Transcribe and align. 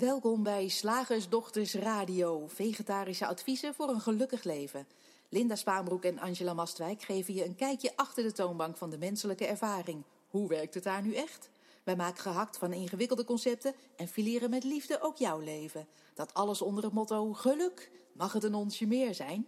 Welkom 0.00 0.42
bij 0.42 0.68
Slagersdochters 0.68 1.74
Radio, 1.74 2.46
vegetarische 2.46 3.26
adviezen 3.26 3.74
voor 3.74 3.88
een 3.88 4.00
gelukkig 4.00 4.44
leven. 4.44 4.86
Linda 5.28 5.54
Spaanbroek 5.54 6.04
en 6.04 6.18
Angela 6.18 6.54
Mastwijk 6.54 7.02
geven 7.02 7.34
je 7.34 7.44
een 7.44 7.56
kijkje 7.56 7.92
achter 7.96 8.22
de 8.22 8.32
toonbank 8.32 8.76
van 8.76 8.90
de 8.90 8.98
menselijke 8.98 9.46
ervaring. 9.46 10.02
Hoe 10.30 10.48
werkt 10.48 10.74
het 10.74 10.84
daar 10.84 11.02
nu 11.02 11.14
echt? 11.14 11.50
Wij 11.84 11.96
maken 11.96 12.22
gehakt 12.22 12.58
van 12.58 12.72
ingewikkelde 12.72 13.24
concepten 13.24 13.74
en 13.96 14.08
fileren 14.08 14.50
met 14.50 14.64
liefde 14.64 15.00
ook 15.00 15.16
jouw 15.16 15.40
leven. 15.40 15.86
Dat 16.14 16.34
alles 16.34 16.62
onder 16.62 16.84
het 16.84 16.92
motto 16.92 17.32
geluk. 17.32 17.90
Mag 18.12 18.32
het 18.32 18.44
een 18.44 18.54
onsje 18.54 18.86
meer 18.86 19.14
zijn? 19.14 19.46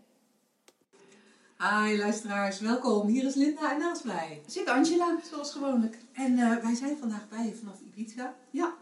Hi 1.59 1.99
luisteraars, 1.99 2.61
welkom. 2.61 3.07
Hier 3.07 3.25
is 3.25 3.35
Linda 3.35 3.73
en 3.73 3.79
naast 3.79 4.05
mij. 4.05 4.43
Zit 4.47 4.69
Angela, 4.69 5.19
zoals 5.31 5.53
gewoonlijk. 5.53 5.99
En 6.13 6.39
eh, 6.39 6.63
wij 6.63 6.75
zijn 6.75 6.99
vandaag 6.99 7.29
bij 7.29 7.47
je 7.47 7.55
vanaf 7.55 7.81
Ibiza. 7.81 8.35
Ja. 8.51 8.82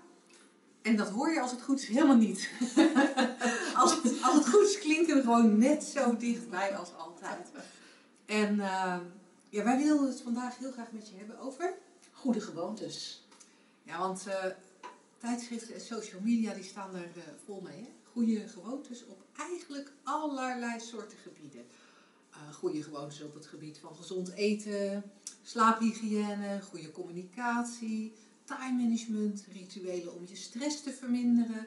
En 0.83 0.97
dat 0.97 1.09
hoor 1.09 1.33
je 1.33 1.41
als 1.41 1.51
het 1.51 1.62
goed 1.62 1.80
is 1.80 1.89
helemaal 1.89 2.16
niet. 2.16 2.51
als, 3.83 4.02
het, 4.02 4.23
als 4.23 4.34
het 4.34 4.48
goed 4.48 4.62
is 4.62 4.79
klinken 4.79 5.16
we 5.16 5.23
gewoon 5.23 5.59
net 5.59 5.84
zo 5.84 6.16
dichtbij 6.16 6.77
als 6.77 6.95
altijd. 6.97 7.48
En 8.27 8.61
eh, 8.61 8.98
ja, 9.48 9.65
wij 9.65 9.77
willen 9.79 10.06
het 10.06 10.20
vandaag 10.20 10.59
heel 10.59 10.73
graag 10.73 10.93
met 10.93 11.09
je 11.09 11.16
hebben 11.16 11.39
over... 11.39 11.75
Goede 12.12 12.41
gewoontes. 12.41 13.27
Ja, 13.83 13.98
want 13.98 14.27
eh, 14.27 14.45
tijdschriften 15.19 15.75
en 15.75 15.80
social 15.80 16.20
media 16.20 16.55
die 16.55 16.65
staan 16.65 16.95
er 16.95 17.11
eh, 17.17 17.23
vol 17.45 17.61
mee. 17.61 17.81
Hè? 17.81 17.89
Goede 18.12 18.48
gewoontes 18.48 19.06
op 19.06 19.23
eigenlijk 19.37 19.92
allerlei 20.03 20.81
soorten 20.81 21.19
gebieden. 21.19 21.67
Eh, 22.31 22.55
goede 22.55 22.83
gewoontes 22.83 23.23
op 23.23 23.34
het 23.34 23.47
gebied 23.47 23.78
van 23.78 23.97
gezond 23.97 24.33
eten, 24.33 25.11
slaaphygiëne, 25.42 26.61
goede 26.62 26.91
communicatie, 26.91 28.12
time 28.57 28.83
management, 28.83 29.47
rituelen 29.53 30.15
om 30.15 30.27
je 30.27 30.37
stress 30.37 30.83
te 30.83 30.93
verminderen, 30.93 31.67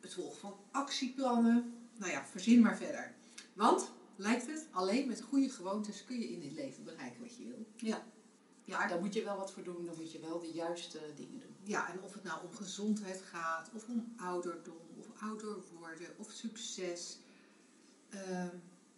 het 0.00 0.14
volgen 0.14 0.38
van 0.38 0.56
actieplannen. 0.70 1.72
Nou 1.96 2.12
ja, 2.12 2.26
verzin 2.26 2.60
maar 2.60 2.76
verder. 2.76 3.14
Want, 3.52 3.90
lijkt 4.16 4.46
het, 4.46 4.66
alleen 4.70 5.08
met 5.08 5.20
goede 5.20 5.48
gewoontes 5.48 6.04
kun 6.04 6.20
je 6.20 6.32
in 6.32 6.40
dit 6.40 6.52
leven 6.52 6.84
bereiken 6.84 7.20
wat 7.20 7.36
je 7.36 7.44
wil. 7.44 7.66
Ja. 7.76 8.04
Ja, 8.64 8.86
daar 8.86 9.00
moet 9.00 9.14
je 9.14 9.24
wel 9.24 9.36
wat 9.36 9.52
voor 9.52 9.62
doen. 9.62 9.84
Dan 9.86 9.94
moet 9.96 10.12
je 10.12 10.20
wel 10.20 10.38
de 10.38 10.52
juiste 10.52 11.00
dingen 11.16 11.40
doen. 11.40 11.56
Ja, 11.62 11.92
en 11.92 12.02
of 12.02 12.14
het 12.14 12.22
nou 12.22 12.44
om 12.44 12.54
gezondheid 12.54 13.22
gaat, 13.22 13.70
of 13.74 13.88
om 13.88 14.14
ouderdom, 14.16 14.76
of 14.98 15.22
ouder 15.22 15.56
worden, 15.78 16.08
of 16.18 16.30
succes. 16.30 17.18
Ehm, 18.08 18.56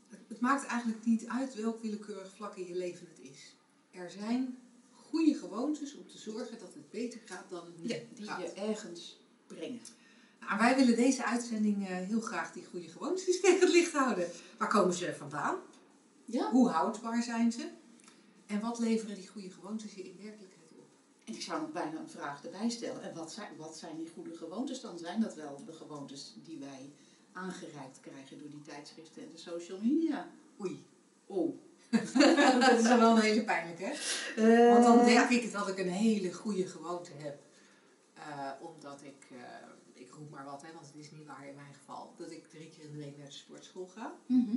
het, 0.09 0.21
het 0.29 0.41
maakt 0.41 0.67
eigenlijk 0.67 1.05
niet 1.05 1.27
uit 1.27 1.55
welk 1.55 1.83
willekeurig 1.83 2.35
vlak 2.35 2.57
in 2.57 2.67
je 2.67 2.77
leven 2.77 3.07
het 3.09 3.21
is. 3.21 3.57
Er 3.91 4.11
zijn 4.11 4.59
goede 5.17 5.35
gewoontes 5.35 5.95
om 5.97 6.07
te 6.07 6.19
zorgen 6.19 6.59
dat 6.59 6.75
het 6.75 6.91
beter 6.91 7.21
gaat 7.25 7.45
dan 7.51 7.67
het 7.67 7.79
niet 7.79 7.91
Ja, 7.91 7.99
die 8.15 8.27
gaat. 8.27 8.41
je 8.41 8.53
ergens 8.53 9.21
brengen. 9.47 9.81
Nou, 10.41 10.59
wij 10.59 10.77
willen 10.77 10.97
deze 10.97 11.25
uitzending 11.25 11.89
eh, 11.89 11.97
heel 11.97 12.21
graag 12.21 12.53
die 12.53 12.65
goede 12.65 12.89
gewoontes 12.89 13.41
tegen 13.41 13.61
het 13.61 13.69
licht 13.69 13.93
houden. 13.93 14.29
Waar 14.59 14.69
komen 14.69 14.95
ze 14.95 15.15
vandaan? 15.19 15.57
Ja. 16.25 16.51
Hoe 16.51 16.69
houdbaar 16.69 17.23
zijn 17.23 17.53
ze? 17.53 17.69
En 18.47 18.61
wat 18.61 18.79
leveren 18.79 19.15
die 19.15 19.29
goede 19.29 19.51
gewoontes 19.51 19.95
je 19.95 20.03
in 20.03 20.17
werkelijkheid 20.23 20.71
op? 20.79 20.87
En 21.25 21.35
ik 21.35 21.43
zou 21.43 21.61
nog 21.61 21.73
bijna 21.73 21.99
een 22.01 22.09
vraag 22.09 22.45
erbij 22.45 22.69
stellen. 22.69 23.03
En 23.03 23.15
wat 23.15 23.33
zijn, 23.33 23.57
wat 23.57 23.77
zijn 23.77 23.97
die 23.97 24.09
goede 24.15 24.37
gewoontes 24.37 24.81
dan? 24.81 24.99
Zijn 24.99 25.21
dat 25.21 25.35
wel 25.35 25.65
de 25.67 25.73
gewoontes 25.73 26.35
die 26.45 26.59
wij 26.59 26.93
aangereikt 27.33 28.01
krijgen 28.01 28.39
door 28.39 28.51
die 28.51 28.63
tijdschriften 28.63 29.23
en 29.23 29.29
de 29.33 29.39
social 29.39 29.79
media? 29.83 30.29
Oei. 30.61 30.85
Oh. 31.27 31.59
dat 32.61 32.79
is 32.79 32.83
dan 32.83 32.99
wel 32.99 33.17
een 33.17 33.23
hele 33.23 33.45
pijnlijke, 33.45 33.85
hè? 34.37 34.71
Want 34.73 34.85
dan 34.85 35.05
denk 35.05 35.29
ik 35.31 35.53
dat 35.53 35.69
ik 35.69 35.79
een 35.79 35.89
hele 35.89 36.33
goede 36.33 36.67
gewoonte 36.67 37.11
heb. 37.17 37.39
Eh, 38.15 38.51
omdat 38.61 39.01
ik, 39.03 39.27
eh, 39.31 39.69
ik 40.03 40.11
roep 40.11 40.31
maar 40.31 40.45
wat, 40.45 40.63
hè, 40.63 40.73
want 40.73 40.87
het 40.87 40.97
is 40.97 41.11
niet 41.11 41.27
waar 41.27 41.49
in 41.49 41.55
mijn 41.55 41.75
geval, 41.75 42.15
dat 42.17 42.31
ik 42.31 42.47
drie 42.49 42.69
keer 42.69 42.85
in 42.85 42.91
de 42.93 42.99
week 42.99 43.17
naar 43.17 43.27
de 43.27 43.33
sportschool 43.33 43.87
ga. 43.87 44.15
Mhm. 44.27 44.57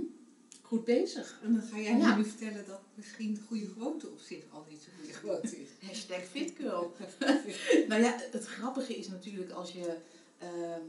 Goed 0.62 0.84
bezig. 0.84 1.40
En 1.44 1.54
dan 1.54 1.62
ga 1.62 1.78
jij 1.80 1.98
Ja. 1.98 2.16
nu 2.16 2.26
vertellen 2.26 2.66
dat 2.66 2.80
misschien 2.94 3.34
de 3.34 3.42
goede 3.48 3.68
gewoonte 3.68 4.08
op 4.09 4.20
zich 4.20 4.44
al 4.52 4.66
niet 4.70 4.81
zo'n 4.81 4.94
goede 5.00 5.14
gewoonte 5.14 5.62
is. 5.62 5.70
Hashtag 5.88 6.24
fitgirl. 6.24 6.94
nou 7.90 8.02
ja, 8.02 8.16
het 8.31 8.46
grappige 8.46 8.96
is 8.96 9.08
natuurlijk 9.08 9.52
als 9.52 9.72
je, 9.72 9.98
ehm, 10.38 10.81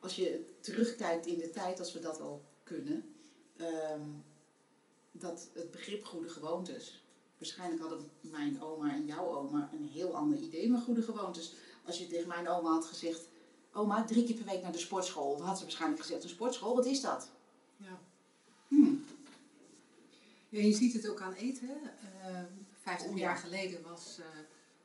als 0.00 0.16
je 0.16 0.44
terugkijkt 0.60 1.26
in 1.26 1.38
de 1.38 1.50
tijd, 1.50 1.78
als 1.78 1.92
we 1.92 2.00
dat 2.00 2.20
al 2.20 2.44
kunnen, 2.62 3.14
ehm, 3.56 4.00
dat 5.12 5.48
het 5.52 5.70
begrip 5.70 6.04
goede 6.04 6.28
gewoontes. 6.28 7.02
Waarschijnlijk 7.38 7.80
hadden 7.80 8.10
mijn 8.20 8.62
oma 8.62 8.92
en 8.92 9.06
jouw 9.06 9.26
oma 9.36 9.70
een 9.72 9.88
heel 9.88 10.16
ander 10.16 10.38
idee 10.38 10.70
met 10.70 10.82
goede 10.82 11.02
gewoontes. 11.02 11.54
Als 11.86 11.98
je 11.98 12.06
tegen 12.06 12.28
mijn 12.28 12.48
oma 12.48 12.70
had 12.70 12.84
gezegd, 12.84 13.28
oma, 13.72 14.04
drie 14.04 14.24
keer 14.24 14.34
per 14.36 14.44
week 14.44 14.62
naar 14.62 14.72
de 14.72 14.78
sportschool. 14.78 15.36
Dan 15.36 15.46
had 15.46 15.56
ze 15.56 15.62
waarschijnlijk 15.62 16.00
gezegd, 16.00 16.22
een 16.22 16.28
sportschool, 16.28 16.74
wat 16.74 16.86
is 16.86 17.00
dat? 17.00 17.28
Ja. 17.76 18.00
Hmm. 18.68 19.04
Ja, 20.48 20.60
je 20.60 20.72
ziet 20.74 20.92
het 20.92 21.08
ook 21.08 21.20
aan 21.20 21.32
eten. 21.32 21.70
Eh, 22.22 22.42
50 22.82 23.10
Oh, 23.10 23.16
ja. 23.16 23.22
jaar 23.22 23.36
geleden 23.36 23.82
was 23.82 24.18
eh, 24.18 24.26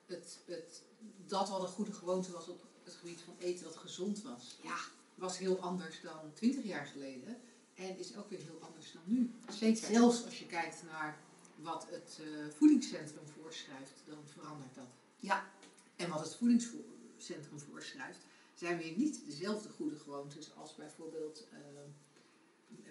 het, 0.06 0.40
het, 0.46 0.82
dat 1.28 1.50
wat 1.50 1.62
een 1.62 1.68
goede 1.68 1.94
gewoonte 1.94 2.32
was 2.32 2.48
op 2.48 2.62
het 2.84 2.94
gebied 2.94 3.22
van 3.22 3.34
eten 3.40 3.66
wat 3.66 3.76
gezond 3.76 4.22
was, 4.22 4.58
Ja, 4.62 4.76
was 5.16 5.38
heel 5.38 5.60
anders 5.60 6.02
dan 6.02 6.34
20 6.34 6.64
jaar 6.64 6.86
geleden. 6.86 7.38
En 7.76 7.98
is 7.98 8.16
ook 8.16 8.30
weer 8.30 8.40
heel 8.40 8.60
anders 8.62 8.92
dan 8.92 9.02
nu. 9.06 9.32
zeker. 9.50 9.86
Zelfs 9.86 10.26
als 10.26 10.40
je 10.40 10.46
kijkt 10.46 10.84
naar 10.84 11.18
wat 11.56 11.88
het 11.90 12.20
eh, 12.22 12.54
voedingscentrum 12.56 13.28
voorschrijft, 13.28 14.04
dan 14.06 14.18
verandert 14.26 14.76
dat. 14.76 14.88
Ja. 15.18 15.50
En 15.96 16.10
wat 16.10 16.20
het 16.20 16.36
voedingscentrum 16.36 17.60
voorschrijft, 17.60 18.26
zijn 18.54 18.78
weer 18.78 18.98
niet 18.98 19.26
dezelfde 19.26 19.70
goede 19.70 19.98
gewoontes 19.98 20.56
als 20.56 20.76
bijvoorbeeld 20.76 21.48
eh, 21.52 21.58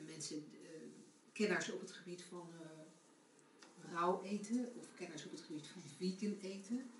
mensen, 0.06 0.36
eh, 0.36 0.70
kenners 1.32 1.70
op 1.70 1.80
het 1.80 1.92
gebied 1.92 2.22
van 2.22 2.48
rauw 3.92 4.22
eten, 4.22 4.72
of 4.78 4.86
kenners 4.96 5.24
op 5.24 5.30
het 5.30 5.40
gebied 5.40 5.66
van 5.66 5.82
vegan 5.96 6.38
eten. 6.42 6.90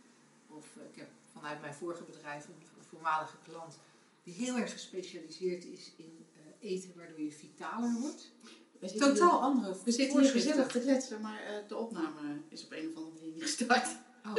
Of 0.49 0.77
ik 0.77 0.97
heb 0.97 1.09
vanuit 1.33 1.61
mijn 1.61 1.75
vorige 1.75 2.05
bedrijf 2.05 2.49
een, 2.49 2.55
voormalige 2.89 3.37
klant 3.45 3.79
die 4.23 4.35
heel 4.35 4.57
erg 4.57 4.73
gespecialiseerd 4.73 5.65
is 5.65 5.93
in 5.97 6.27
eten 6.63 6.93
waardoor 6.97 7.21
je 7.21 7.31
vitaler 7.33 8.01
wordt. 8.01 8.33
We 8.81 8.89
zitten 8.89 9.07
hier- 9.11 9.15
Totaal 9.19 9.41
andere 9.41 9.77
We 9.85 9.91
zitten 9.93 10.21
hier 10.21 10.31
gezellig 10.31 10.67
te 10.67 10.81
kletsen, 10.81 11.21
maar 11.21 11.41
eh, 11.43 11.69
de 11.69 11.77
opname 11.77 12.41
is 12.49 12.65
op 12.65 12.73
een 12.73 12.89
of 12.89 12.97
andere 12.97 13.15
manier 13.15 13.33
niet 13.33 13.43
gestart. 13.43 13.89
Oh. 14.27 14.35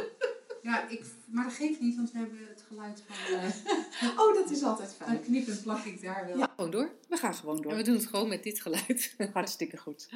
Ja, 0.62 0.88
ik, 0.88 1.04
maar 1.26 1.44
dat 1.44 1.52
geeft 1.52 1.80
niet, 1.80 1.96
want 1.96 2.12
we 2.12 2.18
hebben 2.18 2.46
het 2.48 2.62
geluid 2.68 3.02
van 3.06 3.34
eh 3.38 4.18
Oh, 4.20 4.34
dat 4.34 4.50
is 4.50 4.62
altijd 4.62 4.94
fijn. 4.94 5.20
knip 5.20 5.46
en 5.48 5.62
plak 5.62 5.84
ik 5.84 6.02
daar 6.02 6.26
wel. 6.26 6.38
Ja, 6.38 6.52
gewoon 6.56 6.70
door. 6.70 6.94
We 7.08 7.16
gaan 7.16 7.34
gewoon 7.34 7.56
En 7.56 7.62
door. 7.62 7.74
we 7.76 7.82
doen 7.82 7.94
het 7.94 8.06
gewoon 8.06 8.28
met 8.28 8.42
dit 8.42 8.60
geluid. 8.60 9.14
Hartstikke 9.32 9.76
goed. 9.76 10.08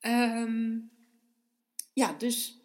Ehm, 0.00 0.78
ja, 1.92 2.12
dus 2.12 2.60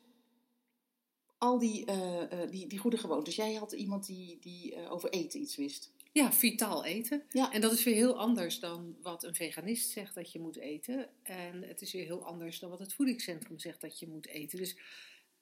al 1.37 1.59
die, 1.59 1.85
eh, 1.85 2.49
die, 2.49 2.67
die 2.67 2.79
goede 2.79 2.97
gewoontes. 2.97 3.35
Jij 3.35 3.53
had 3.53 3.71
iemand 3.71 4.05
die, 4.05 4.39
die 4.39 4.89
over 4.89 5.09
eten 5.09 5.39
iets 5.39 5.55
wist. 5.55 5.91
Ja, 6.11 6.33
vitaal 6.33 6.85
eten. 6.85 7.23
Ja. 7.29 7.53
En 7.53 7.61
dat 7.61 7.71
is 7.71 7.83
weer 7.83 7.95
heel 7.95 8.19
anders 8.19 8.59
dan 8.59 8.97
wat 9.01 9.23
een 9.23 9.35
veganist 9.35 9.89
zegt 9.89 10.15
dat 10.15 10.31
je 10.31 10.39
moet 10.39 10.57
eten. 10.57 11.09
En 11.23 11.63
het 11.63 11.81
is 11.81 11.93
weer 11.93 12.05
heel 12.05 12.25
anders 12.25 12.59
dan 12.59 12.69
wat 12.69 12.79
het 12.79 12.93
voedingscentrum 12.93 13.59
zegt 13.59 13.81
dat 13.81 13.99
je 13.99 14.07
moet 14.07 14.27
eten. 14.27 14.57
Dus 14.57 14.77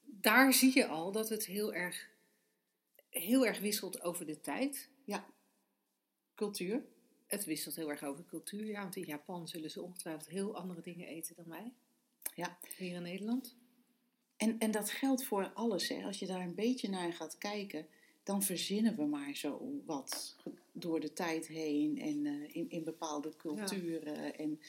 daar 0.01 0.53
zie 0.53 0.71
je 0.73 0.87
al 0.87 1.11
dat 1.11 1.29
het 1.29 1.45
heel 1.45 1.73
erg, 1.73 2.09
heel 3.09 3.45
erg 3.45 3.59
wisselt 3.59 4.01
over 4.01 4.25
de 4.25 4.41
tijd. 4.41 4.89
Cultuur. 6.35 6.85
Het 7.27 7.45
wisselt 7.45 7.75
heel 7.75 7.89
erg 7.89 8.03
over 8.03 8.25
cultuur. 8.25 8.65
Ja, 8.65 8.81
want 8.81 8.95
in 8.95 9.05
Japan 9.05 9.47
zullen 9.47 9.71
ze 9.71 9.81
ongetwijfeld 9.81 10.27
heel 10.27 10.55
andere 10.55 10.81
dingen 10.81 11.07
eten 11.07 11.35
dan 11.35 11.47
wij. 11.47 11.73
Ja. 12.33 12.57
Hier 12.77 12.95
in 12.95 13.01
Nederland. 13.01 13.55
En, 14.37 14.59
en 14.59 14.71
dat 14.71 14.89
geldt 14.89 15.23
voor 15.23 15.51
alles. 15.53 15.87
Hè. 15.87 16.03
Als 16.03 16.19
je 16.19 16.25
daar 16.25 16.41
een 16.41 16.55
beetje 16.55 16.89
naar 16.89 17.13
gaat 17.13 17.37
kijken, 17.37 17.87
dan 18.25 18.43
verzinnen 18.43 18.95
we 18.95 19.05
maar 19.05 19.35
zo 19.35 19.81
wat 19.85 20.35
door 20.71 20.99
de 20.99 21.13
tijd 21.13 21.47
heen 21.47 21.99
en 22.01 22.25
eh, 22.25 22.55
in, 22.55 22.69
in 22.69 22.83
bepaalde 22.83 23.33
culturen. 23.37 24.37
En, 24.37 24.59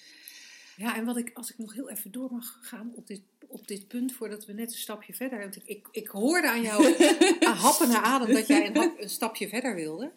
Ja, 0.77 0.97
en 0.97 1.05
wat 1.05 1.17
ik, 1.17 1.31
als 1.35 1.51
ik 1.51 1.59
nog 1.59 1.75
heel 1.75 1.91
even 1.91 2.13
door 2.13 2.33
mag 2.33 2.59
gaan 2.63 2.93
op 2.95 3.07
dit, 3.07 3.21
op 3.47 3.67
dit 3.69 3.89
punt, 3.89 4.13
voordat 4.13 4.45
we 4.45 4.53
net 4.53 4.73
een 4.73 4.79
stapje 4.79 5.15
verder. 5.15 5.39
Want 5.39 5.57
ik, 5.57 5.65
ik, 5.67 5.89
ik 5.91 6.09
hoorde 6.09 6.49
aan 6.49 6.63
jou 6.63 6.95
happen 7.65 7.89
naar 7.89 8.03
adem 8.03 8.35
dat 8.35 8.47
jij 8.47 8.67
een, 8.67 8.77
hap- 8.77 9.01
een 9.01 9.11
stapje 9.11 9.49
verder 9.49 9.75
wilde. 9.75 10.13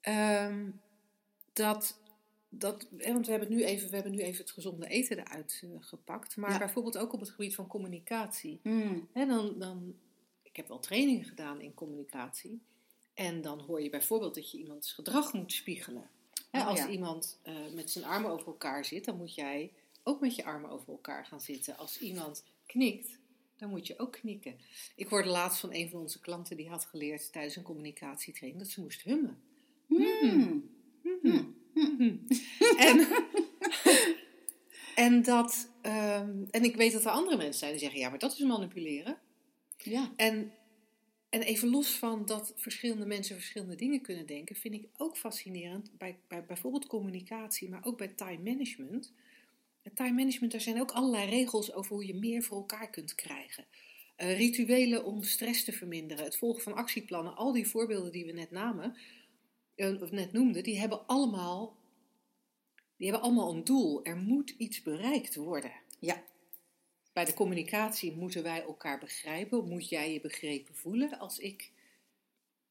Ehm, 0.00 0.70
dat, 1.52 1.98
dat, 2.48 2.86
want 2.90 3.24
we 3.26 3.30
hebben, 3.30 3.50
nu 3.50 3.64
even, 3.64 3.88
we 3.88 3.94
hebben 3.94 4.12
nu 4.12 4.18
even 4.18 4.40
het 4.40 4.50
gezonde 4.50 4.86
eten 4.86 5.18
eruit 5.18 5.60
eh, 5.64 5.70
gepakt. 5.80 6.36
Maar 6.36 6.50
Ja. 6.50 6.58
bijvoorbeeld 6.58 6.98
ook 6.98 7.12
op 7.12 7.20
het 7.20 7.30
gebied 7.30 7.54
van 7.54 7.66
communicatie. 7.66 8.60
Hè, 9.12 9.26
dan, 9.26 9.58
dan, 9.58 9.94
ik 10.52 10.58
heb 10.58 10.68
wel 10.68 10.78
trainingen 10.78 11.24
gedaan 11.24 11.60
in 11.60 11.74
communicatie. 11.74 12.60
En 13.14 13.42
dan 13.42 13.60
hoor 13.60 13.82
je 13.82 13.90
bijvoorbeeld 13.90 14.34
dat 14.34 14.50
je 14.50 14.58
iemands 14.58 14.92
gedrag 14.92 15.32
moet 15.32 15.52
spiegelen. 15.52 16.10
Hè, 16.50 16.60
Oh, 16.60 16.66
als 16.66 16.78
ja. 16.78 16.88
iemand 16.88 17.38
eh, 17.42 17.54
met 17.74 17.90
zijn 17.90 18.04
armen 18.04 18.30
over 18.30 18.46
elkaar 18.46 18.84
zit, 18.84 19.04
dan 19.04 19.16
moet 19.16 19.34
jij 19.34 19.72
ook 20.02 20.20
met 20.20 20.36
je 20.36 20.44
armen 20.44 20.70
over 20.70 20.88
elkaar 20.88 21.26
gaan 21.26 21.40
zitten. 21.40 21.76
Als 21.76 21.98
iemand 21.98 22.44
knikt, 22.66 23.18
dan 23.56 23.70
moet 23.70 23.86
je 23.86 23.98
ook 23.98 24.12
knikken. 24.12 24.58
Ik 24.96 25.08
hoorde 25.08 25.28
laatst 25.28 25.60
van 25.60 25.72
een 25.72 25.90
van 25.90 26.00
onze 26.00 26.20
klanten 26.20 26.56
die 26.56 26.68
had 26.68 26.84
geleerd 26.84 27.32
tijdens 27.32 27.56
een 27.56 27.62
communicatietraining 27.62 28.62
dat 28.62 28.72
ze 28.72 28.80
moest 28.80 29.02
hummen. 29.02 29.42
Hmm. 29.86 30.70
Mhm. 31.02 31.44
Mhm. 31.74 32.16
En, 32.76 33.08
en, 35.06 35.22
dat, 35.22 35.68
ehm, 35.80 36.44
en 36.50 36.64
ik 36.64 36.76
weet 36.76 36.92
dat 36.92 37.04
er 37.04 37.10
andere 37.10 37.36
mensen 37.36 37.58
zijn 37.58 37.70
die 37.70 37.80
zeggen, 37.80 38.00
ja, 38.00 38.08
maar 38.08 38.18
dat 38.18 38.32
is 38.32 38.38
manipuleren. 38.38 39.18
Ja. 39.84 40.12
En, 40.16 40.52
en 41.28 41.42
even 41.42 41.68
los 41.68 41.90
van 41.90 42.26
dat 42.26 42.52
verschillende 42.56 43.06
mensen 43.06 43.36
verschillende 43.36 43.74
dingen 43.74 44.00
kunnen 44.00 44.26
denken, 44.26 44.56
vind 44.56 44.74
ik 44.74 44.88
ook 44.96 45.16
fascinerend 45.16 45.90
bij, 45.98 46.18
bij 46.28 46.44
bijvoorbeeld 46.44 46.86
communicatie, 46.86 47.68
maar 47.68 47.84
ook 47.84 47.98
bij 47.98 48.08
time 48.08 48.50
management. 48.50 49.12
Time 49.94 50.12
management, 50.12 50.52
daar 50.52 50.60
zijn 50.60 50.80
ook 50.80 50.90
allerlei 50.90 51.30
regels 51.30 51.72
over 51.72 51.92
hoe 51.92 52.06
je 52.06 52.14
meer 52.14 52.42
voor 52.42 52.56
elkaar 52.56 52.90
kunt 52.90 53.14
krijgen. 53.14 53.64
Eh, 54.16 54.36
rituelen 54.36 55.04
om 55.04 55.22
stress 55.22 55.64
te 55.64 55.72
verminderen, 55.72 56.24
het 56.24 56.36
volgen 56.36 56.62
van 56.62 56.74
actieplannen, 56.74 57.36
al 57.36 57.52
die 57.52 57.66
voorbeelden 57.68 58.12
die 58.12 58.24
we 58.24 58.32
net 58.32 58.50
namen, 58.50 58.96
eh, 59.74 60.02
of 60.02 60.10
net 60.10 60.32
noemden, 60.32 60.62
die 60.62 60.78
hebben 60.78 61.06
allemaal, 61.06 61.76
die 62.96 63.10
hebben 63.10 63.26
allemaal 63.26 63.54
een 63.54 63.64
doel. 63.64 64.04
Er 64.04 64.16
moet 64.16 64.54
iets 64.58 64.82
bereikt 64.82 65.34
worden. 65.34 65.72
Ja. 65.98 66.22
Bij 67.12 67.24
de 67.24 67.34
communicatie 67.34 68.12
moeten 68.12 68.42
wij 68.42 68.62
elkaar 68.62 68.98
begrijpen. 68.98 69.68
Moet 69.68 69.88
jij 69.88 70.12
je 70.12 70.20
begrepen 70.20 70.74
voelen 70.74 71.18
als 71.18 71.38
ik 71.38 71.72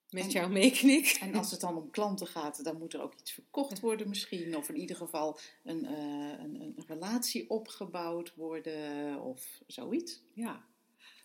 met 0.09 0.23
En- 0.23 0.29
jou 0.29 0.51
meeknik? 0.51 1.17
En 1.21 1.35
als 1.35 1.51
het 1.51 1.59
dan 1.59 1.75
om 1.77 1.89
klanten 1.89 2.27
gaat, 2.27 2.63
dan 2.63 2.77
moet 2.77 2.93
er 2.93 3.01
ook 3.01 3.13
iets 3.19 3.31
verkocht 3.31 3.79
worden 3.79 4.09
misschien. 4.09 4.57
Of 4.57 4.69
in 4.69 4.77
ieder 4.77 4.95
geval 4.95 5.39
een, 5.63 5.85
eh, 5.85 6.39
een, 6.39 6.61
een 6.61 6.83
relatie 6.87 7.49
opgebouwd 7.49 8.35
worden 8.35 9.21
of 9.21 9.61
zoiets. 9.67 10.21
Ja. 10.33 10.65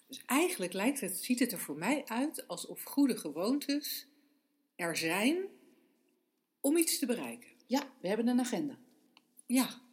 Dus 0.07 0.23
eigenlijk 0.27 0.73
lijkt 0.73 1.01
het, 1.01 1.17
ziet 1.17 1.39
het 1.39 1.53
er 1.53 1.59
voor 1.59 1.77
mij 1.77 2.05
uit 2.05 2.49
alsof 2.49 2.83
goede 2.83 3.17
gewoontes 3.17 4.07
er 4.77 4.97
zijn 4.97 5.45
om 6.61 6.77
iets 6.77 6.99
te 6.99 7.07
bereiken. 7.07 7.49
Ja, 7.67 7.91
we 8.01 8.09
hebben 8.09 8.29
een 8.29 8.41
agenda. 8.41 8.79
Ja. 9.47 9.85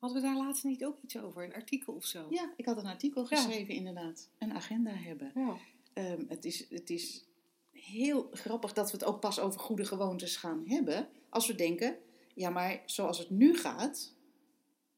Hadden 0.00 0.22
we 0.22 0.28
daar 0.28 0.36
laatst 0.36 0.64
niet 0.64 0.84
ook 0.84 1.02
iets 1.02 1.18
over? 1.18 1.44
Een 1.44 1.54
artikel 1.54 1.94
of 1.94 2.04
zo? 2.04 2.26
Ja, 2.30 2.52
ik 2.56 2.64
had 2.64 2.76
een 2.76 2.86
artikel 2.86 3.26
Ja. 3.28 3.36
geschreven 3.36 3.74
inderdaad. 3.74 4.28
Een 4.38 4.52
agenda 4.52 4.90
hebben. 4.90 5.32
Ja. 5.34 5.56
Ehm, 5.92 6.24
het, 6.28 6.44
is, 6.44 6.66
het 6.70 6.90
is 6.90 7.24
heel 7.72 8.28
grappig 8.32 8.72
dat 8.72 8.90
we 8.90 8.96
het 8.96 9.06
ook 9.06 9.20
pas 9.20 9.38
over 9.38 9.60
goede 9.60 9.84
gewoontes 9.84 10.36
gaan 10.36 10.68
hebben. 10.68 11.08
Als 11.28 11.46
we 11.46 11.54
denken, 11.54 11.98
ja 12.34 12.50
maar 12.50 12.82
zoals 12.86 13.18
het 13.18 13.30
nu 13.30 13.56
gaat, 13.56 14.14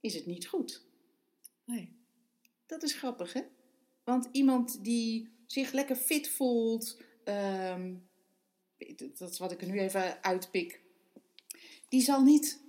is 0.01 0.15
het 0.15 0.27
niet 0.27 0.47
goed. 0.47 0.85
Nee. 1.65 1.97
Dat 2.67 2.83
is 2.83 2.93
grappig, 2.95 3.33
hè? 3.33 3.43
Want 4.05 4.29
iemand 4.33 4.85
die 4.85 5.29
zich 5.47 5.73
lekker 5.73 5.97
fit 5.97 6.29
voelt, 6.29 7.01
ehm, 7.25 7.95
dat 9.19 9.31
is 9.31 9.39
wat 9.39 9.53
ik 9.53 9.61
er 9.61 9.69
nu 9.69 9.79
even 9.81 10.23
uitpik, 10.25 10.83
die 11.89 12.01
zal 12.01 12.23
niet 12.23 12.62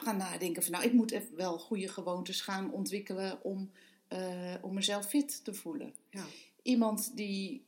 gaan 0.00 0.16
nadenken 0.16 0.62
van, 0.62 0.72
nou, 0.72 0.84
ik 0.84 0.92
moet 0.92 1.10
even 1.10 1.36
wel 1.36 1.58
goede 1.58 1.88
gewoontes 1.88 2.40
gaan 2.40 2.72
ontwikkelen 2.72 3.44
om, 3.44 3.70
eh, 4.08 4.54
om 4.62 4.74
mezelf 4.74 5.06
fit 5.06 5.44
te 5.44 5.54
voelen. 5.54 5.94
Ja. 6.10 6.24
Iemand 6.62 7.16
die 7.16 7.66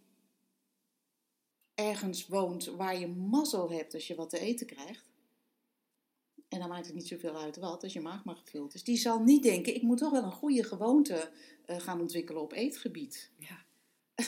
ergens 1.75 2.27
woont 2.27 2.65
waar 2.65 2.99
je 2.99 3.06
mazzel 3.06 3.71
hebt 3.71 3.94
als 3.94 4.06
je 4.06 4.15
wat 4.15 4.31
te 4.31 4.38
eten 4.38 4.67
krijgt. 4.67 5.09
En 6.49 6.59
dan 6.59 6.69
maakt 6.69 6.87
het 6.87 6.94
niet 6.94 7.09
zoveel 7.09 7.37
uit 7.37 7.56
wat, 7.56 7.82
als 7.82 7.93
je 7.93 8.00
maag 8.00 8.25
maar 8.25 8.37
gevuld 8.37 8.75
is. 8.75 8.85
Die 8.85 8.97
zal 8.97 9.23
niet 9.23 9.43
denken, 9.43 9.75
ik 9.75 9.83
moet 9.83 9.99
toch 9.99 10.11
wel 10.11 10.23
een 10.23 10.33
goede 10.33 10.65
gewoonte 10.65 11.31
eh, 11.67 11.81
gaan 11.81 12.00
ontwikkelen 12.00 12.43
op 12.43 12.53
eetgebied. 12.53 13.31
Ja. 13.38 13.65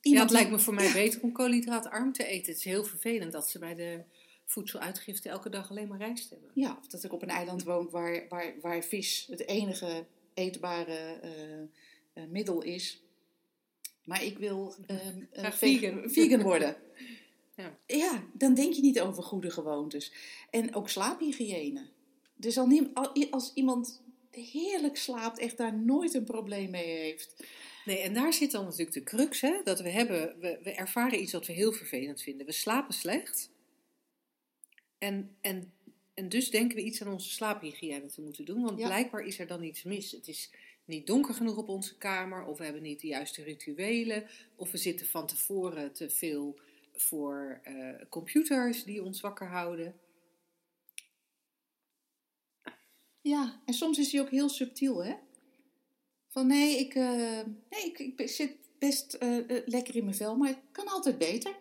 Iemand 0.00 0.02
ja, 0.02 0.20
het 0.20 0.30
lijkt 0.30 0.50
me 0.50 0.58
voor 0.58 0.74
mij 0.74 0.92
beter 0.92 1.22
om 1.22 1.32
koolhydraatarm 1.32 2.12
te 2.12 2.24
eten. 2.24 2.46
Het 2.46 2.56
is 2.56 2.64
heel 2.64 2.84
vervelend 2.84 3.32
dat 3.32 3.48
ze 3.48 3.58
bij 3.58 3.74
de 3.74 4.04
voedseluitgifte 4.48 5.28
elke 5.28 5.50
dag 5.50 5.70
alleen 5.70 5.88
maar 5.88 5.98
rijst 5.98 6.30
hebben. 6.30 6.50
Ja, 6.54 6.76
of 6.80 6.86
dat 6.86 7.04
ik 7.04 7.12
op 7.12 7.22
een 7.22 7.28
eiland 7.28 7.62
woon 7.62 7.90
waar, 7.90 8.26
waar, 8.28 8.54
waar 8.60 8.82
vis 8.82 9.26
het 9.30 9.46
enige 9.46 10.06
eetbare 10.34 11.18
eh, 11.22 11.60
eh, 12.12 12.28
middel 12.28 12.62
is. 12.62 13.02
Maar 14.04 14.24
ik 14.24 14.38
wil 14.38 14.74
ehm, 14.86 15.22
eh, 15.32 15.52
vegan. 15.52 16.02
vegan 16.10 16.42
worden. 16.42 16.76
Ja. 17.56 17.78
ja, 17.86 18.24
dan 18.32 18.54
denk 18.54 18.72
je 18.72 18.82
niet 18.82 19.00
over 19.00 19.22
goede 19.22 19.50
gewoontes. 19.50 20.12
En 20.50 20.74
ook 20.74 20.88
slaaphygiëne. 20.88 21.86
Niet, 22.66 22.88
als 23.30 23.52
iemand 23.54 24.02
heerlijk 24.30 24.96
slaapt, 24.96 25.38
echt 25.38 25.56
daar 25.56 25.78
nooit 25.78 26.14
een 26.14 26.24
probleem 26.24 26.70
mee 26.70 26.86
heeft. 26.86 27.44
Nee, 27.84 27.98
en 27.98 28.14
daar 28.14 28.32
zit 28.32 28.50
dan 28.50 28.64
natuurlijk 28.64 28.92
de 28.92 29.02
crux, 29.02 29.40
hè? 29.40 29.60
Dat 29.64 29.80
we 29.80 29.88
hebben, 29.88 30.38
we, 30.40 30.58
we 30.62 30.72
ervaren 30.72 31.22
iets 31.22 31.32
wat 31.32 31.46
we 31.46 31.52
heel 31.52 31.72
vervelend 31.72 32.22
vinden. 32.22 32.46
We 32.46 32.52
slapen 32.52 32.94
slecht. 32.94 33.50
En, 34.98 35.36
en, 35.40 35.72
en 36.14 36.28
dus 36.28 36.50
denken 36.50 36.76
we 36.76 36.82
iets 36.82 37.02
aan 37.02 37.12
onze 37.12 37.30
slaaphygiëne 37.30 38.06
te 38.06 38.20
moeten 38.20 38.44
doen. 38.44 38.62
Want 38.62 38.78
Ja. 38.78 38.86
blijkbaar 38.86 39.24
is 39.24 39.38
er 39.38 39.46
dan 39.46 39.62
iets 39.62 39.82
mis. 39.82 40.10
Het 40.10 40.28
is 40.28 40.50
niet 40.84 41.06
donker 41.06 41.34
genoeg 41.34 41.56
op 41.56 41.68
onze 41.68 41.96
kamer. 41.98 42.44
Of 42.44 42.58
we 42.58 42.64
hebben 42.64 42.82
niet 42.82 43.00
de 43.00 43.06
juiste 43.06 43.42
rituelen. 43.42 44.26
Of 44.56 44.70
we 44.70 44.78
zitten 44.78 45.06
van 45.06 45.26
tevoren 45.26 45.92
te 45.92 46.10
veel 46.10 46.60
voor 46.92 47.60
eh, 47.62 47.94
computers 48.08 48.84
die 48.84 49.02
ons 49.02 49.20
wakker 49.20 49.46
houden. 49.46 50.00
Ja, 53.20 53.62
en 53.64 53.74
soms 53.74 53.98
is 53.98 54.10
die 54.10 54.20
ook 54.20 54.30
heel 54.30 54.48
subtiel, 54.48 55.04
hè? 55.04 55.14
Van 56.28 56.46
nee, 56.46 56.78
ik, 56.78 56.94
eh, 56.94 57.40
nee, 57.70 57.84
ik, 57.84 57.98
ik 57.98 58.28
zit 58.28 58.56
best 58.78 59.14
eh, 59.14 59.36
lekker 59.66 59.96
in 59.96 60.04
mijn 60.04 60.16
vel, 60.16 60.36
maar 60.36 60.48
het 60.48 60.58
kan 60.72 60.86
altijd 60.86 61.18
beter. 61.18 61.56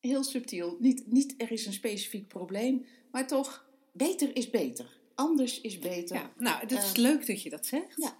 Heel 0.00 0.22
subtiel. 0.24 0.76
Niet, 0.80 1.06
niet 1.12 1.34
er 1.38 1.50
is 1.52 1.66
een 1.66 1.72
specifiek 1.72 2.28
probleem, 2.28 2.86
maar 3.10 3.26
toch, 3.26 3.66
beter 3.92 4.36
is 4.36 4.50
beter. 4.50 4.96
Anders 5.14 5.60
is 5.60 5.78
beter. 5.78 6.16
Ja, 6.16 6.32
nou, 6.36 6.60
het 6.60 6.72
is 6.72 6.92
Ehm, 6.92 7.00
leuk 7.00 7.26
dat 7.26 7.42
je 7.42 7.50
dat 7.50 7.66
zegt. 7.66 7.96
ja. 7.96 8.16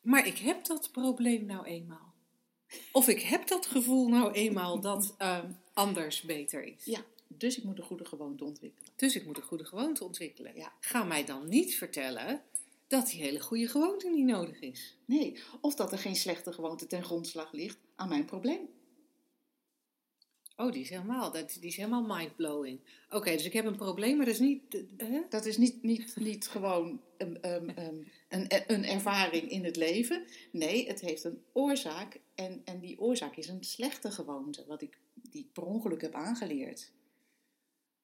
Maar 0.00 0.26
ik 0.26 0.38
heb 0.38 0.64
dat 0.64 0.92
probleem 0.92 1.44
nou 1.46 1.66
eenmaal. 1.66 2.14
Of 2.92 3.08
ik 3.08 3.20
heb 3.20 3.46
dat 3.46 3.66
gevoel 3.66 4.08
nou 4.08 4.32
eenmaal 4.32 4.80
dat 4.80 5.14
ehm, 5.18 5.50
anders 5.72 6.20
beter 6.22 6.62
is. 6.64 6.84
Ja, 6.84 7.04
dus 7.26 7.58
ik 7.58 7.64
moet 7.64 7.78
een 7.78 7.84
goede 7.84 8.04
gewoonte 8.04 8.44
ontwikkelen. 8.44 8.92
Dus 8.96 9.16
ik 9.16 9.26
moet 9.26 9.36
een 9.36 9.42
goede 9.42 9.64
gewoonte 9.64 10.04
ontwikkelen. 10.04 10.54
Ja. 10.56 10.72
Ga 10.80 11.04
mij 11.04 11.24
dan 11.24 11.48
niet 11.48 11.74
vertellen 11.74 12.42
dat 12.86 13.06
die 13.06 13.20
hele 13.20 13.40
goede 13.40 13.68
gewoonte 13.68 14.08
niet 14.10 14.24
nodig 14.24 14.58
is. 14.60 14.96
Nee, 15.04 15.38
of 15.60 15.74
dat 15.74 15.92
er 15.92 15.98
geen 15.98 16.16
slechte 16.16 16.52
gewoonte 16.52 16.86
ten 16.86 17.04
grondslag 17.04 17.52
ligt 17.52 17.78
aan 17.96 18.08
mijn 18.08 18.24
probleem. 18.24 18.68
Oh, 20.60 20.72
die 20.72 20.82
is 20.82 20.90
helemaal, 20.90 21.32
dat, 21.32 21.56
die 21.60 21.68
is 21.68 21.76
helemaal 21.76 22.16
mindblowing. 22.16 22.80
Oké, 23.10 23.30
dus 23.30 23.44
ik 23.44 23.52
heb 23.52 23.64
een 23.64 23.76
probleem, 23.76 24.16
maar 24.16 24.26
dat 24.26 24.34
is 24.34 24.40
niet... 24.40 24.84
hè? 24.96 25.22
Dat 25.28 25.44
is 25.46 25.56
niet, 25.56 25.82
niet, 25.82 26.16
niet 26.16 26.48
gewoon 26.48 27.00
een, 27.16 27.38
een, 27.40 27.78
een, 27.78 28.06
een, 28.28 28.64
een 28.66 28.84
ervaring 28.84 29.50
in 29.50 29.64
het 29.64 29.76
leven. 29.76 30.24
Nee, 30.52 30.86
het 30.86 31.00
heeft 31.00 31.24
een 31.24 31.42
oorzaak. 31.52 32.20
En, 32.34 32.62
en 32.64 32.80
die 32.80 33.00
oorzaak 33.00 33.36
is 33.36 33.48
een 33.48 33.64
slechte 33.64 34.10
gewoonte, 34.10 34.64
wat 34.66 34.82
ik, 34.82 34.98
die 35.14 35.44
ik 35.44 35.52
per 35.52 35.62
ongeluk 35.62 36.00
heb 36.00 36.14
aangeleerd. 36.14 36.92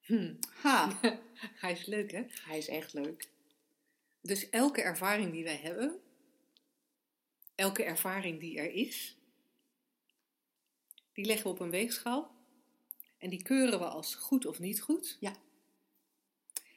Hm. 0.00 0.34
Ha, 0.62 1.00
Hij 1.62 1.72
is 1.72 1.86
leuk, 1.86 2.12
hè? 2.12 2.22
hij 2.28 2.58
is 2.58 2.68
echt 2.68 2.92
leuk. 2.92 3.28
Dus 4.20 4.50
elke 4.50 4.82
ervaring 4.82 5.32
die 5.32 5.44
wij 5.44 5.60
hebben, 5.62 6.00
elke 7.54 7.84
ervaring 7.84 8.40
die 8.40 8.58
er 8.58 8.72
is, 8.72 9.16
die 11.12 11.24
leggen 11.24 11.44
we 11.44 11.52
op 11.52 11.60
een 11.60 11.70
weegschaal 11.70 12.35
en 13.18 13.30
die 13.30 13.42
keuren 13.42 13.78
we 13.78 13.84
als 13.84 14.14
goed 14.14 14.46
of 14.46 14.58
niet 14.58 14.80
goed. 14.80 15.16
Ja. 15.20 15.32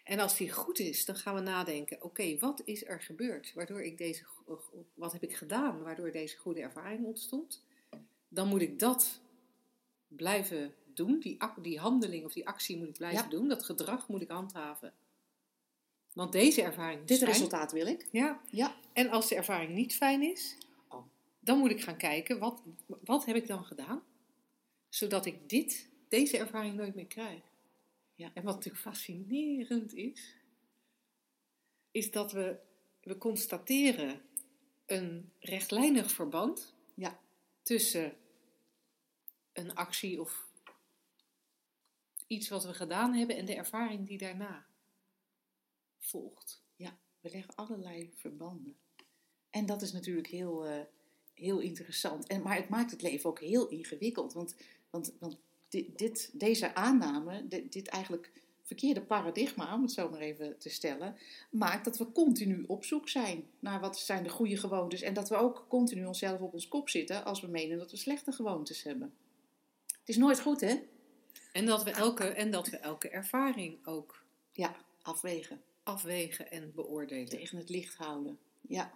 En 0.03 0.19
als 0.19 0.37
die 0.37 0.51
goed 0.51 0.79
is, 0.79 1.05
dan 1.05 1.15
gaan 1.15 1.35
we 1.35 1.41
nadenken: 1.41 2.03
oké, 2.03 2.37
wat 2.37 2.61
is 2.65 2.85
er 2.85 3.01
gebeurd? 3.01 3.53
Waardoor 3.53 3.81
ik 3.83 3.97
deze, 3.97 4.23
go- 4.23 4.85
wat 4.93 5.11
heb 5.11 5.23
ik 5.23 5.35
gedaan 5.35 5.81
waardoor 5.83 6.11
deze 6.11 6.37
goede 6.37 6.61
ervaring 6.61 7.05
ontstond? 7.05 7.63
Dan 8.27 8.47
moet 8.47 8.61
ik 8.61 8.79
dat 8.79 9.21
blijven 10.07 10.73
doen, 10.93 11.19
die, 11.19 11.37
die 11.61 11.79
handeling 11.79 12.25
of 12.25 12.33
die 12.33 12.47
actie 12.47 12.77
moet 12.77 12.87
ik 12.87 12.97
blijven 12.97 13.23
Ja. 13.23 13.29
doen, 13.29 13.47
dat 13.47 13.63
gedrag 13.65 14.07
moet 14.07 14.21
ik 14.21 14.29
handhaven. 14.29 14.93
Want 16.13 16.31
deze 16.31 16.61
ervaring 16.61 17.05
Dit 17.05 17.17
fijn. 17.17 17.31
resultaat 17.31 17.71
wil 17.71 17.87
ik. 17.87 18.07
Ja, 18.11 18.41
Ja, 18.51 18.75
en 18.93 19.09
als 19.09 19.27
de 19.27 19.35
ervaring 19.35 19.73
niet 19.73 19.95
fijn 19.95 20.21
is, 20.21 20.57
Oh. 20.87 21.05
dan 21.39 21.57
moet 21.57 21.71
ik 21.71 21.81
gaan 21.81 21.97
kijken, 21.97 22.39
wat, 22.39 22.61
wat 22.85 23.25
heb 23.25 23.35
ik 23.35 23.47
dan 23.47 23.63
gedaan? 23.65 24.03
Zodat 24.89 25.25
ik 25.25 25.49
dit, 25.49 25.88
deze 26.09 26.37
ervaring 26.37 26.75
nooit 26.75 26.95
meer 26.95 27.07
krijg. 27.07 27.41
Ja. 28.15 28.31
En 28.33 28.43
wat 28.43 28.55
natuurlijk 28.55 28.83
fascinerend 28.83 29.93
is, 29.93 30.35
is 31.91 32.11
dat 32.11 32.31
we, 32.31 32.59
we 33.01 33.17
constateren 33.17 34.21
een 34.85 35.31
rechtlijnig 35.39 36.11
verband 36.11 36.73
ja, 36.93 37.19
tussen 37.61 38.17
een 39.53 39.75
actie 39.75 40.21
of 40.21 40.47
iets 42.27 42.49
wat 42.49 42.63
we 42.65 42.73
gedaan 42.73 43.13
hebben 43.13 43.35
en 43.35 43.45
de 43.45 43.55
ervaring 43.55 44.07
die 44.07 44.17
daarna 44.17 44.65
volgt. 45.97 46.63
ja. 46.75 46.97
We 47.19 47.29
leggen 47.29 47.55
allerlei 47.55 48.11
verbanden. 48.15 48.77
En 49.49 49.65
dat 49.65 49.81
is 49.81 49.91
natuurlijk 49.91 50.27
heel, 50.27 50.65
eh, 50.65 50.81
heel 51.33 51.59
interessant. 51.59 52.27
En, 52.27 52.41
maar 52.41 52.55
het 52.55 52.69
maakt 52.69 52.91
het 52.91 53.01
leven 53.01 53.29
ook 53.29 53.39
heel 53.39 53.67
ingewikkeld. 53.67 54.33
Want 54.33 54.55
Want, 54.89 55.15
want 55.19 55.37
dit, 55.69 55.97
dit, 55.97 56.29
deze 56.33 56.75
aanname, 56.75 57.47
dit, 57.47 57.73
dit 57.73 57.87
eigenlijk 57.87 58.31
verkeerde 58.63 59.01
paradigma, 59.01 59.73
om 59.75 59.81
het 59.81 59.91
zo 59.91 60.09
maar 60.09 60.19
even 60.19 60.57
te 60.57 60.69
stellen, 60.69 61.17
maakt 61.49 61.85
dat 61.85 61.97
we 61.97 62.11
continu 62.11 62.63
op 62.67 62.83
zoek 62.83 63.09
zijn 63.09 63.43
naar 63.59 63.79
wat 63.79 63.99
zijn 63.99 64.23
de 64.23 64.29
goede 64.29 64.57
gewoontes. 64.57 65.01
En 65.01 65.13
dat 65.13 65.29
we 65.29 65.35
ook 65.35 65.65
continu 65.69 66.05
onszelf 66.05 66.39
op 66.39 66.53
ons 66.53 66.67
kop 66.67 66.89
zitten 66.89 67.25
als 67.25 67.41
we 67.41 67.47
menen 67.47 67.77
dat 67.77 67.91
we 67.91 67.97
slechte 67.97 68.31
gewoontes 68.31 68.83
hebben. 68.83 69.13
Het 69.87 70.09
is 70.09 70.17
nooit 70.17 70.39
goed, 70.41 70.61
hè? 70.61 70.75
En 71.51 71.65
dat 71.65 71.83
we 71.83 71.91
elke, 71.91 72.23
en 72.23 72.51
dat 72.51 72.69
we 72.69 72.77
elke 72.77 73.09
ervaring 73.09 73.87
ook 73.87 74.23
Ja, 74.51 74.75
afwegen. 75.01 75.61
afwegen 75.83 76.51
en 76.51 76.71
beoordelen. 76.75 77.29
Tegen 77.29 77.57
het 77.57 77.69
licht 77.69 77.95
houden. 77.95 78.39
Ja. 78.61 78.91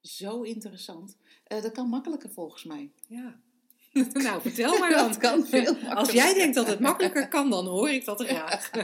Zo 0.00 0.42
interessant. 0.42 1.16
Eh, 1.44 1.62
dat 1.62 1.72
kan 1.72 1.88
makkelijker 1.88 2.30
volgens 2.30 2.64
mij. 2.64 2.90
Ja. 3.08 3.40
nou, 4.12 4.40
vertel 4.40 4.78
maar 4.78 4.90
dan. 4.90 5.08
Dat 5.08 5.16
kan 5.16 5.46
veel 5.46 5.76
Als 5.94 6.10
jij 6.10 6.34
denkt 6.34 6.54
dat 6.54 6.66
het 6.66 6.80
makkelijker 6.80 7.28
kan, 7.28 7.50
dan 7.50 7.66
hoor 7.66 7.90
ik 7.90 8.04
dat 8.04 8.24
graag. 8.24 8.70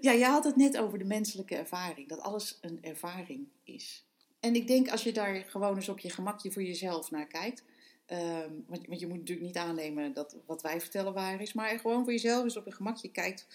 Ja, 0.00 0.12
je 0.12 0.24
had 0.24 0.44
het 0.44 0.56
net 0.56 0.78
over 0.78 0.98
de 0.98 1.04
menselijke 1.04 1.56
ervaring. 1.56 2.08
Dat 2.08 2.20
alles 2.20 2.58
een 2.60 2.78
ervaring 2.82 3.48
is. 3.64 4.06
En 4.40 4.54
ik 4.54 4.66
denk 4.66 4.90
als 4.90 5.02
je 5.02 5.12
daar 5.12 5.34
gewoon 5.34 5.76
eens 5.76 5.88
op 5.88 5.98
je 5.98 6.10
gemakje 6.10 6.52
voor 6.52 6.62
jezelf 6.62 7.10
naar 7.10 7.26
kijkt. 7.26 7.64
ehm, 8.06 8.50
want, 8.66 8.86
want 8.86 9.00
je 9.00 9.06
moet 9.06 9.18
natuurlijk 9.18 9.46
niet 9.46 9.56
aannemen 9.56 10.12
dat 10.12 10.36
wat 10.46 10.62
wij 10.62 10.80
vertellen 10.80 11.12
waar 11.12 11.40
is. 11.40 11.52
Maar 11.52 11.78
gewoon 11.78 12.02
voor 12.02 12.12
jezelf 12.12 12.44
eens 12.44 12.56
op 12.56 12.64
je 12.64 12.72
gemakje 12.72 13.10
kijkt. 13.10 13.46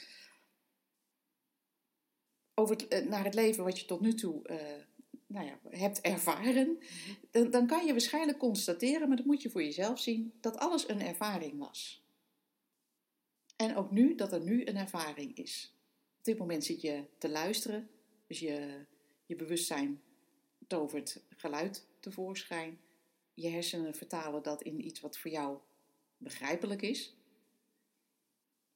Over 2.53 2.75
het, 2.75 2.87
eh, 2.87 3.05
naar 3.05 3.23
het 3.23 3.33
leven 3.33 3.63
wat 3.63 3.79
je 3.79 3.85
tot 3.85 4.01
nu 4.01 4.13
toe 4.13 4.47
eh, 4.47 4.57
nou 5.27 5.45
ja, 5.45 5.59
hebt 5.69 6.01
ervaren. 6.01 6.77
Dan, 7.31 7.49
dan 7.49 7.67
kan 7.67 7.85
je 7.85 7.91
waarschijnlijk 7.91 8.37
constateren, 8.37 9.07
maar 9.07 9.17
dat 9.17 9.25
moet 9.25 9.41
je 9.41 9.49
voor 9.49 9.63
jezelf 9.63 9.99
zien. 9.99 10.33
Dat 10.41 10.57
alles 10.57 10.89
een 10.89 11.01
ervaring 11.01 11.59
was. 11.59 12.03
En 13.55 13.75
ook 13.75 13.91
nu, 13.91 14.15
dat 14.15 14.31
er 14.31 14.41
nu 14.41 14.65
een 14.65 14.77
ervaring 14.77 15.37
is. 15.37 15.73
Op 16.17 16.23
dit 16.23 16.37
moment 16.37 16.63
zit 16.63 16.81
je 16.81 17.03
te 17.17 17.29
luisteren. 17.29 17.89
Dus 18.27 18.39
je, 18.39 18.85
je 19.25 19.35
bewustzijn 19.35 20.01
tovert 20.67 21.21
geluid 21.29 21.87
tevoorschijn. 21.99 22.79
Je 23.33 23.49
hersenen 23.49 23.95
vertalen 23.95 24.43
dat 24.43 24.61
in 24.61 24.85
iets 24.85 24.99
wat 24.99 25.17
voor 25.17 25.31
jou 25.31 25.57
begrijpelijk 26.17 26.81
is. 26.81 27.15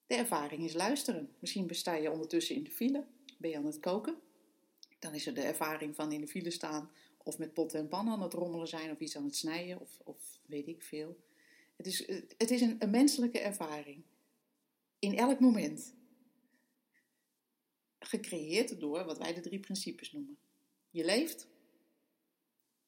De 0.07 0.15
ervaring 0.15 0.63
is 0.63 0.73
luisteren. 0.73 1.35
Misschien 1.39 1.67
besta 1.67 1.95
je 1.95 2.11
ondertussen 2.11 2.55
in 2.55 2.63
de 2.63 2.71
file. 2.71 3.05
Ben 3.37 3.49
je 3.49 3.57
aan 3.57 3.65
het 3.65 3.79
koken. 3.79 4.17
Dan 4.99 5.13
is 5.13 5.27
er 5.27 5.33
de 5.33 5.41
ervaring 5.41 5.95
van 5.95 6.11
in 6.11 6.21
de 6.21 6.27
file 6.27 6.51
staan. 6.51 6.91
Of 7.17 7.37
met 7.37 7.53
potten 7.53 7.79
en 7.79 7.87
pannen 7.87 8.13
aan 8.13 8.21
het 8.21 8.33
rommelen 8.33 8.67
zijn. 8.67 8.91
Of 8.91 8.99
iets 8.99 9.17
aan 9.17 9.23
het 9.23 9.35
snijden. 9.35 9.79
Of, 9.79 9.99
of 10.03 10.39
weet 10.45 10.67
ik 10.67 10.83
veel. 10.83 11.17
Het 11.75 11.87
is, 11.87 12.07
het 12.37 12.51
is 12.51 12.61
een, 12.61 12.75
een 12.79 12.89
menselijke 12.89 13.39
ervaring. 13.39 14.03
In 14.99 15.17
elk 15.17 15.39
moment 15.39 15.93
gecreëerd 17.99 18.79
door 18.79 19.05
wat 19.05 19.17
wij 19.17 19.33
de 19.33 19.41
drie 19.41 19.59
principes 19.59 20.11
noemen. 20.11 20.37
Je 20.89 21.05
leeft 21.05 21.47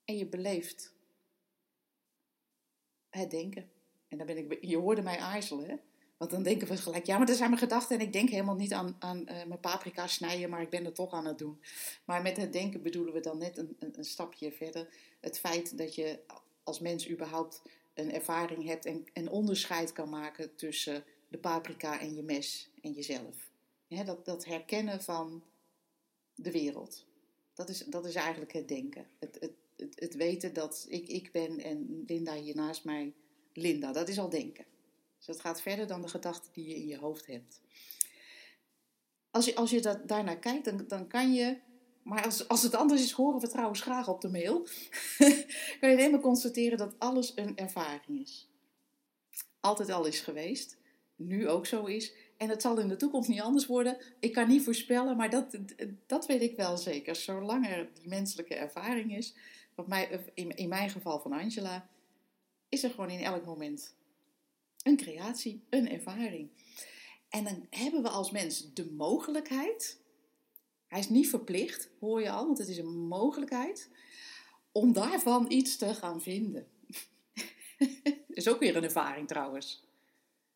en 0.05 0.17
je 0.17 0.25
beleeft 0.25 0.93
het 3.09 3.31
denken. 3.31 3.71
En 4.07 4.17
dan 4.17 4.27
ben 4.27 4.37
ik, 4.37 4.65
je 4.65 4.77
hoorde 4.77 5.01
mij 5.01 5.17
aarzelen, 5.17 5.69
hè? 5.69 5.75
Want 6.21 6.33
dan 6.33 6.43
denken 6.43 6.67
we 6.67 6.77
gelijk, 6.77 7.05
ja, 7.05 7.17
maar 7.17 7.25
dat 7.25 7.35
zijn 7.35 7.49
mijn 7.49 7.61
gedachten 7.61 7.99
en 7.99 8.05
ik 8.05 8.13
denk 8.13 8.29
helemaal 8.29 8.55
niet 8.55 8.73
aan, 8.73 8.95
aan 8.99 9.27
eh, 9.27 9.45
mijn 9.47 9.59
paprika 9.59 10.07
snijden, 10.07 10.49
maar 10.49 10.61
ik 10.61 10.69
ben 10.69 10.85
het 10.85 10.95
toch 10.95 11.13
aan 11.13 11.25
het 11.25 11.37
doen. 11.37 11.61
Maar 12.05 12.21
met 12.21 12.37
het 12.37 12.53
denken 12.53 12.81
bedoelen 12.81 13.13
we 13.13 13.19
dan 13.19 13.37
net 13.37 13.57
een, 13.57 13.75
een, 13.79 13.93
een 13.97 14.05
stapje 14.05 14.51
verder. 14.51 14.87
Het 15.19 15.39
feit 15.39 15.77
dat 15.77 15.95
je 15.95 16.19
als 16.63 16.79
mens 16.79 17.09
überhaupt 17.09 17.61
een 17.93 18.13
ervaring 18.13 18.65
hebt 18.65 18.85
en 18.85 19.05
een 19.13 19.29
onderscheid 19.29 19.91
kan 19.91 20.09
maken 20.09 20.55
tussen 20.55 21.03
de 21.27 21.37
paprika 21.37 21.99
en 21.99 22.15
je 22.15 22.23
mes 22.23 22.69
en 22.81 22.91
jezelf. 22.91 23.51
Dat, 23.87 24.25
dat 24.25 24.45
herkennen 24.45 25.01
van 25.01 25.43
de 26.35 26.51
wereld. 26.51 27.05
Dat 27.53 27.69
is, 27.69 27.79
dat 27.79 28.05
is 28.05 28.15
eigenlijk 28.15 28.53
het 28.53 28.67
denken. 28.67 29.05
Het, 29.19 29.37
het, 29.39 29.53
het 29.95 30.15
weten 30.15 30.53
dat 30.53 30.85
ik 30.89 31.07
ik 31.07 31.31
ben 31.31 31.59
en 31.59 32.03
Linda 32.07 32.33
hier 32.33 32.55
naast 32.55 32.83
mij 32.83 33.13
Linda. 33.53 33.91
Dat 33.91 34.09
is 34.09 34.19
al 34.19 34.29
denken. 34.29 34.65
Dus 35.21 35.35
dat 35.35 35.45
gaat 35.45 35.61
verder 35.61 35.87
dan 35.87 36.01
de 36.01 36.07
gedachten 36.07 36.51
die 36.53 36.67
je 36.67 36.75
in 36.75 36.87
je 36.87 36.97
hoofd 36.97 37.25
hebt. 37.25 37.61
Als 39.31 39.45
je, 39.45 39.55
als 39.55 39.69
je 39.69 39.81
dat, 39.81 40.07
daarnaar 40.07 40.39
kijkt, 40.39 40.65
dan, 40.65 40.85
dan 40.87 41.07
kan 41.07 41.33
je... 41.33 41.57
Maar 42.03 42.25
als, 42.25 42.47
als 42.47 42.63
het 42.63 42.75
anders 42.75 43.03
is, 43.03 43.11
horen 43.11 43.39
we 43.39 43.47
trouwens 43.47 43.81
graag 43.81 44.07
op 44.07 44.21
de 44.21 44.29
mail. 44.29 44.67
kan 45.79 45.89
je 45.89 45.95
alleen 45.95 46.11
maar 46.11 46.19
constateren 46.19 46.77
dat 46.77 46.99
alles 46.99 47.31
een 47.35 47.57
ervaring 47.57 48.21
is. 48.21 48.49
Altijd 49.59 49.89
al 49.89 50.05
is 50.05 50.19
geweest. 50.19 50.77
Nu 51.15 51.49
ook 51.49 51.65
zo 51.65 51.85
is. 51.85 52.13
En 52.37 52.49
het 52.49 52.61
zal 52.61 52.79
in 52.79 52.87
de 52.87 52.95
toekomst 52.95 53.29
niet 53.29 53.41
anders 53.41 53.65
worden. 53.65 53.97
Ik 54.19 54.33
kan 54.33 54.47
niet 54.47 54.63
voorspellen, 54.63 55.17
maar 55.17 55.29
dat, 55.29 55.57
dat 56.05 56.25
weet 56.25 56.41
ik 56.41 56.55
wel 56.55 56.77
zeker. 56.77 57.15
Zolang 57.15 57.67
er 57.67 57.89
die 57.93 58.07
menselijke 58.07 58.55
ervaring 58.55 59.17
is, 59.17 59.35
wat 59.75 59.87
mij, 59.87 60.23
in, 60.33 60.55
in 60.55 60.69
mijn 60.69 60.89
geval 60.89 61.19
van 61.19 61.33
Angela, 61.33 61.89
is 62.69 62.83
er 62.83 62.89
gewoon 62.89 63.09
in 63.09 63.23
elk 63.23 63.45
moment 63.45 63.95
een 64.83 64.97
creatie, 64.97 65.63
een 65.69 65.89
ervaring. 65.89 66.49
En 67.29 67.43
dan 67.43 67.67
hebben 67.69 68.01
we 68.01 68.09
als 68.09 68.31
mens 68.31 68.73
de 68.73 68.91
mogelijkheid, 68.91 70.01
hij 70.87 70.99
is 70.99 71.09
niet 71.09 71.29
verplicht, 71.29 71.89
hoor 71.99 72.21
je 72.21 72.29
al, 72.29 72.45
want 72.45 72.57
het 72.57 72.67
is 72.67 72.77
een 72.77 73.07
mogelijkheid, 73.07 73.89
om 74.71 74.93
daarvan 74.93 75.51
iets 75.51 75.77
te 75.77 75.93
gaan 75.93 76.21
vinden. 76.21 76.67
is 78.27 78.47
ook 78.47 78.59
weer 78.59 78.75
een 78.75 78.83
ervaring 78.83 79.27
trouwens. 79.27 79.83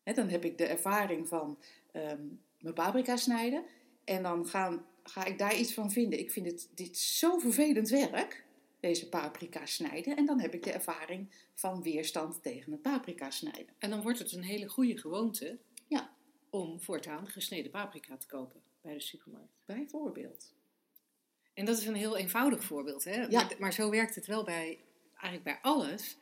Dan 0.02 0.28
heb 0.28 0.44
ik 0.44 0.58
de 0.58 0.66
ervaring 0.66 1.28
van 1.28 1.58
um, 1.92 2.40
mijn 2.60 2.74
paprika 2.74 3.16
snijden. 3.16 3.64
En 4.04 4.22
dan 4.22 4.46
gaan, 4.46 4.86
ga 5.02 5.24
ik 5.24 5.38
daar 5.38 5.58
iets 5.58 5.74
van 5.74 5.90
vinden. 5.90 6.18
Ik 6.18 6.30
vind 6.30 6.46
het, 6.46 6.68
dit 6.74 6.98
zo 6.98 7.38
vervelend 7.38 7.88
werk, 7.88 8.45
deze 8.80 9.08
paprika 9.08 9.66
snijden. 9.66 10.16
En 10.16 10.26
dan 10.26 10.40
heb 10.40 10.54
ik 10.54 10.62
de 10.62 10.72
ervaring 10.72 11.34
van 11.54 11.82
weerstand 11.82 12.42
tegen 12.42 12.72
het 12.72 12.82
paprika 12.82 13.30
snijden. 13.30 13.74
En 13.78 13.90
dan 13.90 14.02
wordt 14.02 14.18
het 14.18 14.32
een 14.32 14.42
hele 14.42 14.68
goede 14.68 14.98
gewoonte 14.98 15.58
Ja. 15.88 16.14
om 16.50 16.80
voortaan 16.80 17.28
gesneden 17.28 17.70
paprika 17.70 18.16
te 18.16 18.26
kopen 18.26 18.62
bij 18.80 18.92
de 18.94 19.00
supermarkt. 19.00 19.52
Bijvoorbeeld. 19.64 20.54
En 21.54 21.64
dat 21.64 21.78
is 21.78 21.86
een 21.86 21.94
heel 21.94 22.16
eenvoudig 22.16 22.64
voorbeeld. 22.64 23.04
Hè? 23.04 23.22
Ja. 23.22 23.28
Maar, 23.28 23.56
maar 23.58 23.72
zo 23.72 23.90
werkt 23.90 24.14
het 24.14 24.26
wel 24.26 24.44
bij, 24.44 24.78
eigenlijk 25.14 25.42
bij 25.42 25.58
alles. 25.70 26.16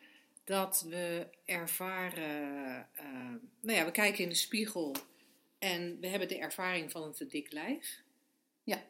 Dat 0.44 0.84
we 0.88 1.26
ervaren, 1.44 2.88
uh, 3.00 3.34
nou 3.61 3.78
ja, 3.78 3.84
we 3.84 3.90
kijken 3.90 4.23
in 4.23 4.28
de 4.28 4.34
spiegel 4.34 4.96
en 5.58 6.00
we 6.00 6.06
hebben 6.06 6.28
de 6.28 6.38
ervaring 6.38 6.90
van 6.90 7.02
een 7.02 7.12
te 7.12 7.26
dik 7.26 7.52
lijf. 7.52 8.02
Ja, 8.62 8.82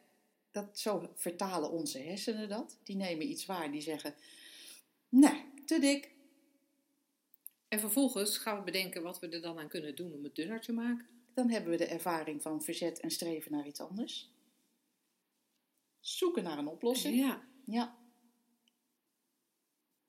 dat, 0.55 0.79
zo 0.79 1.09
vertalen 1.15 1.71
onze 1.71 1.99
hersenen 1.99 2.49
dat. 2.49 2.79
Die 2.83 2.95
nemen 2.95 3.29
iets 3.29 3.45
waar, 3.45 3.71
die 3.71 3.81
zeggen, 3.81 4.15
nee, 5.09 5.43
te 5.65 5.79
dik. 5.79 6.11
En 7.67 7.79
vervolgens 7.79 8.37
gaan 8.37 8.57
we 8.57 8.63
bedenken 8.63 9.03
wat 9.03 9.19
we 9.19 9.27
er 9.27 9.41
dan 9.41 9.59
aan 9.59 9.67
kunnen 9.67 9.95
doen 9.95 10.13
om 10.13 10.23
het 10.23 10.35
dunner 10.35 10.61
te 10.61 10.71
maken. 10.71 11.07
Dan 11.33 11.49
hebben 11.49 11.71
we 11.71 11.77
de 11.77 11.85
ervaring 11.85 12.41
van 12.41 12.61
verzet 12.61 12.99
en 12.99 13.11
streven 13.11 13.51
naar 13.51 13.67
iets 13.67 13.79
anders. 13.79 14.31
Zoeken 15.99 16.43
naar 16.43 16.57
een 16.57 16.67
oplossing. 16.67 17.15
Ja. 17.15 17.47
Ja. 17.65 17.97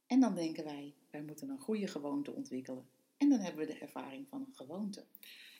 En 0.06 0.20
dan 0.20 0.34
denken 0.34 0.64
wij, 0.64 0.94
wij 1.10 1.22
moeten 1.22 1.48
een 1.48 1.58
goede 1.58 1.86
gewoonte 1.86 2.32
ontwikkelen. 2.32 2.88
En 3.16 3.28
dan 3.28 3.38
hebben 3.38 3.66
we 3.66 3.72
de 3.72 3.78
ervaring 3.78 4.28
van 4.28 4.40
een 4.40 4.54
gewoonte. 4.54 5.04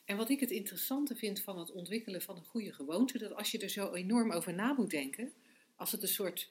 En 0.07 0.17
wat 0.17 0.29
ik 0.29 0.39
het 0.39 0.51
interessante 0.51 1.15
vind 1.15 1.39
van 1.39 1.59
het 1.59 1.71
ontwikkelen 1.71 2.21
van 2.21 2.35
een 2.37 2.45
goede 2.45 2.73
gewoonte, 2.73 3.17
dat 3.17 3.35
als 3.35 3.51
je 3.51 3.57
er 3.57 3.69
zo 3.69 3.93
enorm 3.93 4.31
over 4.31 4.53
na 4.53 4.73
moet 4.73 4.89
denken, 4.89 5.33
als 5.75 5.91
het 5.91 6.01
een 6.01 6.07
soort 6.07 6.49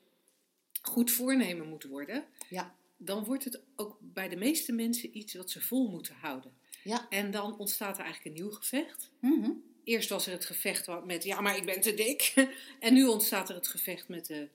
goed 0.83 1.11
voornemen 1.11 1.69
moet 1.69 1.85
worden, 1.85 2.25
Ja. 2.49 2.75
dan 2.97 3.25
wordt 3.25 3.45
het 3.45 3.61
ook 3.77 3.97
bij 4.01 4.29
de 4.29 4.37
meeste 4.37 4.73
mensen 4.73 5.17
iets 5.19 5.35
wat 5.35 5.51
ze 5.51 5.61
vol 5.61 5.89
moeten 5.89 6.15
houden. 6.15 6.53
Ja. 6.85 7.09
En 7.09 7.31
dan 7.31 7.59
ontstaat 7.59 7.99
er 7.99 8.05
eigenlijk 8.05 8.37
een 8.37 8.43
nieuw 8.43 8.53
gevecht. 8.55 9.11
Mhm. 9.21 9.51
Eerst 9.85 10.09
was 10.09 10.27
er 10.27 10.33
het 10.33 10.45
gevecht 10.45 11.05
met, 11.05 11.25
ja, 11.25 11.41
maar 11.41 11.57
ik 11.57 11.65
ben 11.67 11.81
te 11.81 11.95
dik. 11.95 12.33
En 12.81 12.95
nu 12.95 13.07
ontstaat 13.07 13.49
er 13.49 13.55
het 13.55 13.69
gevecht 13.69 14.09
met, 14.09 14.27
de, 14.27 14.49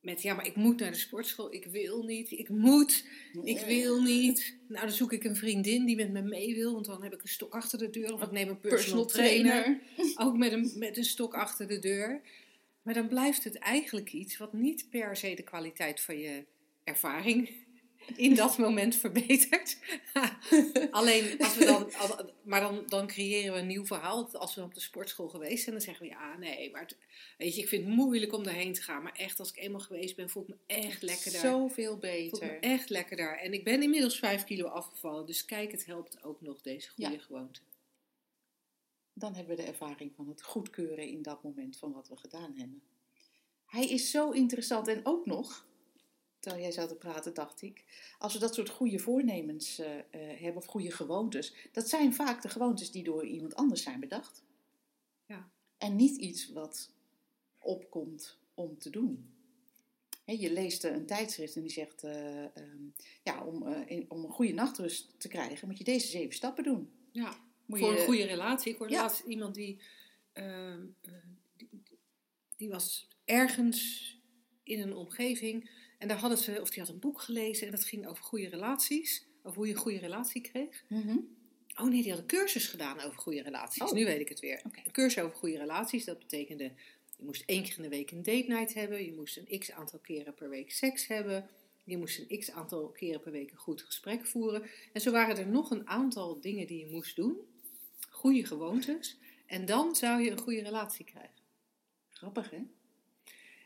met 0.00 0.22
ja, 0.22 0.34
maar 0.34 0.46
ik 0.46 0.56
moet 0.56 0.80
naar 0.80 0.90
de 0.90 0.96
sportschool. 0.96 1.54
Ik 1.54 1.66
wil 1.66 2.02
niet. 2.02 2.30
Ik 2.30 2.48
moet. 2.48 3.04
Ik 3.44 3.60
wil 3.60 4.02
niet. 4.02 4.56
Nou, 4.68 4.86
dan 4.86 4.94
zoek 4.94 5.12
ik 5.12 5.24
een 5.24 5.36
vriendin 5.36 5.84
die 5.84 5.96
met 5.96 6.10
me 6.10 6.22
mee 6.22 6.54
wil. 6.54 6.72
Want 6.72 6.86
dan 6.86 7.02
heb 7.02 7.14
ik 7.14 7.22
een 7.22 7.28
stok 7.28 7.54
achter 7.54 7.78
de 7.78 7.90
deur. 7.90 8.12
Of 8.12 8.22
ik 8.22 8.30
neem 8.30 8.48
een 8.48 8.60
personal, 8.60 9.06
trainer. 9.06 9.80
Ook 10.24 10.36
met 10.36 10.52
een, 10.52 10.72
met 10.76 10.96
een 10.96 11.04
stok 11.04 11.34
achter 11.34 11.68
de 11.68 11.78
deur. 11.78 12.20
Maar 12.82 12.94
dan 12.94 13.08
blijft 13.08 13.44
het 13.44 13.58
eigenlijk 13.58 14.12
iets 14.12 14.36
wat 14.36 14.52
niet 14.52 14.86
per 14.90 15.16
se 15.16 15.34
de 15.34 15.42
kwaliteit 15.42 16.00
van 16.00 16.18
je 16.18 16.44
ervaring 16.84 17.50
in 18.16 18.34
dat 18.34 18.58
moment 18.58 18.96
verbeterd. 18.96 19.78
Alleen, 20.90 21.38
als 21.38 21.56
we 21.56 21.64
dan, 21.64 21.90
maar 22.42 22.60
dan, 22.60 22.82
dan 22.86 23.06
creëren 23.06 23.52
we 23.52 23.58
een 23.58 23.66
nieuw 23.66 23.86
verhaal. 23.86 24.28
Als 24.36 24.54
we 24.54 24.62
op 24.62 24.74
de 24.74 24.80
sportschool 24.80 25.28
geweest 25.28 25.62
zijn, 25.62 25.74
dan 25.74 25.84
zeggen 25.84 26.04
we 26.06 26.10
ja, 26.12 26.36
nee, 26.36 26.70
maar 26.70 26.80
het- 26.80 26.96
weet 27.38 27.54
je, 27.54 27.62
ik 27.62 27.68
vind 27.68 27.84
het 27.86 27.94
moeilijk 27.94 28.32
om 28.32 28.44
daarheen 28.44 28.72
te 28.72 28.82
gaan. 28.82 29.02
Maar 29.02 29.12
echt, 29.16 29.38
als 29.38 29.50
ik 29.50 29.56
eenmaal 29.56 29.80
geweest 29.80 30.16
ben, 30.16 30.30
voel 30.30 30.42
ik 30.42 30.48
me 30.48 30.56
echt 30.66 31.02
lekker 31.02 31.32
daar. 31.32 31.40
Zoveel 31.40 31.98
voel 32.00 32.10
ik 32.10 32.10
me 32.30 32.30
beter. 32.30 32.60
echt 32.60 32.90
lekker 32.90 33.16
daar. 33.16 33.36
En 33.38 33.52
ik 33.52 33.64
ben 33.64 33.82
inmiddels 33.82 34.18
vijf 34.18 34.44
kilo 34.44 34.66
afgevallen. 34.68 35.26
Dus 35.26 35.44
kijk, 35.44 35.70
het 35.72 35.86
helpt 35.86 36.22
ook 36.22 36.40
nog 36.40 36.60
deze 36.60 36.88
goede 36.90 37.10
Ja. 37.12 37.18
gewoonte. 37.18 37.60
Dan 39.12 39.34
hebben 39.34 39.56
we 39.56 39.62
de 39.62 39.68
ervaring 39.68 40.12
van 40.14 40.28
het 40.28 40.42
goedkeuren 40.42 41.08
in 41.08 41.22
dat 41.22 41.42
moment 41.42 41.76
van 41.76 41.92
wat 41.92 42.08
we 42.08 42.16
gedaan 42.16 42.54
hebben. 42.56 42.82
Hij 43.66 43.86
is 43.88 44.10
zo 44.10 44.30
interessant 44.30 44.88
en 44.88 45.00
ook 45.02 45.26
nog, 45.26 45.66
terwijl 46.40 46.62
jij 46.62 46.72
zat 46.72 46.88
te 46.88 46.94
praten, 46.94 47.34
dacht 47.34 47.62
ik, 47.62 47.84
als 48.18 48.32
we 48.32 48.38
dat 48.38 48.54
soort 48.54 48.68
goede 48.68 48.98
voornemens 48.98 49.78
eh, 49.78 49.98
eh, 49.98 50.04
hebben 50.40 50.56
of 50.62 50.66
goede 50.66 50.90
gewoontes, 50.90 51.54
dat 51.72 51.88
zijn 51.88 52.14
vaak 52.14 52.42
de 52.42 52.48
gewoontes 52.48 52.90
die 52.90 53.02
door 53.04 53.26
iemand 53.26 53.54
anders 53.54 53.82
zijn 53.82 54.00
bedacht. 54.00 54.42
Ja. 55.26 55.50
En 55.78 55.96
niet 55.96 56.16
iets 56.16 56.52
wat 56.52 56.90
opkomt 57.58 58.38
om 58.54 58.78
te 58.78 58.90
doen. 58.90 59.34
Je 60.24 60.52
leest 60.52 60.84
eh, 60.84 60.92
een 60.92 61.06
tijdschrift 61.06 61.56
en 61.56 61.62
die 61.62 61.70
zegt, 61.70 62.04
eh, 62.04 62.44
ehm, 62.44 62.82
ja, 63.22 63.44
om, 63.44 63.66
in- 63.72 64.04
om 64.10 64.24
een 64.24 64.30
goede 64.30 64.52
nachtrust 64.52 65.14
te 65.20 65.28
krijgen, 65.28 65.68
moet 65.68 65.78
je 65.78 65.84
deze 65.84 66.06
zeven 66.06 66.34
stappen 66.34 66.64
doen. 66.64 66.90
Ja, 67.12 67.36
Moet 67.66 67.78
voor 67.78 67.92
je- 67.92 67.98
een 67.98 68.04
goede 68.04 68.24
relatie. 68.24 68.72
Ik 68.72 68.78
hoorde 68.78 68.92
Ja. 68.94 69.00
laatst 69.02 69.24
iemand 69.24 69.54
die, 69.54 69.80
ehm, 70.32 70.86
eh, 71.00 71.12
die, 71.56 71.68
die 72.56 72.68
was 72.68 73.08
ergens 73.24 74.08
in 74.62 74.80
een 74.80 74.94
omgeving 74.94 75.70
en 76.00 76.08
daar 76.08 76.18
hadden 76.18 76.38
ze, 76.38 76.60
of 76.60 76.70
die 76.70 76.82
had 76.82 76.88
een 76.88 76.98
boek 76.98 77.20
gelezen 77.20 77.66
en 77.66 77.72
dat 77.72 77.84
ging 77.84 78.06
over 78.06 78.24
goede 78.24 78.48
relaties, 78.48 79.26
over 79.42 79.56
hoe 79.56 79.66
je 79.66 79.72
een 79.72 79.78
goede 79.78 79.98
relatie 79.98 80.40
kreeg. 80.40 80.84
Mhm. 80.88 81.16
Oh 81.76 81.88
nee, 81.88 82.02
die 82.02 82.10
had 82.10 82.20
een 82.20 82.26
cursus 82.26 82.66
gedaan 82.66 83.00
over 83.00 83.18
goede 83.18 83.42
relaties. 83.42 83.82
Oh. 83.82 83.92
Nu 83.92 84.04
weet 84.04 84.20
ik 84.20 84.28
het 84.28 84.40
weer. 84.40 84.62
Een 84.84 84.92
cursus 84.92 85.22
over 85.22 85.36
goede 85.36 85.58
relaties, 85.58 86.04
dat 86.04 86.18
betekende 86.18 86.72
je 87.16 87.24
moest 87.24 87.42
één 87.46 87.62
keer 87.62 87.76
in 87.76 87.82
de 87.82 87.88
week 87.88 88.10
een 88.10 88.22
date 88.22 88.44
night 88.46 88.74
hebben, 88.74 89.04
je 89.04 89.12
moest 89.12 89.36
een 89.36 89.58
x 89.58 89.72
aantal 89.72 89.98
keren 89.98 90.34
per 90.34 90.48
week 90.48 90.70
seks 90.70 91.06
hebben, 91.06 91.48
je 91.84 91.96
moest 91.96 92.18
een 92.18 92.38
x 92.38 92.50
aantal 92.50 92.88
keren 92.88 93.20
per 93.20 93.32
week 93.32 93.50
een 93.50 93.56
goed 93.56 93.82
gesprek 93.82 94.26
voeren. 94.26 94.62
En 94.92 95.00
zo 95.00 95.10
waren 95.10 95.36
er 95.36 95.48
nog 95.48 95.70
een 95.70 95.88
aantal 95.88 96.40
dingen 96.40 96.66
die 96.66 96.78
je 96.78 96.92
moest 96.92 97.16
doen, 97.16 97.36
goede 98.08 98.46
gewoontes, 98.46 99.18
en 99.46 99.64
dan 99.64 99.96
zou 99.96 100.22
je 100.22 100.30
een 100.30 100.40
goede 100.40 100.62
relatie 100.62 101.04
krijgen. 101.04 101.42
Grappig, 102.08 102.50
hè? 102.50 102.60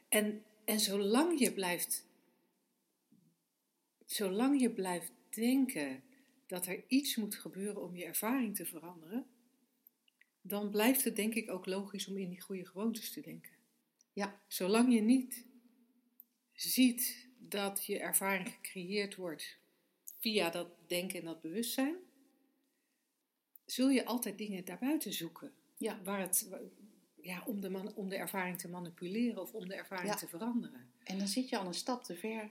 En, 0.09 0.43
en 0.65 0.81
zolang 0.81 1.39
je 1.39 1.53
blijft, 1.53 2.07
zolang 4.15 4.61
je 4.61 4.71
blijft 4.71 5.13
denken 5.29 6.03
dat 6.47 6.67
er 6.67 6.85
iets 6.89 7.17
moet 7.17 7.35
gebeuren 7.35 7.83
om 7.83 7.97
je 7.97 8.05
ervaring 8.05 8.57
te 8.57 8.67
veranderen, 8.67 9.27
dan 10.41 10.71
blijft 10.71 11.05
het 11.05 11.17
denk 11.17 11.35
ik 11.35 11.51
ook 11.51 11.67
logisch 11.67 12.09
om 12.09 12.19
in 12.19 12.29
die 12.29 12.41
goede 12.41 12.67
gewoontes 12.67 13.13
te 13.13 13.21
denken. 13.21 13.53
Ja. 14.13 14.43
Zolang 14.49 14.95
je 14.95 15.01
niet 15.01 15.47
ziet 16.53 17.29
dat 17.39 17.85
je 17.85 17.99
ervaring 17.99 18.49
gecreëerd 18.49 19.15
wordt 19.15 19.59
via 20.19 20.51
dat 20.51 20.69
denken 20.89 21.19
en 21.19 21.25
dat 21.25 21.41
bewustzijn, 21.41 21.97
zul 23.65 23.89
je 23.91 24.05
altijd 24.05 24.39
dingen 24.39 24.65
daarbuiten 24.65 25.13
zoeken. 25.13 25.53
Ja. 25.77 26.03
Waar 26.03 26.21
het, 26.21 26.49
ja, 27.21 27.43
om, 27.47 27.61
de 27.61 27.71
man, 27.71 27.95
om 27.95 28.09
de 28.09 28.17
ervaring 28.17 28.59
te 28.59 28.69
manipuleren 28.69 29.43
of 29.43 29.53
om 29.55 29.69
de 29.69 29.75
ervaring 29.75 30.09
Ja. 30.09 30.17
te 30.17 30.29
veranderen. 30.29 30.93
En 31.03 31.19
dan 31.19 31.29
zit 31.29 31.49
je 31.49 31.59
al 31.59 31.67
een 31.67 31.75
stap 31.75 32.05
te 32.05 32.17
ver 32.17 32.51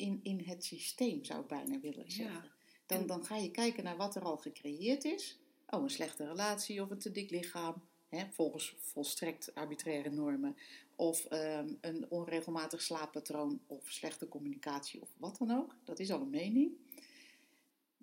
in, 0.00 0.20
in 0.22 0.40
het 0.44 0.64
systeem, 0.64 1.24
zou 1.24 1.40
ik 1.40 1.46
bijna 1.46 1.80
willen 1.80 2.10
zeggen. 2.10 2.42
Ja. 2.44 2.58
Dan, 2.86 3.06
dan 3.06 3.24
ga 3.24 3.36
je 3.36 3.50
kijken 3.50 3.84
naar 3.84 3.96
wat 3.96 4.16
er 4.16 4.22
al 4.22 4.36
gecreëerd 4.36 5.04
is. 5.04 5.38
Oh, 5.68 5.82
een 5.82 5.90
slechte 5.90 6.26
relatie 6.26 6.82
of 6.82 6.90
een 6.90 6.98
te 6.98 7.10
dik 7.10 7.30
lichaam. 7.30 7.82
Hè, 8.08 8.24
volgens 8.30 8.76
volstrekt 8.78 9.54
arbitraire 9.54 10.10
normen. 10.10 10.56
Of 10.96 11.24
ehm, 11.24 11.68
een 11.80 12.06
onregelmatig 12.08 12.82
slaappatroon 12.82 13.60
of 13.66 13.90
slechte 13.90 14.28
communicatie 14.28 15.00
of 15.00 15.08
wat 15.16 15.38
dan 15.38 15.50
ook. 15.50 15.76
Dat 15.84 15.98
is 15.98 16.10
al 16.10 16.20
een 16.20 16.30
mening. 16.30 16.72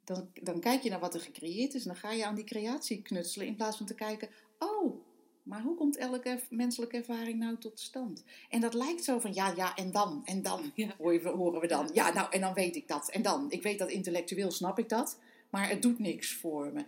Dan, 0.04 0.30
dan 0.34 0.60
kijk 0.60 0.82
je 0.82 0.90
naar 0.90 1.00
wat 1.00 1.14
er 1.14 1.22
gecreëerd 1.22 1.74
is 1.74 1.82
en 1.82 1.88
dan 1.88 1.98
ga 1.98 2.12
je 2.12 2.26
aan 2.26 2.36
die 2.36 2.44
creatie 2.44 3.02
knutselen 3.02 3.48
in 3.48 3.56
plaats 3.56 3.78
van 3.78 3.86
te 3.86 3.96
kijken, 3.96 4.30
oh, 4.60 5.06
maar 5.48 5.62
hoe 5.62 5.76
komt 5.76 5.98
elke 5.98 6.40
menselijke 6.50 6.98
ervaring 6.98 7.40
nou 7.40 7.58
tot 7.58 7.80
stand? 7.80 8.24
En 8.50 8.62
dat 8.62 8.74
lijkt 8.74 9.04
zo 9.04 9.20
van, 9.20 9.34
ja, 9.34 9.54
ja, 9.56 9.76
en 9.76 9.92
dan, 9.92 10.22
en 10.26 10.42
dan, 10.42 10.72
Ja. 10.76 10.96
horen 10.98 11.60
we 11.62 11.68
dan. 11.68 11.90
Ja, 11.94 12.14
nou, 12.14 12.32
en 12.32 12.42
dan 12.42 12.54
weet 12.54 12.76
ik 12.76 12.88
dat, 12.88 13.10
en 13.10 13.22
dan. 13.22 13.52
Ik 13.52 13.62
weet 13.62 13.80
dat 13.80 13.90
intellectueel, 13.90 14.52
snap 14.52 14.80
ik 14.80 14.90
dat, 14.90 15.20
maar 15.50 15.70
het 15.70 15.82
doet 15.82 16.00
niks 16.00 16.34
voor 16.34 16.72
me. 16.74 16.84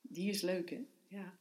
Die 0.00 0.30
is 0.30 0.40
leuk, 0.40 0.70
hè? 0.70 0.84
Ja. 1.08 1.34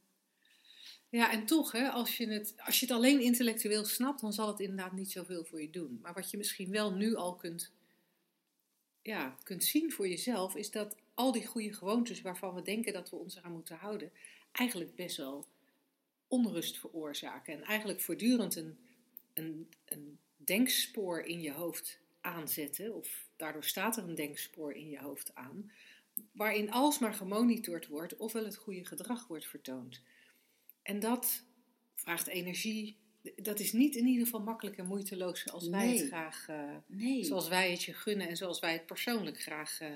Ja, 1.09 1.31
en 1.31 1.45
toch, 1.45 1.71
hè, 1.71 1.89
als, 1.89 2.17
je 2.17 2.27
het, 2.27 2.53
als 2.65 2.79
je 2.79 2.85
het 2.85 2.95
alleen 2.95 3.21
intellectueel 3.21 3.85
snapt, 3.85 4.21
dan 4.21 4.33
zal 4.33 4.47
het 4.47 4.59
inderdaad 4.59 4.91
niet 4.91 5.11
zoveel 5.11 5.43
voor 5.43 5.61
je 5.61 5.69
doen. 5.69 5.99
Maar 6.01 6.13
wat 6.13 6.31
je 6.31 6.37
misschien 6.37 6.71
wel 6.71 6.93
nu 6.93 7.15
al 7.15 7.35
kunt, 7.35 7.71
ja, 9.01 9.35
kunt 9.43 9.63
zien 9.63 9.91
voor 9.91 10.07
jezelf, 10.07 10.55
is 10.55 10.71
dat 10.71 10.95
al 11.13 11.31
die 11.31 11.45
goede 11.45 11.73
gewoontes 11.73 12.21
waarvan 12.21 12.53
we 12.53 12.61
denken 12.61 12.93
dat 12.93 13.09
we 13.09 13.15
ons 13.15 13.35
eraan 13.35 13.51
moeten 13.51 13.77
houden, 13.77 14.11
eigenlijk 14.51 14.95
best 14.95 15.17
wel 15.17 15.45
onrust 16.31 16.77
veroorzaken. 16.79 17.53
En 17.53 17.63
eigenlijk 17.63 18.01
voortdurend 18.01 18.55
een, 18.55 18.77
een, 19.33 19.69
een 19.85 20.19
denkspoor 20.37 21.21
in 21.21 21.41
je 21.41 21.51
hoofd 21.51 21.99
aanzetten, 22.21 22.95
of 22.95 23.29
daardoor 23.35 23.63
staat 23.63 23.97
er 23.97 24.03
een 24.03 24.15
denkspoor 24.15 24.73
in 24.73 24.89
je 24.89 24.99
hoofd 24.99 25.35
aan, 25.35 25.71
waarin 26.31 26.71
alsmaar 26.71 27.13
gemonitord 27.13 27.87
wordt 27.87 28.17
ofwel 28.17 28.45
het 28.45 28.55
goede 28.55 28.85
gedrag 28.85 29.27
wordt 29.27 29.47
vertoond. 29.47 30.01
En 30.81 30.99
dat 30.99 31.43
vraagt 31.95 32.27
energie. 32.27 32.99
Dat 33.35 33.59
is 33.59 33.71
niet 33.73 33.95
in 33.95 34.05
ieder 34.05 34.25
geval 34.25 34.41
makkelijk 34.41 34.77
en 34.77 34.85
moeiteloos 34.87 35.41
zoals 35.41 35.67
wij 35.67 35.97
het 35.97 36.07
graag, 36.07 36.47
eh, 36.47 36.75
Nee. 36.87 37.23
zoals 37.23 37.47
wij 37.47 37.71
het 37.71 37.83
je 37.83 37.93
gunnen 37.93 38.27
en 38.27 38.37
zoals 38.37 38.59
wij 38.59 38.73
het 38.73 38.85
persoonlijk 38.85 39.41
graag 39.41 39.81
eh, 39.81 39.89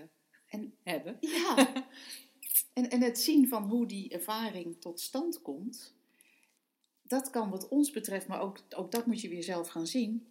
En- 0.48 0.74
hebben. 0.84 1.18
Ja. 1.20 1.88
en, 2.74 2.90
en 2.90 3.02
het 3.02 3.20
zien 3.20 3.48
van 3.48 3.64
hoe 3.70 3.86
die 3.88 4.10
ervaring 4.10 4.82
tot 4.82 5.00
stand 5.00 5.42
komt, 5.42 5.95
dat 7.08 7.30
kan 7.30 7.50
wat 7.50 7.68
ons 7.68 7.92
betreft, 7.92 8.28
maar 8.28 8.42
ook, 8.42 8.60
ook 8.76 8.92
dat 8.92 9.06
moet 9.06 9.22
je 9.22 9.30
weer 9.30 9.44
zelf 9.44 9.68
gaan 9.68 9.88
zien, 9.88 10.28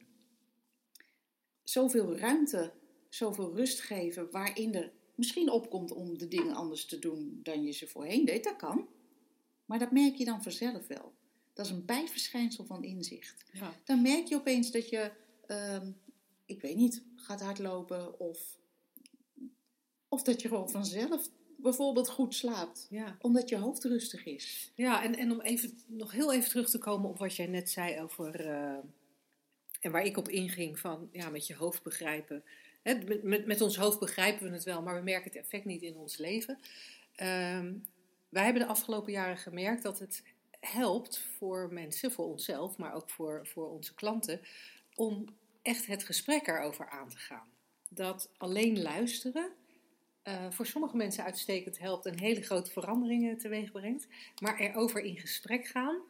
zoveel 1.63 2.17
ruimte, 2.17 2.73
zoveel 3.09 3.55
rust 3.57 3.81
geven 3.81 4.31
waarin 4.31 4.75
er 4.75 4.93
misschien 5.15 5.51
opkomt 5.51 5.93
om 5.93 6.19
de 6.19 6.29
dingen 6.29 6.55
anders 6.55 6.87
te 6.87 6.99
doen 6.99 7.41
dan 7.43 7.63
je 7.63 7.73
ze 7.73 7.87
voorheen 7.87 8.25
deed. 8.25 8.45
Dat 8.45 8.57
kan. 8.57 8.89
Maar 9.65 9.79
dat 9.79 9.91
merk 9.91 10.15
je 10.15 10.25
dan 10.25 10.43
vanzelf 10.43 10.87
wel. 10.87 11.15
Dat 11.53 11.67
is 11.67 11.73
een 11.73 11.85
bijverschijnsel 11.85 12.65
van 12.65 12.85
inzicht. 12.85 13.45
Ja. 13.53 13.75
Dan 13.85 14.03
merk 14.03 14.27
je 14.27 14.35
opeens 14.35 14.71
dat 14.71 14.89
je, 14.89 15.13
ehm, 15.47 15.93
ik 16.45 16.61
weet 16.61 16.77
niet, 16.77 17.03
gaat 17.15 17.41
hardlopen 17.41 18.21
of, 18.21 18.59
of 20.09 20.23
dat 20.23 20.43
je 20.43 20.49
gewoon 20.49 20.71
vanzelf 20.71 21.31
bijvoorbeeld 21.57 22.09
goed 22.09 22.35
slaapt. 22.35 22.87
Ja, 22.91 23.17
Omdat 23.21 23.49
je 23.49 23.57
hoofd 23.57 23.85
rustig 23.85 24.25
is. 24.25 24.73
ja 24.75 25.03
en, 25.05 25.17
en 25.17 25.33
om 25.33 25.41
even, 25.41 25.79
nog 25.87 26.13
heel 26.13 26.33
even 26.33 26.49
terug 26.51 26.71
te 26.71 26.79
komen 26.79 27.11
op 27.11 27.19
wat 27.19 27.37
jij 27.37 27.47
net 27.47 27.71
zei 27.71 28.01
over. 28.01 28.47
eh, 28.47 28.77
en 29.81 29.91
waar 29.91 30.05
ik 30.05 30.17
op 30.17 30.29
inging 30.29 30.79
van 30.79 31.09
ja, 31.13 31.29
met 31.29 31.47
je 31.47 31.55
hoofd 31.55 31.83
begrijpen. 31.83 32.45
Met, 33.23 33.47
met 33.47 33.61
ons 33.61 33.77
hoofd 33.77 33.99
begrijpen 33.99 34.47
we 34.49 34.55
het 34.55 34.65
wel, 34.65 34.83
maar 34.83 34.95
we 34.95 35.03
merken 35.03 35.31
het 35.33 35.41
effect 35.41 35.65
niet 35.65 35.83
in 35.83 35.97
ons 35.97 36.17
leven. 36.17 36.59
Ehm, 37.15 37.73
wij 38.29 38.45
hebben 38.45 38.63
de 38.63 38.69
afgelopen 38.69 39.13
jaren 39.13 39.39
gemerkt 39.39 39.83
dat 39.83 39.99
het 39.99 40.23
helpt 40.61 41.19
voor 41.19 41.73
mensen, 41.73 42.13
voor 42.13 42.25
onszelf, 42.27 42.77
maar 42.77 42.95
ook 42.95 43.11
voor, 43.11 43.47
voor 43.47 43.71
onze 43.71 43.95
klanten, 43.95 44.41
om 44.95 45.25
echt 45.63 45.87
het 45.87 46.05
gesprek 46.05 46.47
erover 46.47 46.89
aan 46.89 47.09
te 47.09 47.17
gaan. 47.17 47.49
Dat 47.89 48.31
alleen 48.37 48.83
luisteren 48.83 49.51
eh, 50.25 50.51
voor 50.51 50.67
sommige 50.67 50.97
mensen 50.97 51.25
uitstekend 51.25 51.79
helpt 51.79 52.07
en 52.07 52.19
hele 52.19 52.43
grote 52.43 52.71
veranderingen 52.71 53.39
teweeg 53.39 53.73
brengt. 53.73 54.07
Maar 54.41 54.59
erover 54.61 55.01
in 55.01 55.19
gesprek 55.19 55.67
gaan, 55.67 56.03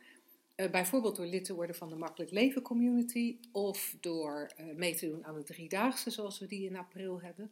eh, 0.55 0.71
bijvoorbeeld 0.71 1.17
door 1.17 1.27
lid 1.27 1.45
te 1.45 1.55
worden 1.55 1.77
van 1.77 1.89
de 1.89 1.97
Makkelijk 1.97 2.31
Leven 2.31 2.63
Community 2.63 3.37
of 3.53 3.97
door 4.01 4.53
eh, 4.57 4.67
mee 4.77 4.95
te 4.95 5.09
doen 5.09 5.25
aan 5.25 5.35
de 5.35 5.43
Driedaagse 5.43 6.11
zoals 6.11 6.39
we 6.39 6.47
die 6.47 6.67
in 6.67 6.77
april 6.77 7.21
hebben, 7.21 7.51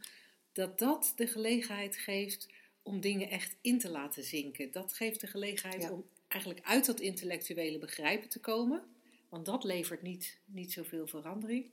dat 0.53 0.79
dat 0.79 1.13
de 1.17 1.27
gelegenheid 1.27 1.97
geeft 1.97 2.49
om 2.83 3.01
dingen 3.01 3.31
echt 3.31 3.57
in 3.61 3.79
te 3.79 3.91
laten 3.91 4.23
zinken. 4.25 4.71
Dat 4.73 4.93
geeft 4.93 5.21
de 5.21 5.27
gelegenheid 5.27 5.83
Ja. 5.83 5.93
om 5.93 6.05
eigenlijk 6.29 6.67
uit 6.67 6.87
dat 6.87 7.01
intellectuele 7.01 7.79
begrijpen 7.79 8.29
te 8.29 8.41
komen, 8.41 8.83
want 9.29 9.47
dat 9.47 9.65
levert 9.65 10.03
niet, 10.03 10.39
niet 10.45 10.73
zoveel 10.73 11.07
verandering. 11.07 11.71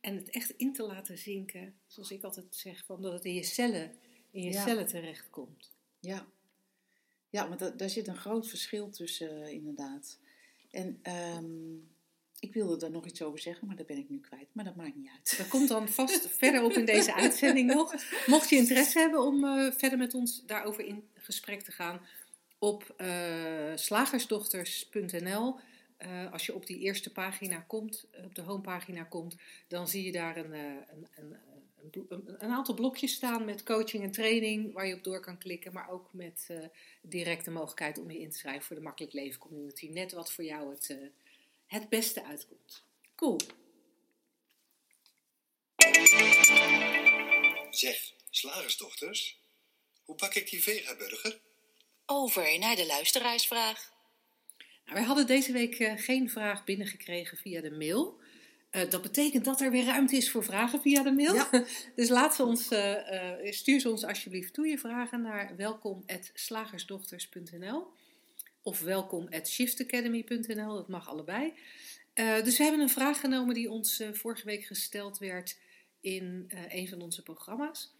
En 0.00 0.16
het 0.16 0.30
echt 0.30 0.50
in 0.56 0.72
te 0.72 0.82
laten 0.82 1.18
zinken, 1.18 1.74
zoals 1.86 2.10
ik 2.10 2.22
altijd 2.22 2.46
zeg, 2.50 2.84
van 2.84 3.02
dat 3.02 3.12
het 3.12 3.24
in 3.24 3.34
je 3.34 3.42
cellen, 3.42 3.92
in 4.34 4.42
je 4.42 4.50
Ja. 4.52 4.62
cellen 4.64 4.86
terechtkomt. 4.86 5.70
Ja, 6.00 6.26
ja 7.30 7.46
maar 7.46 7.58
da- 7.58 7.70
daar 7.70 7.90
zit 7.90 8.06
een 8.08 8.16
groot 8.16 8.48
verschil 8.48 8.90
tussen, 8.90 9.42
eh, 9.42 9.52
inderdaad. 9.52 10.18
En 10.70 10.98
ehm, 11.02 11.92
Ik 12.38 12.52
wilde 12.54 12.84
er 12.86 12.92
nog 12.92 13.06
iets 13.06 13.22
over 13.22 13.38
zeggen, 13.38 13.66
maar 13.66 13.76
dat 13.76 13.86
ben 13.86 13.96
ik 13.98 14.08
nu 14.08 14.20
kwijt. 14.20 14.48
Maar 14.52 14.64
dat 14.64 14.76
maakt 14.76 14.96
niet 14.96 15.10
uit. 15.16 15.38
Dat 15.38 15.48
komt 15.48 15.68
dan 15.68 15.88
vast 15.88 16.28
verder 16.38 16.62
op 16.62 16.72
in 16.72 16.84
deze 16.84 17.14
uitzending 17.14 17.74
nog. 17.74 17.94
Mocht 18.26 18.48
je 18.50 18.56
interesse 18.56 18.98
hebben 18.98 19.20
om 19.22 19.44
eh, 19.44 19.72
verder 19.72 19.98
met 19.98 20.14
ons 20.14 20.42
daarover 20.46 20.84
in 20.84 21.08
gesprek 21.14 21.60
te 21.62 21.72
gaan, 21.72 22.00
op 22.58 22.94
uh, 23.00 23.72
slagersdochters.nl. 23.74 25.58
Uh, 25.98 26.32
als 26.32 26.46
je 26.46 26.54
op 26.54 26.66
die 26.66 26.78
eerste 26.78 27.12
pagina 27.12 27.60
komt, 27.60 28.06
op 28.24 28.34
de 28.34 28.42
homepagina 28.42 29.02
komt, 29.04 29.36
dan 29.68 29.88
zie 29.88 30.04
je 30.04 30.12
daar 30.12 30.36
een, 30.36 30.52
een, 30.52 31.06
een, 31.14 31.36
een, 31.92 32.24
een 32.38 32.50
aantal 32.50 32.74
blokjes 32.74 33.12
staan 33.12 33.44
met 33.44 33.62
coaching 33.62 34.02
en 34.02 34.10
training 34.10 34.72
waar 34.72 34.86
je 34.86 34.94
op 34.94 35.04
door 35.04 35.20
kan 35.20 35.38
klikken, 35.38 35.72
maar 35.72 35.90
ook 35.90 36.08
met 36.12 36.46
uh, 36.50 36.58
directe 37.02 37.50
mogelijkheid 37.50 37.98
om 37.98 38.10
je 38.10 38.20
in 38.20 38.30
te 38.30 38.38
schrijven 38.38 38.62
voor 38.62 38.76
de 38.76 38.82
Makkelijk 38.82 39.12
Leven 39.12 39.40
Community. 39.40 39.88
Net 39.88 40.12
wat 40.12 40.32
voor 40.32 40.44
jou 40.44 40.70
het, 40.70 40.88
uh, 40.88 41.08
het 41.66 41.88
beste 41.88 42.24
uitkomt. 42.24 42.84
Cool. 43.16 43.40
Zeg, 47.70 48.12
slagersdochters, 48.30 49.38
hoe 50.04 50.14
pak 50.14 50.34
ik 50.34 50.50
die 50.50 50.62
vegaburger? 50.62 51.40
Over 52.06 52.58
naar 52.58 52.76
de 52.76 52.86
luisteraarsvraag. 52.86 53.92
Nou, 54.84 54.96
wij 54.96 55.06
hadden 55.06 55.26
deze 55.26 55.52
week 55.52 55.78
uh, 55.78 55.92
geen 55.96 56.30
vraag 56.30 56.64
binnengekregen 56.64 57.36
via 57.36 57.60
de 57.60 57.70
mail. 57.70 58.20
Uh, 58.76 58.90
dat 58.90 59.02
betekent 59.02 59.44
dat 59.44 59.60
er 59.60 59.70
weer 59.70 59.84
ruimte 59.84 60.16
is 60.16 60.30
voor 60.30 60.44
vragen 60.44 60.80
via 60.80 61.02
de 61.02 61.12
mail. 61.12 61.34
Ja. 61.34 61.48
dus 61.96 62.08
laat 62.08 62.34
ze 62.34 62.44
ons, 62.44 62.72
uh, 62.72 62.90
uh, 62.90 63.52
stuur 63.52 63.80
ze 63.80 63.90
ons 63.90 64.04
alsjeblieft 64.04 64.52
toe 64.52 64.66
je 64.66 64.78
vragen 64.78 65.22
naar 65.22 65.56
welkom.slagersdochters.nl 65.56 67.92
of 68.62 68.80
welkom.shiftacademy.nl, 68.80 70.74
dat 70.74 70.88
mag 70.88 71.08
allebei. 71.08 71.52
dus 72.14 72.56
we 72.56 72.62
hebben 72.62 72.80
een 72.80 72.90
vraag 72.90 73.20
genomen 73.20 73.54
die 73.54 73.70
ons 73.70 74.02
vorige 74.12 74.44
week 74.44 74.64
gesteld 74.64 75.18
werd 75.18 75.58
in 76.00 76.50
een 76.68 76.88
van 76.88 77.02
onze 77.02 77.22
programma's. 77.22 77.92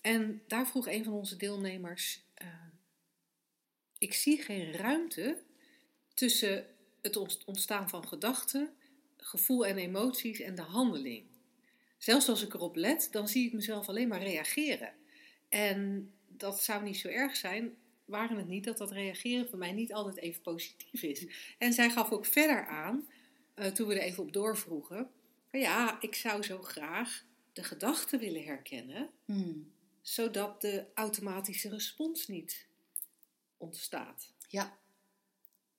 En 0.00 0.42
daar 0.46 0.66
vroeg 0.66 0.88
een 0.88 1.04
van 1.04 1.12
onze 1.12 1.36
deelnemers: 1.36 2.22
Ik 3.98 4.14
zie 4.14 4.42
geen 4.42 4.72
ruimte 4.72 5.38
tussen 6.14 6.66
het 7.02 7.44
ontstaan 7.44 7.88
van 7.88 8.08
gedachten 8.08 8.77
gevoel 9.22 9.66
en 9.66 9.76
emoties 9.76 10.40
en 10.40 10.54
de 10.54 10.62
handeling. 10.62 11.26
Zelfs 11.98 12.28
als 12.28 12.42
ik 12.42 12.54
erop 12.54 12.76
let, 12.76 13.08
dan 13.10 13.28
zie 13.28 13.46
ik 13.46 13.52
mezelf 13.52 13.88
alleen 13.88 14.08
maar 14.08 14.22
reageren. 14.22 14.92
En 15.48 16.10
dat 16.26 16.62
zou 16.62 16.82
niet 16.82 16.96
zo 16.96 17.08
erg 17.08 17.36
zijn, 17.36 17.76
waren 18.04 18.36
het 18.36 18.48
niet 18.48 18.64
dat 18.64 18.78
dat 18.78 18.90
reageren 18.90 19.48
voor 19.48 19.58
mij 19.58 19.72
niet 19.72 19.92
altijd 19.92 20.16
even 20.16 20.42
positief 20.42 21.02
is. 21.02 21.26
En 21.58 21.72
zij 21.72 21.90
gaf 21.90 22.10
ook 22.10 22.26
verder 22.26 22.66
aan, 22.66 23.08
uh, 23.56 23.66
toen 23.66 23.88
we 23.88 23.94
er 23.94 24.00
even 24.00 24.22
op 24.22 24.32
doorvroegen, 24.32 25.10
van 25.50 25.60
ja, 25.60 26.00
ik 26.00 26.14
zou 26.14 26.42
zo 26.42 26.62
graag 26.62 27.24
de 27.52 27.62
gedachten 27.62 28.18
willen 28.18 28.44
herkennen, 28.44 29.10
hmm. 29.24 29.72
zodat 30.00 30.60
de 30.60 30.84
automatische 30.94 31.68
respons 31.68 32.26
niet 32.26 32.66
ontstaat. 33.56 34.32
Ja, 34.48 34.78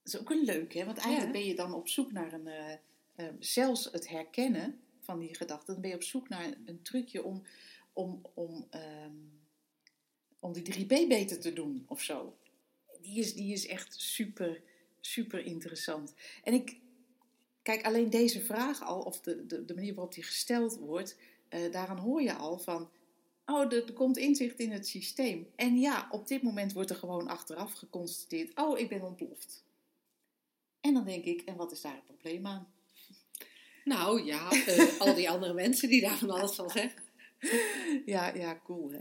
dat 0.04 0.13
is 0.13 0.19
ook 0.19 0.30
een 0.30 0.43
leuk, 0.43 0.73
hè? 0.73 0.86
Want 0.86 0.97
eigenlijk 0.97 1.36
ja. 1.36 1.41
ben 1.41 1.49
je 1.49 1.56
dan 1.56 1.73
op 1.73 1.88
zoek 1.88 2.12
naar 2.12 2.34
een, 2.34 2.80
uh, 3.19 3.27
zelfs 3.39 3.89
het 3.91 4.08
herkennen 4.08 4.79
van 4.99 5.19
die 5.19 5.36
gedachten, 5.36 5.73
dan 5.73 5.82
ben 5.82 5.89
je 5.89 5.95
op 5.95 6.03
zoek 6.03 6.29
naar 6.29 6.53
een 6.65 6.82
trucje 6.82 7.23
om, 7.23 7.43
om, 7.93 8.21
om, 8.34 8.67
um, 9.03 9.41
om 10.39 10.53
die 10.53 10.86
3B 10.86 10.88
beter 10.88 11.39
te 11.39 11.53
doen 11.53 11.84
of 11.88 12.01
zo. 12.01 12.38
Die 13.01 13.19
is, 13.19 13.34
die 13.34 13.53
is 13.53 13.67
echt 13.67 13.99
super, 13.99 14.62
super 14.99 15.45
interessant. 15.45 16.13
En 16.43 16.53
ik, 16.53 16.79
kijk, 17.62 17.86
alleen 17.86 18.10
deze 18.10 18.41
vraag 18.41 18.84
al, 18.84 19.01
of 19.01 19.21
de, 19.21 19.45
de, 19.45 19.65
de 19.65 19.73
manier 19.73 19.93
waarop 19.93 20.13
die 20.13 20.23
gesteld 20.23 20.77
wordt, 20.77 21.17
uh, 21.49 21.71
daaraan 21.71 21.97
hoor 21.97 22.21
je 22.21 22.34
al 22.34 22.58
van, 22.58 22.89
oh, 23.45 23.73
er 23.73 23.93
komt 23.93 24.17
inzicht 24.17 24.60
in 24.60 24.71
het 24.71 24.88
systeem. 24.88 25.47
En 25.55 25.79
ja, 25.79 26.08
op 26.12 26.27
dit 26.27 26.41
moment 26.41 26.73
wordt 26.73 26.89
er 26.89 26.95
gewoon 26.95 27.27
achteraf 27.27 27.73
geconstateerd, 27.73 28.60
oh, 28.60 28.79
ik 28.79 28.89
ben 28.89 29.01
ontploft. 29.01 29.63
En 30.82 30.93
dan 30.93 31.05
denk 31.05 31.23
ik, 31.23 31.41
en 31.41 31.55
wat 31.55 31.71
is 31.71 31.82
daar 31.82 31.95
het 31.95 32.05
probleem 32.05 32.45
aan? 32.45 32.73
Nou 33.89 34.25
ja, 34.25 34.54
uh, 34.54 34.99
al 34.99 35.15
die 35.15 35.30
andere 35.30 35.54
mensen 35.54 35.89
die 35.89 36.02
daar 36.02 36.17
van 36.17 36.30
alles 36.30 36.56
van 36.56 36.69
zeggen. 36.69 37.04
Ja, 38.06 38.34
ja, 38.36 38.60
cool 38.63 38.91
hè. 38.91 38.99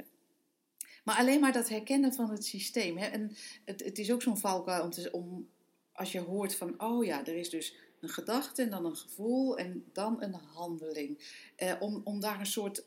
Maar 1.05 1.17
alleen 1.17 1.41
maar 1.41 1.53
dat 1.53 1.69
herkennen 1.69 2.15
van 2.15 2.31
het 2.31 2.45
systeem. 2.45 2.99
Hè? 2.99 3.07
En 3.07 3.37
het, 3.65 3.85
het 3.85 3.99
is 3.99 4.13
ook 4.13 4.23
zo'n 4.23 4.39
valkuil 4.39 4.83
om, 4.83 4.91
te, 4.91 5.13
om 5.13 5.49
als 5.93 6.13
je 6.13 6.21
hoort 6.21 6.55
van, 6.55 6.81
oh 6.81 7.05
ja, 7.05 7.27
er 7.27 7.37
is 7.37 7.51
dus 7.51 7.75
een 8.01 8.09
gedachte 8.09 8.63
en 8.63 8.71
dan 8.71 8.85
een 8.85 8.97
gevoel 8.97 9.57
en 9.57 9.85
dan 9.93 10.23
een 10.23 10.35
handeling. 10.35 11.43
Eh, 11.57 11.75
om, 11.81 12.01
om 12.05 12.21
daar 12.21 12.41
een 12.41 12.47
soort 12.47 12.85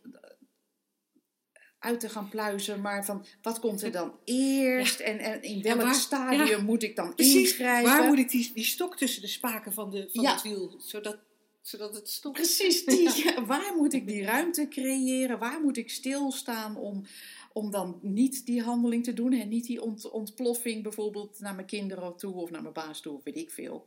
uit 1.80 2.00
te 2.00 2.10
gaan 2.10 2.30
pluizen, 2.30 2.82
maar 2.82 3.06
van 3.06 3.26
wat 3.42 3.60
komt 3.60 3.82
er 3.82 3.92
dan 3.92 4.20
eerst 4.24 5.00
ja. 5.00 5.06
en, 5.06 5.20
en 5.20 5.42
in 5.42 5.62
welk 5.62 5.82
waar, 5.82 5.96
stadium 5.96 6.46
ja, 6.46 6.62
moet 6.62 6.84
ik 6.84 6.96
dan 6.96 7.16
precies, 7.16 7.36
inschrijven? 7.36 7.92
Waar 7.92 8.08
moet 8.08 8.20
ik 8.20 8.30
die, 8.30 8.52
die 8.54 8.66
stok 8.66 8.98
tussen 8.98 9.22
de 9.22 9.28
spaken 9.28 9.74
van, 9.74 9.92
de, 9.92 10.10
van 10.14 10.24
ja. 10.24 10.32
het 10.34 10.42
wiel, 10.42 10.76
zodat, 10.78 11.18
zodat 11.62 11.94
het 11.94 12.10
stopt? 12.10 12.36
Precies, 12.36 12.86
die, 12.86 13.34
waar 13.46 13.76
moet 13.76 13.94
ik 13.94 14.08
die 14.08 14.24
ruimte 14.24 14.68
creëren? 14.68 15.40
Waar 15.40 15.62
moet 15.62 15.78
ik 15.78 15.90
stilstaan 15.90 16.76
om, 16.78 17.06
om 17.54 17.72
dan 17.72 18.00
niet 18.02 18.46
die 18.46 18.62
handeling 18.62 19.04
te 19.04 19.14
doen 19.14 19.34
en 19.34 19.48
niet 19.48 19.66
die 19.66 19.82
ont, 19.82 20.10
ontploffing 20.10 20.84
bijvoorbeeld 20.84 21.40
naar 21.40 21.56
mijn 21.56 21.68
kinderen 21.68 22.18
toe 22.18 22.34
of 22.34 22.50
naar 22.50 22.62
mijn 22.62 22.74
baas 22.74 23.02
toe, 23.02 23.16
of 23.16 23.24
weet 23.24 23.38
ik 23.38 23.52
veel. 23.52 23.86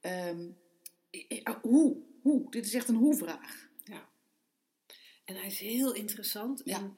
Um, 0.00 0.56
hoe? 1.62 1.96
Hoe? 2.22 2.50
Dit 2.50 2.66
is 2.66 2.74
echt 2.74 2.88
een 2.88 2.94
hoe-vraag. 2.94 3.68
Ja. 3.84 4.08
En 5.24 5.34
hij 5.34 5.46
is 5.46 5.60
heel 5.60 5.94
interessant. 5.94 6.62
Ja. 6.64 6.76
En, 6.78 6.96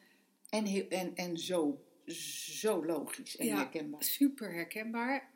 en, 0.48 0.64
heel, 0.64 0.88
en, 0.88 1.14
en 1.14 1.38
zo, 1.38 1.84
zo 2.06 2.84
logisch 2.84 3.36
en 3.36 3.46
ja, 3.46 3.56
herkenbaar. 3.56 4.02
Super 4.02 4.52
herkenbaar. 4.52 5.30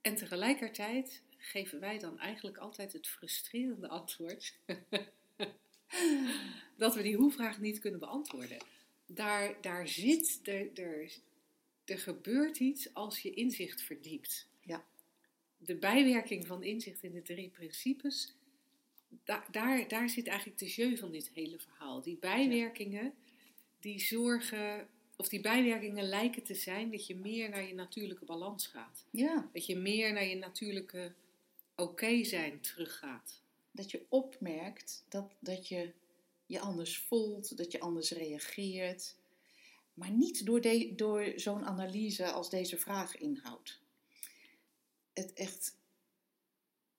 En 0.00 0.14
tegelijkertijd 0.14 1.22
geven 1.44 1.80
wij 1.80 1.98
dan 1.98 2.18
eigenlijk 2.18 2.56
altijd 2.56 2.92
het 2.92 3.08
frustrerende 3.08 3.88
antwoord 3.88 4.54
dat 6.76 6.94
we 6.94 7.02
die 7.02 7.16
hoe-vraag 7.16 7.60
niet 7.60 7.78
kunnen 7.78 8.00
beantwoorden. 8.00 8.58
Daar, 9.06 9.56
daar 9.60 9.88
zit, 9.88 10.40
er, 10.42 10.72
er, 10.74 11.12
er 11.84 11.98
gebeurt 11.98 12.58
iets 12.58 12.94
als 12.94 13.20
je 13.20 13.34
inzicht 13.34 13.82
verdiept. 13.82 14.48
Ja. 14.60 14.84
De 15.58 15.76
bijwerking 15.76 16.46
van 16.46 16.62
inzicht 16.62 17.02
in 17.02 17.12
de 17.12 17.22
drie 17.22 17.48
principes, 17.48 18.34
daar, 19.24 19.46
daar, 19.50 19.88
daar 19.88 20.08
zit 20.08 20.26
eigenlijk 20.26 20.58
de 20.58 20.66
jeu 20.66 20.96
van 20.96 21.10
dit 21.10 21.30
hele 21.34 21.58
verhaal. 21.58 22.02
Die 22.02 22.16
bijwerkingen, 22.16 23.14
die 23.80 24.00
zorgen, 24.00 24.88
of 25.16 25.28
die 25.28 25.40
bijwerkingen 25.40 26.08
lijken 26.08 26.42
te 26.42 26.54
zijn 26.54 26.90
dat 26.90 27.06
je 27.06 27.16
meer 27.16 27.48
naar 27.48 27.66
je 27.66 27.74
natuurlijke 27.74 28.24
balans 28.24 28.66
gaat. 28.66 29.06
Ja. 29.10 29.50
Dat 29.52 29.66
je 29.66 29.76
meer 29.76 30.12
naar 30.12 30.24
je 30.24 30.36
natuurlijke 30.36 31.12
oké 31.76 32.24
zijn 32.24 32.60
teruggaat. 32.60 33.42
Dat 33.70 33.90
je 33.90 34.06
opmerkt 34.08 35.04
dat, 35.08 35.32
dat 35.38 35.68
je 35.68 35.92
je 36.46 36.60
anders 36.60 36.98
voelt, 36.98 37.56
dat 37.56 37.72
je 37.72 37.80
anders 37.80 38.10
reageert. 38.10 39.16
Maar 39.94 40.10
niet 40.10 40.46
door, 40.46 40.60
de, 40.60 40.94
door 40.94 41.32
zo'n 41.36 41.64
analyse 41.64 42.30
als 42.30 42.50
deze 42.50 42.78
vraag 42.78 43.16
inhoudt. 43.16 43.80
Het 45.12 45.32
echt. 45.32 45.76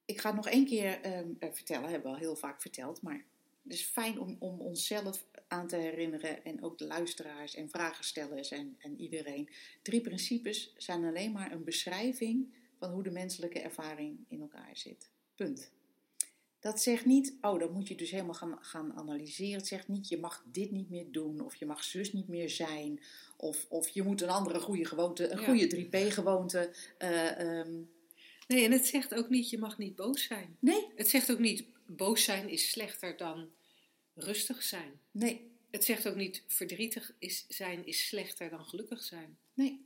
Ik 0.04 0.20
ga 0.20 0.28
het 0.28 0.36
nog 0.36 0.48
één 0.48 0.66
keer 0.66 1.16
um, 1.16 1.36
vertellen, 1.40 1.90
hebben 1.90 2.10
we 2.10 2.16
al 2.16 2.22
heel 2.22 2.36
vaak 2.36 2.60
verteld, 2.60 3.02
maar 3.02 3.24
het 3.62 3.72
is 3.72 3.82
fijn 3.82 4.20
om, 4.20 4.36
om 4.38 4.60
onszelf 4.60 5.24
aan 5.48 5.66
te 5.66 5.76
herinneren 5.76 6.44
en 6.44 6.62
ook 6.62 6.78
de 6.78 6.86
luisteraars 6.86 7.54
en 7.54 7.70
vragenstellers 7.70 8.50
en, 8.50 8.76
en 8.78 9.00
iedereen. 9.00 9.48
Drie 9.82 10.00
principes 10.00 10.74
zijn 10.76 11.04
alleen 11.04 11.32
maar 11.32 11.52
een 11.52 11.64
beschrijving 11.64 12.54
van 12.78 12.90
hoe 12.90 13.02
de 13.02 13.10
menselijke 13.10 13.60
ervaring 13.60 14.18
in 14.28 14.40
elkaar 14.40 14.76
zit. 14.76 15.10
Punt. 15.34 15.70
Dat 16.60 16.82
zegt 16.82 17.04
niet, 17.04 17.34
oh, 17.40 17.58
dan 17.58 17.72
moet 17.72 17.88
je 17.88 17.94
dus 17.94 18.10
helemaal 18.10 18.34
gaan, 18.34 18.58
gaan 18.60 18.92
analyseren. 18.94 19.56
Het 19.56 19.66
zegt 19.66 19.88
niet, 19.88 20.08
je 20.08 20.18
mag 20.18 20.44
dit 20.52 20.70
niet 20.70 20.90
meer 20.90 21.06
doen, 21.10 21.40
of 21.40 21.54
je 21.54 21.66
mag 21.66 21.84
zus 21.84 22.12
niet 22.12 22.28
meer 22.28 22.50
zijn, 22.50 23.00
of, 23.36 23.66
of 23.68 23.88
je 23.88 24.02
moet 24.02 24.20
een 24.20 24.28
andere 24.28 24.60
goede 24.60 24.84
gewoonte, 24.84 25.28
een 25.28 25.40
ja. 25.40 25.44
goede 25.44 25.86
3P-gewoonte. 25.86 26.74
Uh, 26.98 27.58
um... 27.58 27.90
Nee, 28.46 28.64
en 28.64 28.72
het 28.72 28.86
zegt 28.86 29.14
ook 29.14 29.28
niet, 29.28 29.50
je 29.50 29.58
mag 29.58 29.78
niet 29.78 29.96
boos 29.96 30.22
zijn. 30.22 30.56
Nee. 30.58 30.86
Het 30.94 31.08
zegt 31.08 31.32
ook 31.32 31.38
niet, 31.38 31.64
boos 31.86 32.24
zijn 32.24 32.48
is 32.48 32.70
slechter 32.70 33.16
dan 33.16 33.48
rustig 34.14 34.62
zijn. 34.62 35.00
Nee. 35.10 35.50
Het 35.70 35.84
zegt 35.84 36.08
ook 36.08 36.16
niet, 36.16 36.44
verdrietig 36.46 37.14
is, 37.18 37.44
zijn 37.48 37.86
is 37.86 38.06
slechter 38.06 38.50
dan 38.50 38.64
gelukkig 38.64 39.02
zijn. 39.02 39.38
Nee. 39.54 39.85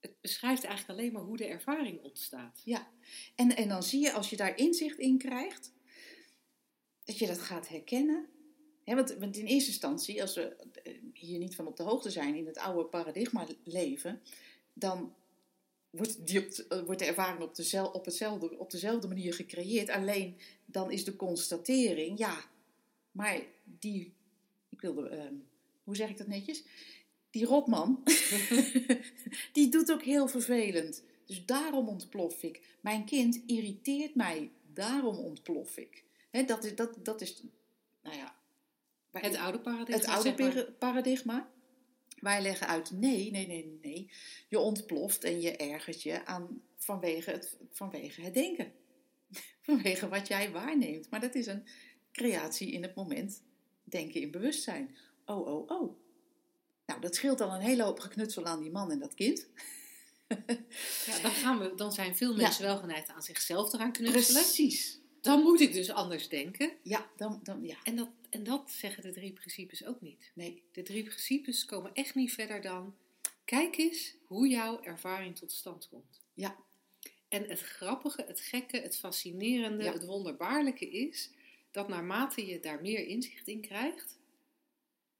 Het 0.00 0.20
beschrijft 0.20 0.64
eigenlijk 0.64 0.98
alleen 0.98 1.12
maar 1.12 1.22
hoe 1.22 1.36
de 1.36 1.46
ervaring 1.46 2.02
ontstaat. 2.02 2.60
Ja, 2.64 2.88
en, 3.34 3.56
en 3.56 3.68
dan 3.68 3.82
zie 3.82 4.00
je 4.00 4.12
als 4.12 4.30
je 4.30 4.36
daar 4.36 4.56
inzicht 4.56 4.98
in 4.98 5.18
krijgt, 5.18 5.72
dat 7.04 7.18
je 7.18 7.26
dat 7.26 7.38
gaat 7.38 7.68
herkennen. 7.68 8.28
He, 8.84 8.94
want, 8.94 9.36
in 9.36 9.46
eerste 9.46 9.70
instantie, 9.70 10.22
als 10.22 10.34
we 10.34 10.56
hier 11.12 11.38
niet 11.38 11.54
van 11.54 11.66
op 11.66 11.76
de 11.76 11.82
hoogte 11.82 12.10
zijn, 12.10 12.34
in 12.34 12.46
het 12.46 12.58
oude 12.58 12.88
paradigma 12.88 13.46
leven, 13.64 14.22
dan 14.72 15.14
wordt, 15.90 16.26
die 16.26 16.66
eh, 16.68 16.82
wordt 16.82 17.00
de 17.00 17.06
ervaring 17.06 17.42
op, 17.42 17.48
op, 17.92 18.04
hetzelfde, 18.04 18.58
op 18.58 18.70
dezelfde 18.70 19.08
manier 19.08 19.34
gecreëerd. 19.34 19.88
Alleen 19.88 20.36
dan 20.64 20.90
is 20.90 21.04
de 21.04 21.16
constatering, 21.16 22.18
ja, 22.18 22.44
maar 23.10 23.40
die, 23.64 24.14
ik 24.68 24.80
wilde, 24.80 25.08
ehm, 25.08 25.34
hoe 25.84 25.96
zeg 25.96 26.08
ik 26.08 26.18
dat 26.18 26.26
netjes? 26.26 26.64
Die 27.30 27.44
rotman, 27.44 28.02
die 29.52 29.68
doet 29.68 29.92
ook 29.92 30.02
heel 30.02 30.28
vervelend. 30.28 31.02
Dus 31.26 31.44
daarom 31.46 31.88
ontplof 31.88 32.42
ik. 32.42 32.76
Mijn 32.80 33.04
kind 33.04 33.42
irriteert 33.46 34.14
mij, 34.14 34.50
daarom 34.72 35.16
ontplof 35.16 35.76
ik. 35.76 36.04
Dat, 36.46 36.64
is, 36.64 36.74
dat, 36.74 37.04
dat 37.04 37.20
is, 37.20 37.42
nou 38.02 38.16
ja... 38.16 38.36
Het 39.10 39.36
oude 39.36 39.60
paradigma. 39.60 39.96
Het 39.96 40.06
oude 40.06 40.22
zeg 40.22 40.38
maar. 40.38 40.50
peri- 40.50 40.70
paradigma. 40.78 41.50
Wij 42.20 42.42
leggen 42.42 42.66
uit, 42.66 42.90
nee, 42.90 43.30
nee, 43.30 43.46
nee, 43.46 43.64
nee, 43.64 43.78
nee. 43.82 44.10
Je 44.48 44.58
ontploft 44.58 45.24
en 45.24 45.40
je 45.40 45.56
ergert 45.56 46.02
je 46.02 46.26
aan, 46.26 46.62
vanwege, 46.76 47.30
het, 47.30 47.56
vanwege 47.72 48.20
het 48.20 48.34
denken. 48.34 48.72
Vanwege 49.62 50.08
wat 50.08 50.28
jij 50.28 50.50
waarneemt. 50.50 51.10
Maar 51.10 51.20
dat 51.20 51.34
is 51.34 51.46
een 51.46 51.66
creatie 52.12 52.72
in 52.72 52.82
het 52.82 52.94
moment. 52.94 53.42
Denken 53.84 54.20
in 54.20 54.30
bewustzijn. 54.30 54.96
Oh, 55.24 55.46
oh, 55.46 55.70
oh. 55.70 55.96
Nou, 56.88 57.00
dat 57.00 57.14
scheelt 57.14 57.40
al 57.40 57.54
een 57.54 57.60
hele 57.60 57.82
hoop 57.82 58.00
geknutsel 58.00 58.44
aan 58.44 58.60
die 58.60 58.70
man 58.70 58.90
en 58.90 58.98
dat 58.98 59.14
kind. 59.14 59.46
Ja, 61.06 61.18
dan, 61.22 61.30
gaan 61.30 61.58
we, 61.58 61.72
dan 61.76 61.92
zijn 61.92 62.16
veel 62.16 62.30
Ja. 62.30 62.36
mensen 62.36 62.64
wel 62.64 62.76
geneigd 62.78 63.08
aan 63.08 63.22
zichzelf 63.22 63.70
te 63.70 63.76
gaan 63.76 63.92
knutselen. 63.92 64.42
Precies. 64.42 65.00
Dan 65.20 65.42
moet 65.42 65.60
ik 65.60 65.72
dus 65.72 65.90
anders 65.90 66.28
denken. 66.28 66.72
Ja, 66.82 67.10
dan, 67.16 67.40
dan, 67.42 67.64
ja. 67.64 67.76
En 67.82 67.96
dat, 67.96 68.08
en 68.30 68.44
dat 68.44 68.70
zeggen 68.70 69.02
de 69.02 69.12
drie 69.12 69.32
principes 69.32 69.84
ook 69.84 70.00
niet. 70.00 70.30
Nee, 70.34 70.62
De 70.72 70.82
drie 70.82 71.02
principes 71.04 71.64
komen 71.64 71.94
echt 71.94 72.14
niet 72.14 72.32
verder 72.32 72.60
dan... 72.60 72.94
Kijk 73.44 73.76
eens 73.76 74.14
hoe 74.26 74.48
jouw 74.48 74.82
ervaring 74.82 75.36
tot 75.38 75.52
stand 75.52 75.88
komt. 75.88 76.20
ja, 76.34 76.56
En 77.28 77.48
het 77.48 77.60
grappige, 77.60 78.24
het 78.26 78.40
gekke, 78.40 78.76
het 78.80 78.96
fascinerende, 78.98 79.84
Ja. 79.84 79.92
het 79.92 80.04
wonderbaarlijke 80.04 80.90
is... 80.90 81.30
dat 81.70 81.88
naarmate 81.88 82.46
je 82.46 82.60
daar 82.60 82.80
meer 82.80 83.06
inzicht 83.06 83.48
in 83.48 83.60
krijgt... 83.60 84.18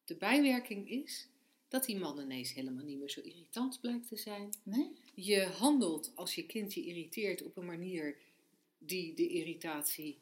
de 0.04 0.16
bijwerking 0.16 0.90
is 0.90 1.28
dat 1.68 1.84
die 1.84 1.98
man 1.98 2.20
ineens 2.20 2.52
helemaal 2.52 2.84
niet 2.84 2.98
meer 2.98 3.10
zo 3.10 3.20
irritant 3.20 3.80
blijkt 3.80 4.08
te 4.08 4.16
zijn. 4.16 4.50
nee. 4.62 4.92
Je 5.14 5.42
handelt 5.42 6.12
als 6.14 6.34
je 6.34 6.46
kind 6.46 6.74
je 6.74 6.84
irriteert 6.84 7.42
op 7.42 7.56
een 7.56 7.66
manier 7.66 8.16
die 8.78 9.14
de 9.14 9.28
irritatie 9.28 10.18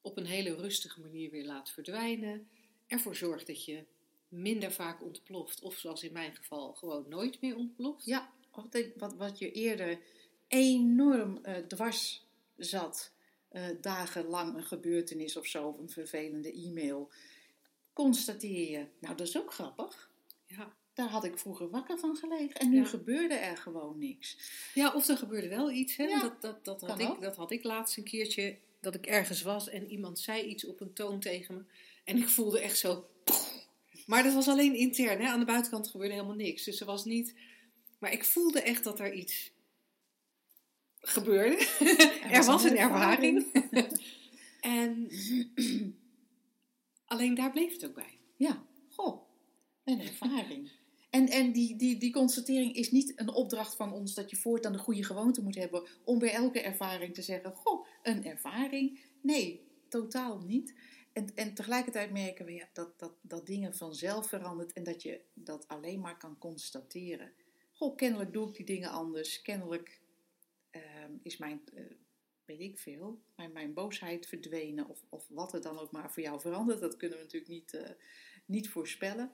op 0.00 0.16
een 0.16 0.26
hele 0.26 0.54
rustige 0.54 1.00
manier 1.00 1.30
weer 1.30 1.44
laat 1.44 1.70
verdwijnen. 1.70 2.48
Ervoor 2.86 3.16
zorgt 3.16 3.46
dat 3.46 3.64
je 3.64 3.84
minder 4.28 4.72
vaak 4.72 5.02
ontploft, 5.02 5.62
of 5.62 5.76
zoals 5.78 6.02
in 6.02 6.12
mijn 6.12 6.34
geval 6.34 6.74
gewoon 6.74 7.08
nooit 7.08 7.40
meer 7.40 7.56
ontploft. 7.56 8.04
Ja, 8.04 8.32
wat, 8.96 9.14
wat 9.16 9.38
je 9.38 9.52
eerder 9.52 9.98
enorm 10.48 11.38
eh, 11.42 11.56
dwars 11.56 12.26
zat, 12.56 13.12
eh, 13.48 13.68
dagenlang 13.80 14.56
een 14.56 14.64
gebeurtenis 14.64 15.36
of 15.36 15.46
zo, 15.46 15.68
of 15.68 15.78
een 15.78 15.90
vervelende 15.90 16.52
e-mail, 16.52 17.10
constateer 17.92 18.70
je, 18.70 18.86
nou 18.98 19.16
dat 19.16 19.26
is 19.26 19.38
ook 19.38 19.52
grappig. 19.52 20.10
Ja. 20.46 20.74
Daar 20.94 21.08
had 21.08 21.24
ik 21.24 21.38
vroeger 21.38 21.70
wakker 21.70 21.98
van 21.98 22.16
gelegen 22.16 22.54
en 22.54 22.70
nu 22.70 22.76
Ja. 22.76 22.84
gebeurde 22.84 23.34
er 23.34 23.56
gewoon 23.56 23.98
niks. 23.98 24.38
Ja, 24.74 24.92
of 24.92 25.08
er 25.08 25.16
gebeurde 25.16 25.48
wel 25.48 25.70
iets. 25.70 25.96
Hè? 25.96 26.04
Ja, 26.04 26.20
dat, 26.20 26.42
dat, 26.42 26.64
dat, 26.64 26.80
had 26.80 27.00
ik, 27.00 27.20
dat 27.20 27.36
had 27.36 27.50
ik 27.50 27.64
laatst 27.64 27.96
een 27.96 28.04
keertje, 28.04 28.56
dat 28.80 28.94
ik 28.94 29.06
ergens 29.06 29.42
was 29.42 29.68
en 29.68 29.90
iemand 29.90 30.18
zei 30.18 30.42
iets 30.42 30.66
op 30.66 30.80
een 30.80 30.92
toon 30.92 31.20
tegen 31.20 31.54
me. 31.54 31.62
En 32.04 32.16
ik 32.16 32.28
voelde 32.28 32.60
echt 32.60 32.78
zo... 32.78 33.08
Maar 34.06 34.22
dat 34.22 34.34
was 34.34 34.48
alleen 34.48 34.74
intern. 34.74 35.20
Hè? 35.20 35.28
Aan 35.28 35.38
de 35.38 35.44
buitenkant 35.44 35.88
gebeurde 35.88 36.14
helemaal 36.14 36.34
niks. 36.36 36.64
Dus 36.64 36.80
er 36.80 36.86
was 36.86 37.04
niet... 37.04 37.34
Maar 37.98 38.12
ik 38.12 38.24
voelde 38.24 38.60
echt 38.62 38.84
dat 38.84 39.00
er 39.00 39.12
iets 39.12 39.50
gebeurde. 41.00 41.66
er 42.30 42.44
was 42.44 42.64
een 42.64 42.76
ervaring. 42.76 43.46
en 44.60 45.10
alleen 47.06 47.34
daar 47.34 47.50
bleef 47.50 47.72
het 47.72 47.86
ook 47.86 47.94
bij. 47.94 48.18
Ja, 48.36 48.62
goh, 48.88 49.25
een 49.86 50.00
ervaring. 50.00 50.70
En, 51.10 51.28
en 51.28 51.52
die, 51.52 51.76
die, 51.76 51.98
die 51.98 52.12
constatering 52.12 52.74
is 52.74 52.90
niet 52.90 53.12
een 53.16 53.32
opdracht 53.32 53.76
van 53.76 53.92
ons 53.92 54.14
dat 54.14 54.30
je 54.30 54.36
voortaan 54.36 54.72
de 54.72 54.78
goede 54.78 55.04
gewoonte 55.04 55.42
moet 55.42 55.54
hebben 55.54 55.86
om 56.04 56.18
bij 56.18 56.32
elke 56.32 56.60
ervaring 56.60 57.14
te 57.14 57.22
zeggen, 57.22 57.52
goh, 57.52 57.86
een 58.02 58.24
ervaring. 58.24 59.00
Nee, 59.20 59.66
totaal 59.88 60.38
niet. 60.38 60.74
En, 61.12 61.34
en 61.34 61.54
tegelijkertijd 61.54 62.10
merken 62.12 62.44
we 62.44 62.52
ja, 62.52 62.68
dat, 62.72 62.98
dat, 62.98 63.12
dat 63.20 63.46
dingen 63.46 63.74
vanzelf 63.74 64.28
verandert 64.28 64.72
en 64.72 64.84
dat 64.84 65.02
je 65.02 65.20
dat 65.34 65.68
alleen 65.68 66.00
maar 66.00 66.18
kan 66.18 66.38
constateren. 66.38 67.32
Goh, 67.72 67.96
kennelijk 67.96 68.32
doe 68.32 68.48
ik 68.48 68.56
die 68.56 68.66
dingen 68.66 68.90
anders. 68.90 69.42
Kennelijk 69.42 70.00
ehm, 70.70 71.12
is 71.22 71.36
mijn, 71.36 71.60
eh, 71.74 71.84
weet 72.44 72.60
ik 72.60 72.78
veel, 72.78 73.20
mijn, 73.36 73.52
mijn 73.52 73.74
boosheid 73.74 74.26
verdwenen 74.26 74.88
of, 74.88 75.04
of 75.08 75.26
wat 75.28 75.52
er 75.52 75.62
dan 75.62 75.78
ook 75.78 75.90
maar 75.90 76.12
voor 76.12 76.22
jou 76.22 76.40
verandert. 76.40 76.80
Dat 76.80 76.96
kunnen 76.96 77.18
we 77.18 77.24
natuurlijk 77.24 77.52
niet, 77.52 77.74
eh, 77.74 77.90
niet 78.46 78.68
voorspellen. 78.68 79.32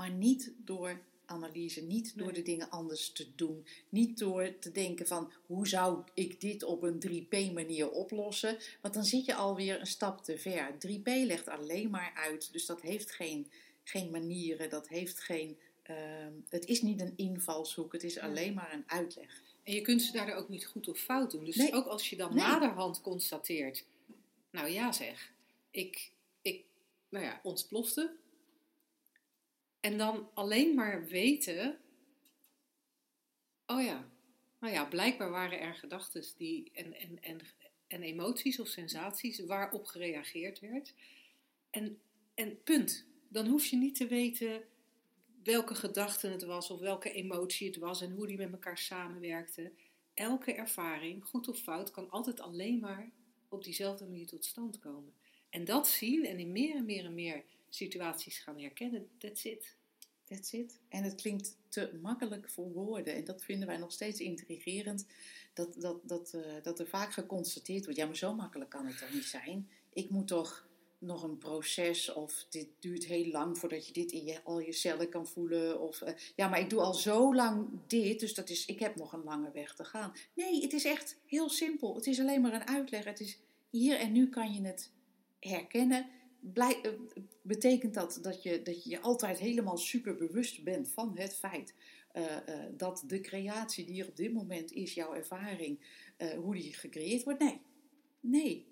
Maar 0.00 0.10
niet 0.10 0.52
door 0.64 1.00
analyse, 1.24 1.82
niet 1.82 2.12
door 2.16 2.26
Nee. 2.26 2.34
de 2.34 2.42
dingen 2.42 2.70
anders 2.70 3.12
te 3.12 3.26
doen. 3.34 3.66
Niet 3.88 4.18
door 4.18 4.58
te 4.58 4.72
denken 4.72 5.06
van 5.06 5.32
hoe 5.46 5.68
zou 5.68 6.02
ik 6.14 6.40
dit 6.40 6.62
op 6.62 6.82
een 6.82 6.98
3P 7.08 7.52
manier 7.52 7.90
oplossen. 7.90 8.58
Want 8.80 8.94
dan 8.94 9.04
zit 9.04 9.24
je 9.24 9.34
alweer 9.34 9.80
een 9.80 9.86
stap 9.86 10.24
te 10.24 10.38
ver. 10.38 10.74
3P 10.78 11.02
legt 11.26 11.48
alleen 11.48 11.90
maar 11.90 12.12
uit. 12.14 12.52
Dus 12.52 12.66
dat 12.66 12.80
heeft 12.80 13.10
geen, 13.10 13.50
geen 13.84 14.10
manieren, 14.10 14.70
dat 14.70 14.88
heeft 14.88 15.20
geen... 15.20 15.58
ehm, 15.82 16.32
het 16.48 16.64
is 16.66 16.82
niet 16.82 17.00
een 17.00 17.12
invalshoek, 17.16 17.92
het 17.92 18.02
is 18.02 18.18
alleen 18.18 18.54
maar 18.54 18.72
een 18.72 18.84
uitleg. 18.86 19.42
En 19.62 19.74
je 19.74 19.80
kunt 19.80 20.02
ze 20.02 20.12
daardoor 20.12 20.34
ook 20.36 20.48
niet 20.48 20.66
goed 20.66 20.88
of 20.88 20.98
fout 20.98 21.30
doen. 21.30 21.44
Dus 21.44 21.56
Nee. 21.56 21.72
ook 21.72 21.86
als 21.86 22.10
je 22.10 22.16
dan 22.16 22.34
Nee. 22.34 22.44
naderhand 22.44 23.00
constateert, 23.00 23.84
nou 24.50 24.68
ja 24.68 24.92
zeg, 24.92 25.32
ik, 25.70 26.12
ik 26.42 26.64
nou 27.08 27.24
ja, 27.24 27.40
ontplofte. 27.42 28.18
En 29.80 29.98
dan 29.98 30.30
alleen 30.34 30.74
maar 30.74 31.06
weten, 31.06 31.78
oh 33.66 33.82
ja, 33.82 34.10
nou 34.60 34.72
ja, 34.72 34.84
blijkbaar 34.84 35.30
waren 35.30 35.60
er 35.60 35.74
gedachten 35.74 36.24
en, 36.72 36.94
en, 36.94 37.22
en, 37.22 37.40
en 37.86 38.02
emoties 38.02 38.60
of 38.60 38.68
sensaties 38.68 39.40
waarop 39.40 39.86
gereageerd 39.86 40.60
werd. 40.60 40.94
En, 41.70 42.00
en 42.34 42.62
punt. 42.62 43.08
Dan 43.28 43.46
hoef 43.46 43.66
je 43.66 43.76
niet 43.76 43.94
te 43.94 44.06
weten 44.06 44.62
welke 45.42 45.74
gedachte 45.74 46.28
het 46.28 46.42
was 46.42 46.70
of 46.70 46.80
welke 46.80 47.12
emotie 47.12 47.66
het 47.66 47.76
was 47.76 48.02
en 48.02 48.12
hoe 48.12 48.26
die 48.26 48.36
met 48.36 48.52
elkaar 48.52 48.78
samenwerkten. 48.78 49.72
Elke 50.14 50.54
ervaring, 50.54 51.24
goed 51.24 51.48
of 51.48 51.58
fout, 51.58 51.90
kan 51.90 52.10
altijd 52.10 52.40
alleen 52.40 52.80
maar 52.80 53.12
op 53.48 53.64
diezelfde 53.64 54.04
manier 54.04 54.26
tot 54.26 54.44
stand 54.44 54.78
komen. 54.78 55.14
En 55.50 55.64
dat 55.64 55.88
zien 55.88 56.24
en 56.24 56.38
in 56.38 56.52
meer 56.52 56.76
en 56.76 56.84
meer 56.84 57.04
en 57.04 57.14
meer 57.14 57.44
situaties 57.70 58.38
gaan 58.38 58.58
herkennen, 58.58 59.08
that's 59.18 59.44
it. 59.44 59.78
That's 60.24 60.52
it. 60.52 60.78
En 60.88 61.02
het 61.02 61.14
klinkt 61.14 61.56
te 61.68 61.98
makkelijk 62.02 62.50
voor 62.50 62.72
woorden. 62.72 63.14
En 63.14 63.24
dat 63.24 63.44
vinden 63.44 63.68
wij 63.68 63.76
nog 63.76 63.92
steeds 63.92 64.20
intrigerend. 64.20 65.06
Dat, 65.54 65.74
dat, 65.80 66.08
dat, 66.08 66.34
eh, 66.34 66.62
dat 66.62 66.78
er 66.78 66.86
vaak 66.86 67.12
geconstateerd 67.12 67.84
wordt: 67.84 67.98
ja, 67.98 68.06
maar 68.06 68.16
zo 68.16 68.34
makkelijk 68.34 68.70
kan 68.70 68.86
het 68.86 68.98
toch 68.98 69.12
niet 69.12 69.24
zijn? 69.24 69.68
Ik 69.92 70.10
moet 70.10 70.26
toch 70.26 70.68
nog 70.98 71.22
een 71.22 71.38
proces, 71.38 72.12
of 72.12 72.46
dit 72.48 72.68
duurt 72.78 73.04
heel 73.04 73.30
lang 73.30 73.58
voordat 73.58 73.86
je 73.86 73.92
dit 73.92 74.12
in 74.12 74.24
je, 74.24 74.40
al 74.44 74.60
je 74.60 74.72
cellen 74.72 75.08
kan 75.08 75.26
voelen. 75.26 75.80
Of 75.80 76.00
eh, 76.00 76.14
ja, 76.36 76.48
maar 76.48 76.60
ik 76.60 76.70
doe 76.70 76.80
al 76.80 76.94
zo 76.94 77.34
lang 77.34 77.68
dit, 77.86 78.20
dus 78.20 78.34
dat 78.34 78.48
is, 78.50 78.66
ik 78.66 78.78
heb 78.78 78.96
nog 78.96 79.12
een 79.12 79.24
lange 79.24 79.50
weg 79.50 79.74
te 79.74 79.84
gaan. 79.84 80.12
Nee, 80.34 80.62
het 80.62 80.72
is 80.72 80.84
echt 80.84 81.16
heel 81.26 81.48
simpel. 81.48 81.94
Het 81.94 82.06
is 82.06 82.20
alleen 82.20 82.40
maar 82.40 82.54
een 82.54 82.66
uitleg. 82.66 83.04
Het 83.04 83.20
is 83.20 83.38
hier 83.70 83.98
en 83.98 84.12
nu 84.12 84.28
kan 84.28 84.54
je 84.54 84.66
het 84.66 84.90
herkennen. 85.40 86.06
Blij, 86.40 86.80
eh, 86.82 86.92
betekent 87.42 87.94
dat 87.94 88.18
dat 88.22 88.42
je, 88.42 88.62
dat 88.62 88.84
je 88.84 88.90
je 88.90 89.00
altijd 89.00 89.38
helemaal 89.38 89.76
super 89.76 90.16
bewust 90.16 90.64
bent 90.64 90.88
van 90.88 91.18
het 91.18 91.34
feit 91.34 91.74
eh, 92.12 92.36
eh, 92.36 92.72
dat 92.76 93.04
de 93.06 93.20
creatie 93.20 93.84
die 93.84 94.02
er 94.02 94.08
op 94.08 94.16
dit 94.16 94.32
moment 94.32 94.72
is, 94.72 94.94
jouw 94.94 95.14
ervaring, 95.14 95.80
hoe 96.36 96.54
die 96.54 96.74
gecreëerd 96.74 97.24
wordt? 97.24 97.40
Nee. 97.40 97.60
Nee. 98.20 98.66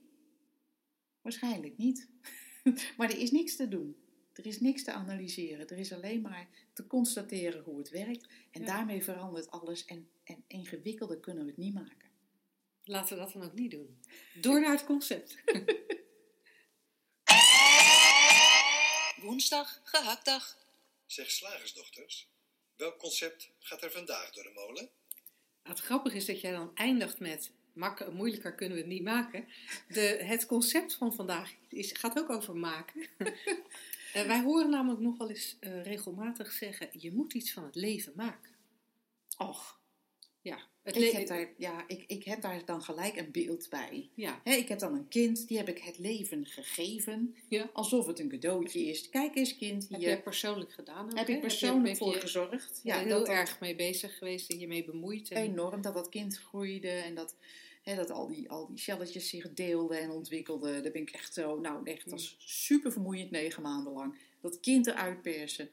Waarschijnlijk 1.23 1.77
niet. 1.77 2.09
maar 2.97 3.11
er 3.11 3.19
is 3.19 3.31
niks 3.31 3.57
te 3.57 3.69
doen. 3.69 3.97
Er 4.33 4.47
is 4.47 4.61
niks 4.61 4.85
te 4.85 4.93
analyseren. 4.93 5.69
Er 5.69 5.79
is 5.79 5.93
alleen 5.93 6.21
maar 6.21 6.49
te 6.73 6.87
constateren 6.87 7.63
hoe 7.63 7.79
het 7.79 7.91
werkt. 7.91 8.29
En 8.51 8.61
Ja. 8.61 8.67
daarmee 8.67 9.05
verandert 9.05 9.51
alles. 9.51 9.85
En, 9.85 10.09
en 10.25 10.45
ingewikkelder 10.47 11.19
kunnen 11.19 11.43
we 11.45 11.49
het 11.51 11.59
niet 11.59 11.75
maken. 11.75 12.09
Laten 12.85 13.17
we 13.17 13.23
dat 13.23 13.33
dan 13.33 13.43
ook 13.43 13.55
niet 13.55 13.71
doen. 13.71 13.99
Door 14.41 14.61
naar 14.61 14.71
het 14.73 14.85
concept. 14.85 15.37
Woensdag, 19.29 19.81
gehaktdag. 19.85 20.57
Zeg 21.07 21.31
slagersdochters, 21.31 22.29
welk 22.77 22.99
concept 22.99 23.51
gaat 23.59 23.83
er 23.83 23.91
vandaag 23.91 24.31
door 24.31 24.43
de 24.43 24.51
molen? 24.55 24.89
Het 25.63 25.79
grappige 25.81 26.17
is 26.17 26.25
dat 26.27 26.41
jij 26.41 26.53
dan 26.53 26.71
eindigt 26.75 27.19
met, 27.19 27.51
mak- 27.73 28.13
moeilijker 28.13 28.55
kunnen 28.55 28.77
we 28.77 28.83
het 28.83 28.93
niet 28.93 29.03
maken. 29.03 29.49
De, 29.89 30.01
het 30.01 30.47
concept 30.47 30.95
van 30.95 31.15
vandaag 31.15 31.53
is, 31.69 31.93
gaat 31.93 32.19
ook 32.19 32.31
over 32.31 32.57
maken. 32.57 33.07
Eh, 34.13 34.27
wij 34.27 34.41
horen 34.43 34.71
namelijk 34.71 35.01
nog 35.01 35.19
wel 35.19 35.29
eens 35.29 35.57
eh, 35.61 35.83
regelmatig 35.83 36.53
zeggen, 36.53 36.89
je 36.93 37.13
moet 37.13 37.35
iets 37.35 37.53
van 37.53 37.65
het 37.65 37.75
leven 37.75 38.13
maken. 38.17 38.51
Och, 39.37 39.81
Ja, 40.41 40.67
het 40.95 41.05
Ik 41.05 41.13
heb, 41.13 41.27
daar, 41.27 41.49
ja, 41.57 41.85
ik, 41.87 42.05
ik 42.07 42.25
heb 42.25 42.41
daar 42.41 42.65
dan 42.65 42.83
gelijk 42.83 43.17
een 43.17 43.31
beeld 43.31 43.67
bij. 43.71 44.09
ja. 44.15 44.41
Hè, 44.45 44.55
ik 44.55 44.69
heb 44.69 44.79
dan 44.79 44.95
een 44.95 45.09
kind, 45.09 45.49
die 45.49 45.57
heb 45.57 45.69
ik 45.69 45.79
het 45.79 45.99
leven 45.99 46.47
gegeven. 46.47 47.37
Ja. 47.49 47.71
Alsof 47.73 48.07
het 48.07 48.19
een 48.19 48.29
cadeautje 48.29 48.81
is. 48.85 49.09
Kijk 49.09 49.37
eens 49.37 49.57
kind, 49.57 49.89
Heb 49.89 49.99
hier 49.99 50.09
jij 50.09 50.23
persoonlijk 50.23 50.73
gedaan 50.73 51.11
ook, 51.11 51.19
heb 51.19 51.29
ik 51.29 51.41
persoonlijk 51.41 51.89
heb 51.89 51.97
voor 51.97 52.15
je, 52.15 52.21
gezorgd. 52.21 52.81
Ja, 52.83 52.99
heel 52.99 53.19
dat, 53.19 53.29
erg 53.29 53.61
mee 53.61 53.75
bezig 53.75 54.19
geweest 54.19 54.51
en 54.51 54.59
je 54.59 54.67
mee 54.67 54.85
bemoeid. 54.85 55.31
En, 55.31 55.43
enorm 55.43 55.83
dat 55.83 55.95
dat 55.95 56.09
kind 56.09 56.39
groeide 56.39 56.91
en 56.91 57.15
dat, 57.15 57.35
hè, 57.83 57.95
dat 57.95 58.11
al, 58.11 58.27
die, 58.27 58.51
al 58.51 58.67
die 58.67 58.79
celletjes 58.79 59.29
zich 59.29 59.53
deelden 59.53 60.01
en 60.01 60.11
ontwikkelden. 60.11 60.83
Daar 60.83 60.93
ben 60.93 61.03
ik 61.03 61.11
echt 61.11 61.35
zo, 61.35 61.61
nou 61.61 61.81
echt, 61.85 62.05
dat 62.05 62.13
was 62.13 62.37
super 62.39 62.93
vermoeiend 62.93 63.31
negen 63.31 63.63
maanden 63.63 63.93
lang. 63.93 64.15
Dat 64.41 64.61
kind 64.61 64.87
eruit 64.87 65.23
persen. 65.23 65.71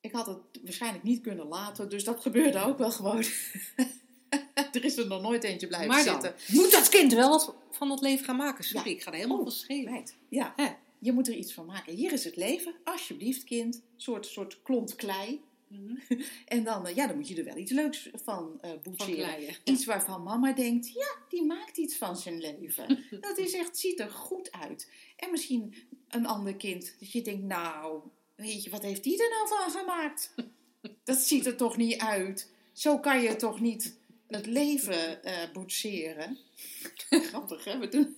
Ik 0.00 0.12
had 0.12 0.26
het 0.26 0.38
waarschijnlijk 0.62 1.04
niet 1.04 1.20
kunnen 1.20 1.46
laten, 1.46 1.88
dus 1.88 2.04
dat 2.04 2.20
gebeurde 2.20 2.58
ook 2.64 2.78
wel 2.78 2.90
gewoon. 2.90 3.24
er 4.72 4.84
is 4.84 4.96
er 4.96 5.06
nog 5.06 5.22
nooit 5.22 5.44
eentje 5.44 5.66
blijven 5.66 5.88
maar 5.88 6.04
dan 6.04 6.22
zitten. 6.22 6.54
moet 6.56 6.70
dat 6.70 6.88
kind 6.88 7.12
wel 7.12 7.28
wat 7.30 7.54
van 7.70 7.90
het 7.90 8.00
leven 8.00 8.24
gaan 8.24 8.36
maken. 8.36 8.64
Sorry, 8.64 8.88
Ja. 8.90 8.94
ik 8.96 9.02
ga 9.02 9.10
er 9.10 9.16
helemaal 9.16 9.36
Oh, 9.38 9.42
van 9.42 9.52
schelen. 9.52 10.04
Ja, 10.28 10.54
je 10.98 11.12
moet 11.12 11.28
er 11.28 11.34
iets 11.34 11.52
van 11.52 11.66
maken. 11.66 11.94
Hier 11.94 12.12
is 12.12 12.24
het 12.24 12.36
leven, 12.36 12.74
alsjeblieft 12.84 13.44
kind. 13.44 13.74
Een 13.74 13.82
soort, 13.96 14.26
soort 14.26 14.62
klont 14.62 14.94
klei. 14.94 15.40
Mhm. 15.68 15.94
En 16.46 16.64
dan, 16.64 16.86
eh, 16.86 16.94
ja, 16.96 17.06
dan 17.06 17.16
moet 17.16 17.28
je 17.28 17.36
er 17.36 17.44
wel 17.44 17.56
iets 17.56 17.72
leuks 17.72 18.10
van 18.24 18.58
Van 18.60 18.80
boetseren. 18.82 19.14
kleien. 19.14 19.54
Iets 19.64 19.84
waarvan 19.84 20.22
mama 20.22 20.52
denkt, 20.52 20.88
ja, 20.92 21.16
die 21.28 21.44
maakt 21.44 21.76
iets 21.76 21.96
van 21.96 22.16
zijn 22.16 22.38
leven. 22.40 23.04
dat 23.20 23.38
is 23.38 23.52
echt, 23.54 23.78
ziet 23.78 24.00
er 24.00 24.10
goed 24.10 24.52
uit. 24.52 24.90
En 25.16 25.30
misschien 25.30 25.74
een 26.08 26.26
ander 26.26 26.56
kind, 26.56 26.94
dat 27.00 27.12
je 27.12 27.22
denkt, 27.22 27.42
nou, 27.42 28.00
weet 28.40 28.64
je, 28.64 28.70
wat 28.70 28.82
heeft 28.82 29.02
die 29.04 29.22
er 29.22 29.28
nou 29.30 29.48
van 29.48 29.80
gemaakt? 29.80 30.34
dat 31.04 31.18
ziet 31.18 31.46
er 31.46 31.56
toch 31.56 31.76
niet 31.76 31.98
uit. 32.00 32.50
Zo 32.72 32.98
kan 32.98 33.20
je 33.22 33.36
toch 33.36 33.60
niet 33.60 33.98
het 34.28 34.46
leven 34.46 35.22
eh 35.22 35.52
boetseren. 35.52 36.38
Grappig, 37.30 37.64
hè? 37.64 37.78
We, 37.78 37.88
doen... 37.88 38.16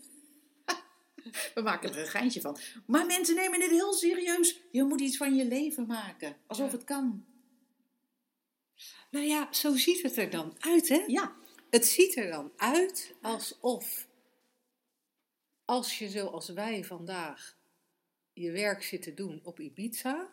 We 1.55 1.63
maken 1.63 1.91
er 1.91 1.99
een 1.99 2.07
geintje 2.07 2.41
van. 2.41 2.59
Maar 2.87 3.07
mensen 3.07 3.35
nemen 3.35 3.59
dit 3.61 3.71
heel 3.71 3.93
serieus. 3.93 4.61
Je 4.71 4.83
moet 4.83 5.01
iets 5.01 5.17
van 5.17 5.35
je 5.35 5.45
leven 5.45 5.87
maken. 5.87 6.37
Alsof 6.47 6.71
Ja. 6.71 6.77
het 6.77 6.85
kan. 6.85 7.25
Nou 9.11 9.27
ja, 9.27 9.53
zo 9.53 9.77
ziet 9.77 10.03
het 10.03 10.17
er 10.17 10.31
dan 10.31 10.57
uit, 10.59 10.89
hè? 10.89 11.03
Ja, 11.07 11.33
Het 11.71 11.87
ziet 11.87 12.17
er 12.17 12.31
dan 12.31 12.53
uit 12.57 13.15
alsof 13.21 14.07
als 15.65 15.99
je 15.99 16.09
zoals 16.09 16.49
wij 16.49 16.85
vandaag 16.85 17.57
je 18.33 18.51
werk 18.51 18.83
zit 18.83 19.03
te 19.03 19.15
doen 19.15 19.41
op 19.43 19.61
Ibiza, 19.61 20.31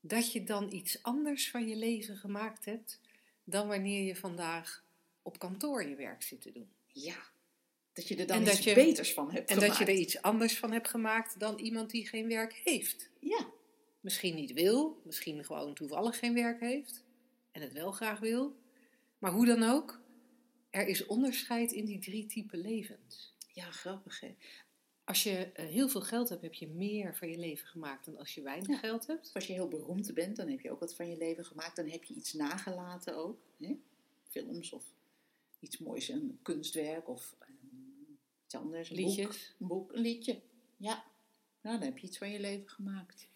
dat 0.00 0.32
je 0.32 0.44
dan 0.44 0.72
iets 0.72 1.02
anders 1.02 1.50
van 1.50 1.68
je 1.68 1.76
leven 1.76 2.16
gemaakt 2.16 2.64
hebt 2.64 3.00
dan 3.44 3.68
wanneer 3.68 4.02
je 4.04 4.16
vandaag 4.16 4.84
op 5.22 5.38
kantoor 5.38 5.88
je 5.88 5.94
werk 5.96 6.22
zit 6.22 6.40
te 6.40 6.52
doen. 6.52 6.68
Ja, 6.86 7.16
dat 7.92 8.08
je 8.08 8.16
er 8.16 8.26
dan 8.26 8.36
En 8.36 8.42
iets 8.52 8.58
je- 8.58 8.74
beters 8.74 9.12
van 9.12 9.30
hebt 9.32 9.50
En 9.50 9.54
dat 9.58 9.64
je 9.64 9.72
gemaakt. 9.72 9.88
er 9.90 9.94
iets 10.02 10.22
anders 10.22 10.58
van 10.58 10.72
hebt 10.72 10.88
gemaakt 10.88 11.38
dan 11.40 11.58
iemand 11.58 11.90
die 11.90 12.08
geen 12.08 12.28
werk 12.28 12.52
heeft. 12.64 13.10
Ja, 13.20 13.52
Misschien 14.00 14.34
niet 14.34 14.52
wil, 14.52 15.00
misschien 15.04 15.44
gewoon 15.44 15.74
toevallig 15.74 16.18
geen 16.18 16.34
werk 16.34 16.60
heeft 16.60 17.04
en 17.52 17.62
het 17.62 17.72
wel 17.72 17.92
graag 17.92 18.18
wil. 18.20 18.56
Maar 19.18 19.32
hoe 19.32 19.46
dan 19.46 19.62
ook, 19.62 20.00
er 20.70 20.86
is 20.86 21.06
onderscheid 21.06 21.72
in 21.72 21.84
die 21.84 21.98
drie 21.98 22.26
typen 22.26 22.58
levens. 22.58 23.34
ja, 23.52 23.70
grappig 23.70 24.20
hè. 24.20 24.34
Als 25.04 25.22
je 25.22 25.30
eh, 25.52 25.66
heel 25.66 25.88
veel 25.88 26.00
geld 26.00 26.28
hebt, 26.28 26.42
heb 26.42 26.54
je 26.54 26.68
meer 26.68 27.16
van 27.16 27.28
je 27.28 27.38
leven 27.38 27.66
gemaakt 27.66 28.04
dan 28.04 28.18
als 28.18 28.34
je 28.34 28.42
weinig 28.42 28.68
Ja. 28.68 28.76
geld 28.78 29.06
hebt. 29.06 29.30
Als 29.34 29.46
je 29.46 29.52
heel 29.52 29.68
beroemd 29.68 30.14
bent, 30.14 30.36
dan 30.36 30.48
heb 30.48 30.60
je 30.60 30.70
ook 30.70 30.80
wat 30.80 30.94
van 30.94 31.10
je 31.10 31.16
leven 31.16 31.44
gemaakt. 31.44 31.76
Dan 31.76 31.88
heb 31.88 32.04
je 32.04 32.14
iets 32.14 32.32
nagelaten 32.32 33.16
ook. 33.16 33.38
Hè? 33.60 33.76
Films 34.28 34.72
of 34.72 34.84
iets 35.60 35.78
moois, 35.78 36.08
een 36.08 36.38
kunstwerk 36.42 37.08
of 37.08 37.34
eh, 37.38 37.48
iets 38.44 38.54
anders. 38.54 38.90
Een 38.90 38.96
Liedjes. 38.96 39.26
Boek, 39.26 39.60
een 39.60 39.66
boek, 39.66 39.92
een 39.92 40.00
liedje. 40.00 40.40
Ja, 40.76 41.04
nou, 41.60 41.78
dan 41.78 41.86
heb 41.86 41.98
je 41.98 42.06
iets 42.06 42.18
van 42.18 42.30
je 42.30 42.40
leven 42.40 42.68
gemaakt. 42.68 43.28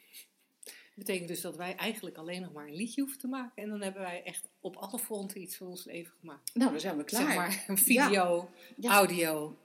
Dat 0.65 1.07
betekent 1.07 1.29
dus 1.29 1.41
dat 1.41 1.57
wij 1.57 1.77
eigenlijk 1.77 2.17
alleen 2.17 2.43
nog 2.43 2.53
maar 2.53 2.67
een 2.67 2.75
liedje 2.77 3.01
hoeven 3.01 3.19
te 3.21 3.27
maken. 3.27 3.63
En 3.63 3.69
dan 3.69 3.81
hebben 3.83 4.03
wij 4.03 4.23
echt 4.23 4.49
op 4.61 4.77
alle 4.77 4.99
fronten 4.99 5.41
iets 5.41 5.57
van 5.57 5.67
ons 5.67 5.85
leven 5.85 6.13
gemaakt. 6.21 6.55
Nou, 6.55 6.71
dan 6.71 6.81
zijn 6.81 6.97
we 6.97 7.05
klaar. 7.05 7.27
Zeg 7.27 7.35
maar 7.37 7.65
een 7.69 7.79
video, 7.79 8.51
Ja. 8.77 8.91
audio. 8.93 9.57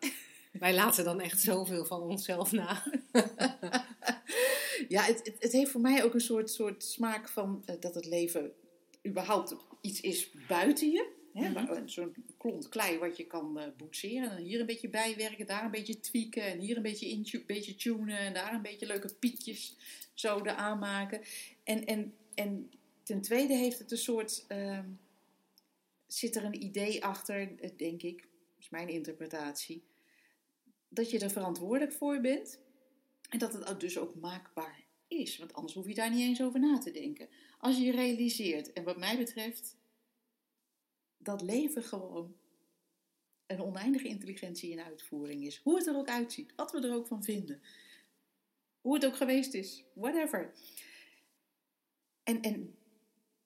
Wij 0.60 0.74
laten 0.74 1.04
dan 1.04 1.20
echt 1.20 1.42
zoveel 1.42 1.86
van 1.86 2.02
onszelf 2.02 2.52
na. 2.52 2.84
Ja, 4.88 5.04
het, 5.04 5.18
het, 5.26 5.36
het 5.40 5.52
heeft 5.52 5.72
voor 5.72 5.82
mij 5.82 6.04
ook 6.04 6.14
een 6.14 6.22
soort, 6.22 6.50
soort 6.50 6.84
smaak 6.84 7.30
van 7.30 7.64
eh, 7.66 7.76
dat 7.80 7.96
het 7.96 8.06
leven 8.06 8.52
überhaupt 9.08 9.56
iets 9.82 10.02
is 10.02 10.32
buiten 10.48 10.92
je. 10.92 11.12
Hè? 11.34 11.50
Mhm. 11.50 11.88
Zo'n 11.88 12.16
klont 12.38 12.70
klei 12.70 12.98
wat 12.98 13.18
je 13.18 13.28
kan 13.28 13.60
eh 13.60 13.68
boetseren. 13.78 14.32
En 14.32 14.44
hier 14.44 14.60
een 14.60 14.66
beetje 14.66 14.90
bijwerken, 14.90 15.46
daar 15.46 15.66
een 15.66 15.72
beetje 15.72 16.00
tweaken. 16.00 16.44
En 16.44 16.60
hier 16.60 16.78
een 16.78 16.84
beetje, 16.84 17.10
in, 17.10 17.44
beetje 17.46 17.76
tunen. 17.76 18.18
En 18.18 18.34
daar 18.34 18.54
een 18.54 18.62
beetje 18.62 18.86
leuke 18.86 19.14
piekjes 19.14 19.78
zoden 20.14 20.58
aanmaken. 20.58 21.22
En, 21.64 21.86
en, 21.86 22.14
en 22.34 22.72
ten 23.04 23.22
tweede 23.22 23.54
heeft 23.54 23.80
het 23.80 23.92
een 23.92 23.98
soort... 23.98 24.46
ehm, 24.48 24.90
zit 26.08 26.36
er 26.36 26.44
een 26.44 26.64
idee 26.64 27.04
achter, 27.04 27.60
eh, 27.60 27.70
denk 27.78 28.02
ik. 28.02 28.20
Dat 28.22 28.60
is 28.60 28.70
mijn 28.70 28.90
interpretatie. 28.90 29.84
Dat 30.94 31.12
je 31.12 31.20
er 31.20 31.32
verantwoordelijk 31.32 31.94
voor 31.94 32.22
bent. 32.22 32.60
En 33.30 33.40
dat 33.40 33.54
het 33.54 33.80
dus 33.80 33.98
ook 33.98 34.16
maakbaar 34.16 34.84
is. 35.08 35.38
Want 35.38 35.54
anders 35.54 35.74
hoef 35.74 35.88
je 35.88 35.94
daar 35.94 36.12
niet 36.12 36.20
eens 36.20 36.42
over 36.42 36.60
na 36.60 36.78
te 36.78 36.92
denken. 36.92 37.30
Als 37.60 37.78
je 37.78 37.84
je 37.84 37.92
realiseert, 37.92 38.74
en 38.74 38.84
wat 38.84 38.98
mij 38.98 39.18
betreft, 39.18 39.78
dat 41.18 41.42
leven 41.42 41.84
gewoon 41.84 42.36
een 43.46 43.62
oneindige 43.62 44.08
intelligentie 44.08 44.72
in 44.72 44.80
uitvoering 44.80 45.46
is. 45.46 45.58
Hoe 45.58 45.78
het 45.78 45.88
er 45.88 45.96
ook 45.96 46.10
uitziet, 46.10 46.54
wat 46.56 46.72
we 46.72 46.82
er 46.82 46.94
ook 46.94 47.08
van 47.08 47.24
vinden. 47.24 47.62
Hoe 48.82 48.94
het 48.94 49.06
ook 49.06 49.16
geweest 49.16 49.54
is, 49.54 49.84
whatever. 49.94 50.54
En, 52.24 52.42
en 52.42 52.76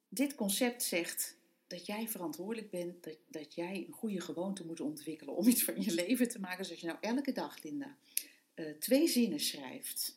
dit 0.10 0.36
concept 0.36 0.84
zegt 0.84 1.37
dat 1.68 1.86
jij 1.86 2.08
verantwoordelijk 2.08 2.70
bent, 2.72 3.04
dat, 3.04 3.18
dat 3.28 3.54
jij 3.56 3.86
een 3.88 3.94
goede 3.94 4.22
gewoonte 4.22 4.66
moet 4.66 4.80
ontwikkelen 4.80 5.36
om 5.36 5.48
iets 5.48 5.64
van 5.64 5.82
je 5.82 5.94
leven 5.94 6.28
te 6.30 6.40
maken. 6.40 6.58
Dus 6.58 6.70
als 6.72 6.80
je 6.80 6.86
nou 6.88 6.98
elke 7.02 7.32
dag, 7.32 7.64
Linda, 7.64 7.98
eh, 8.54 8.66
twee 8.80 9.08
zinnen 9.08 9.40
schrijft. 9.40 10.16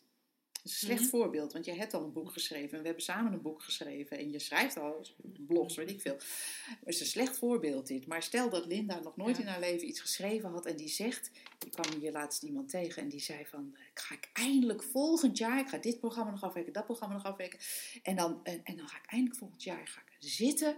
Dat 0.63 0.73
is 0.73 0.81
een 0.81 0.87
slecht 0.87 1.01
Mhm. 1.01 1.11
voorbeeld, 1.11 1.53
want 1.53 1.65
jij 1.65 1.77
hebt 1.77 1.95
al 1.95 2.05
een 2.05 2.13
boek 2.13 2.33
geschreven 2.33 2.71
en 2.73 2.79
we 2.81 2.85
hebben 2.87 3.05
samen 3.05 3.33
een 3.33 3.43
boek 3.43 3.63
geschreven 3.63 4.19
en 4.19 4.31
je 4.31 4.39
schrijft 4.39 4.77
al 4.79 5.07
blogs, 5.47 5.75
weet 5.75 5.91
ik 5.91 6.01
veel. 6.01 6.15
Het 6.15 6.79
is 6.95 7.01
een 7.01 7.07
slecht 7.07 7.39
voorbeeld 7.39 7.87
dit, 7.87 8.07
maar 8.07 8.23
stel 8.23 8.51
dat 8.51 8.67
Linda 8.67 9.01
nog 9.01 9.17
nooit 9.17 9.37
Ja. 9.37 9.43
in 9.43 9.49
haar 9.49 9.61
leven 9.61 9.89
iets 9.89 10.01
geschreven 10.01 10.51
had 10.51 10.67
en 10.67 10.77
die 10.77 10.89
zegt, 10.89 11.31
ik 11.65 11.71
kwam 11.73 12.01
hier 12.01 12.13
laatst 12.13 12.43
iemand 12.43 12.69
tegen 12.69 13.03
en 13.03 13.09
die 13.09 13.21
zei 13.21 13.47
van, 13.47 13.77
ik 13.93 13.99
ga 14.01 14.15
ik 14.15 14.31
eindelijk 14.33 14.83
volgend 14.83 15.39
jaar, 15.39 15.59
ik 15.61 15.69
ga 15.69 15.79
dit 15.79 15.99
programma 16.01 16.31
nog 16.31 16.43
afwerken, 16.43 16.73
dat 16.73 16.85
programma 16.85 17.15
nog 17.15 17.25
afwerken 17.25 17.59
en 18.03 18.17
dan, 18.17 18.41
en, 18.43 18.61
en 18.65 18.77
dan 18.77 18.89
ga 18.89 18.97
ik 18.97 19.07
eindelijk 19.07 19.39
volgend 19.39 19.63
jaar 19.63 19.87
ga 19.89 20.01
ik 20.01 20.10
zitten 20.21 20.77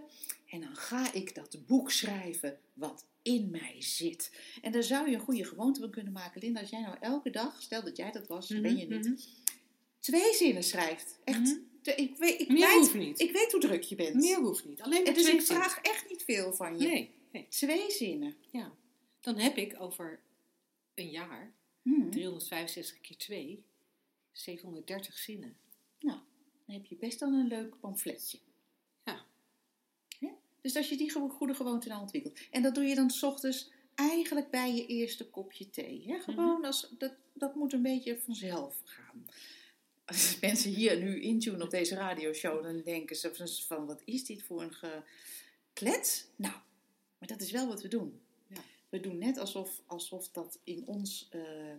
en 0.49 0.61
dan 0.61 0.75
ga 0.75 1.13
ik 1.13 1.35
dat 1.35 1.57
boek 1.65 1.91
schrijven 1.91 2.59
wat 2.73 3.05
in 3.21 3.49
mij 3.49 3.75
zit. 3.79 4.31
En 4.61 4.71
daar 4.71 4.83
zou 4.83 5.09
je 5.09 5.15
een 5.15 5.21
goede 5.21 5.45
gewoonte 5.45 5.79
van 5.79 5.89
kunnen 5.91 6.13
maken. 6.13 6.41
Linda, 6.41 6.59
als 6.59 6.69
jij 6.69 6.81
nou 6.81 6.97
elke 6.99 7.29
dag, 7.29 7.61
stel 7.61 7.83
dat 7.83 7.97
jij 7.97 8.11
dat 8.11 8.27
was, 8.27 8.47
ben 8.47 8.77
je 8.77 8.87
niet, 8.87 9.05
Mhm, 9.05 9.15
twee 9.99 10.33
zinnen 10.33 10.63
schrijft. 10.63 11.19
Echt. 11.23 11.39
Mhm. 11.39 11.59
ik, 11.95 12.15
weet, 12.17 12.39
ik, 12.41 12.47
Meer 12.47 12.67
weet, 12.67 12.77
hoeft 12.77 12.93
niet. 12.93 13.19
ik 13.19 13.31
weet 13.31 13.51
hoe 13.51 13.61
druk 13.61 13.81
je 13.83 13.95
bent. 13.95 14.15
Meer 14.15 14.39
hoeft 14.39 14.65
niet. 14.65 14.81
Alleen 14.81 15.03
maar 15.03 15.13
dus 15.13 15.29
ik 15.29 15.41
vraag 15.41 15.79
echt 15.81 16.09
niet 16.09 16.23
veel 16.23 16.53
van 16.53 16.79
je. 16.79 16.87
Nee, 16.87 17.09
nee. 17.31 17.47
Twee 17.49 17.91
zinnen. 17.91 18.35
Ja. 18.51 18.73
Dan 19.21 19.37
heb 19.37 19.57
ik 19.57 19.75
over 19.81 20.19
een 20.93 21.09
jaar 21.09 21.53
Hmm. 21.81 22.11
365 22.11 23.01
keer 23.01 23.17
2, 23.17 23.63
730 24.31 25.17
zinnen. 25.17 25.55
Nou, 25.99 26.19
dan 26.65 26.75
heb 26.75 26.85
je 26.85 26.95
best 26.95 27.19
dan 27.19 27.33
een 27.33 27.47
leuk 27.47 27.79
pamfletje. 27.79 28.39
Dus 30.63 30.75
als 30.75 30.89
je 30.89 30.97
die 30.97 31.11
go- 31.11 31.29
goede 31.29 31.53
gewoonte 31.53 31.87
nou 31.87 32.01
ontwikkelt. 32.01 32.39
En 32.51 32.61
dat 32.61 32.75
doe 32.75 32.83
je 32.83 32.95
dan 32.95 33.09
's 33.09 33.23
ochtends 33.23 33.71
eigenlijk 33.95 34.49
bij 34.49 34.75
je 34.75 34.85
eerste 34.85 35.29
kopje 35.29 35.69
thee. 35.69 36.03
Hè? 36.07 36.19
Gewoon 36.19 36.65
als, 36.65 36.93
dat, 36.97 37.13
dat 37.33 37.55
moet 37.55 37.73
een 37.73 37.81
beetje 37.81 38.19
vanzelf 38.19 38.75
gaan. 38.83 39.27
Als 40.05 40.37
mensen 40.41 40.71
hier 40.71 40.97
nu 40.97 41.21
intunen 41.21 41.61
op 41.61 41.69
deze 41.69 41.95
radioshow, 41.95 42.63
dan 42.63 42.81
denken 42.81 43.15
ze 43.15 43.63
van 43.67 43.85
wat 43.85 44.01
is 44.05 44.25
dit 44.25 44.43
voor 44.43 44.61
een 44.61 44.73
geklets? 44.73 46.25
Nou, 46.35 46.55
maar 47.17 47.27
dat 47.27 47.41
is 47.41 47.51
wel 47.51 47.67
wat 47.67 47.81
we 47.81 47.87
doen. 47.87 48.19
Ja. 48.47 48.61
We 48.89 48.99
doen 48.99 49.17
net 49.17 49.37
alsof, 49.37 49.81
alsof 49.85 50.29
dat 50.29 50.59
in 50.63 50.87
ons, 50.87 51.27
eh, 51.29 51.69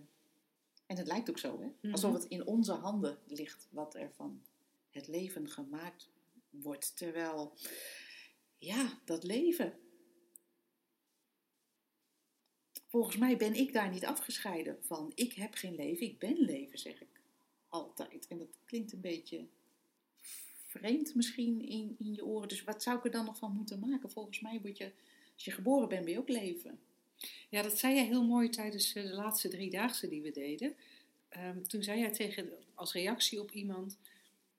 en 0.87 0.97
het 0.97 1.07
lijkt 1.07 1.31
ook 1.31 1.39
zo, 1.39 1.61
hè? 1.61 1.69
Mhm. 1.81 1.93
alsof 1.93 2.13
het 2.13 2.25
in 2.25 2.47
onze 2.47 2.73
handen 2.73 3.19
ligt 3.27 3.67
wat 3.71 3.95
er 3.95 4.11
van 4.17 4.43
het 4.91 5.09
leven 5.09 5.51
gemaakt 5.51 6.09
wordt. 6.51 6.97
Terwijl, 6.97 7.53
ja, 8.65 9.01
dat 9.05 9.25
leven. 9.25 9.79
Volgens 12.87 13.17
mij 13.17 13.37
ben 13.37 13.55
ik 13.55 13.73
daar 13.73 13.91
niet 13.91 14.05
afgescheiden 14.05 14.79
van. 14.81 15.13
Ik 15.15 15.33
heb 15.33 15.55
geen 15.55 15.75
leven, 15.75 16.07
ik 16.07 16.19
ben 16.19 16.39
leven, 16.39 16.79
zeg 16.79 17.01
ik 17.01 17.21
altijd. 17.69 18.27
En 18.27 18.39
dat 18.39 18.59
klinkt 18.65 18.93
een 18.93 19.01
beetje 19.01 19.47
vreemd 20.67 21.15
misschien 21.15 21.69
in, 21.69 21.95
in 21.99 22.15
je 22.15 22.25
oren. 22.25 22.49
Dus 22.49 22.65
wat 22.65 22.83
zou 22.83 22.99
ik 22.99 23.05
er 23.05 23.11
dan 23.11 23.25
nog 23.25 23.39
van 23.39 23.53
moeten 23.53 23.79
maken? 23.79 24.11
Volgens 24.11 24.41
mij 24.41 24.61
word 24.61 24.77
je, 24.77 24.93
als 25.35 25.45
je 25.45 25.51
geboren 25.51 25.89
bent, 25.89 26.05
ben 26.05 26.13
je 26.13 26.19
ook 26.19 26.29
leven. 26.29 26.79
Ja, 27.49 27.63
dat 27.63 27.79
zei 27.79 27.95
jij 27.95 28.07
heel 28.07 28.25
mooi 28.25 28.49
tijdens 28.49 28.95
eh, 28.95 29.03
de 29.03 29.15
laatste 29.15 29.49
driedaagse 29.49 30.09
die 30.09 30.23
we 30.23 30.31
deden. 30.31 30.75
Ehm, 31.29 31.63
toen 31.63 31.83
zei 31.83 32.01
jij 32.01 32.13
tegen, 32.13 32.53
als 32.75 32.93
reactie 32.93 33.41
op 33.41 33.51
iemand, 33.51 33.99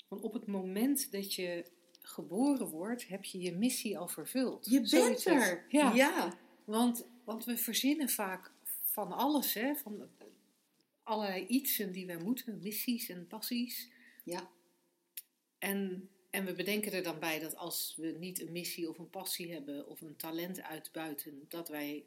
van 0.07 0.21
op 0.21 0.33
het 0.33 0.45
moment 0.45 1.11
dat 1.11 1.33
je 1.33 1.65
geboren 2.05 2.67
wordt, 2.67 3.07
heb 3.07 3.23
je 3.23 3.39
je 3.39 3.51
missie 3.51 3.97
al 3.97 4.07
vervuld. 4.07 4.65
Je 4.69 4.81
bent 4.81 5.25
er. 5.25 5.65
Ja, 5.69 5.93
ja. 5.93 6.37
Want, 6.63 7.07
want 7.23 7.45
we 7.45 7.57
verzinnen 7.57 8.09
vaak 8.09 8.51
van 8.81 9.11
alles, 9.11 9.53
hè? 9.53 9.75
van 9.75 10.09
allerlei 11.03 11.45
ietsen 11.47 11.91
die 11.91 12.05
wij 12.05 12.17
moeten, 12.17 12.59
missies 12.61 13.09
en 13.09 13.27
passies. 13.27 13.89
Ja. 14.23 14.49
En, 15.59 16.09
en 16.29 16.45
we 16.45 16.53
bedenken 16.53 16.91
er 16.91 17.03
dan 17.03 17.19
bij 17.19 17.39
dat 17.39 17.55
als 17.55 17.93
we 17.97 18.15
niet 18.19 18.41
een 18.41 18.51
missie 18.51 18.89
of 18.89 18.97
een 18.97 19.09
passie 19.09 19.51
hebben 19.51 19.87
of 19.87 20.01
een 20.01 20.15
talent 20.15 20.61
uitbuiten, 20.61 21.45
dat 21.47 21.69
wij 21.69 22.05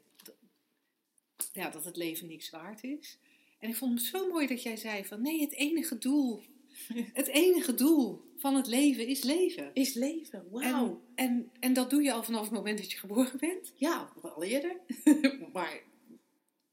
ja, 1.53 1.69
dat 1.69 1.85
het 1.85 1.97
leven 1.97 2.27
niks 2.27 2.49
waard 2.49 2.83
is. 2.83 3.17
En 3.59 3.69
ik 3.69 3.75
vond 3.75 3.99
het 3.99 4.07
zo 4.07 4.27
mooi 4.27 4.47
dat 4.47 4.63
jij 4.63 4.77
zei 4.77 5.05
van 5.05 5.21
nee, 5.21 5.41
het 5.41 5.53
enige 5.53 5.97
doel, 5.97 6.43
het 7.13 7.27
enige 7.27 7.73
doel 7.73 8.21
van 8.37 8.55
het 8.55 8.67
leven 8.67 9.07
is 9.07 9.23
leven. 9.23 9.69
Is 9.73 9.93
leven. 9.93 10.45
Wauw. 10.49 11.01
En, 11.15 11.25
en, 11.25 11.51
en 11.59 11.73
dat 11.73 11.89
doe 11.89 12.03
je 12.03 12.13
al 12.13 12.23
vanaf 12.23 12.41
het 12.41 12.51
moment 12.51 12.77
dat 12.77 12.91
je 12.91 12.97
geboren 12.97 13.37
bent. 13.39 13.71
Ja, 13.75 14.13
wel 14.21 14.43
eerder. 14.43 14.79
maar 15.53 15.81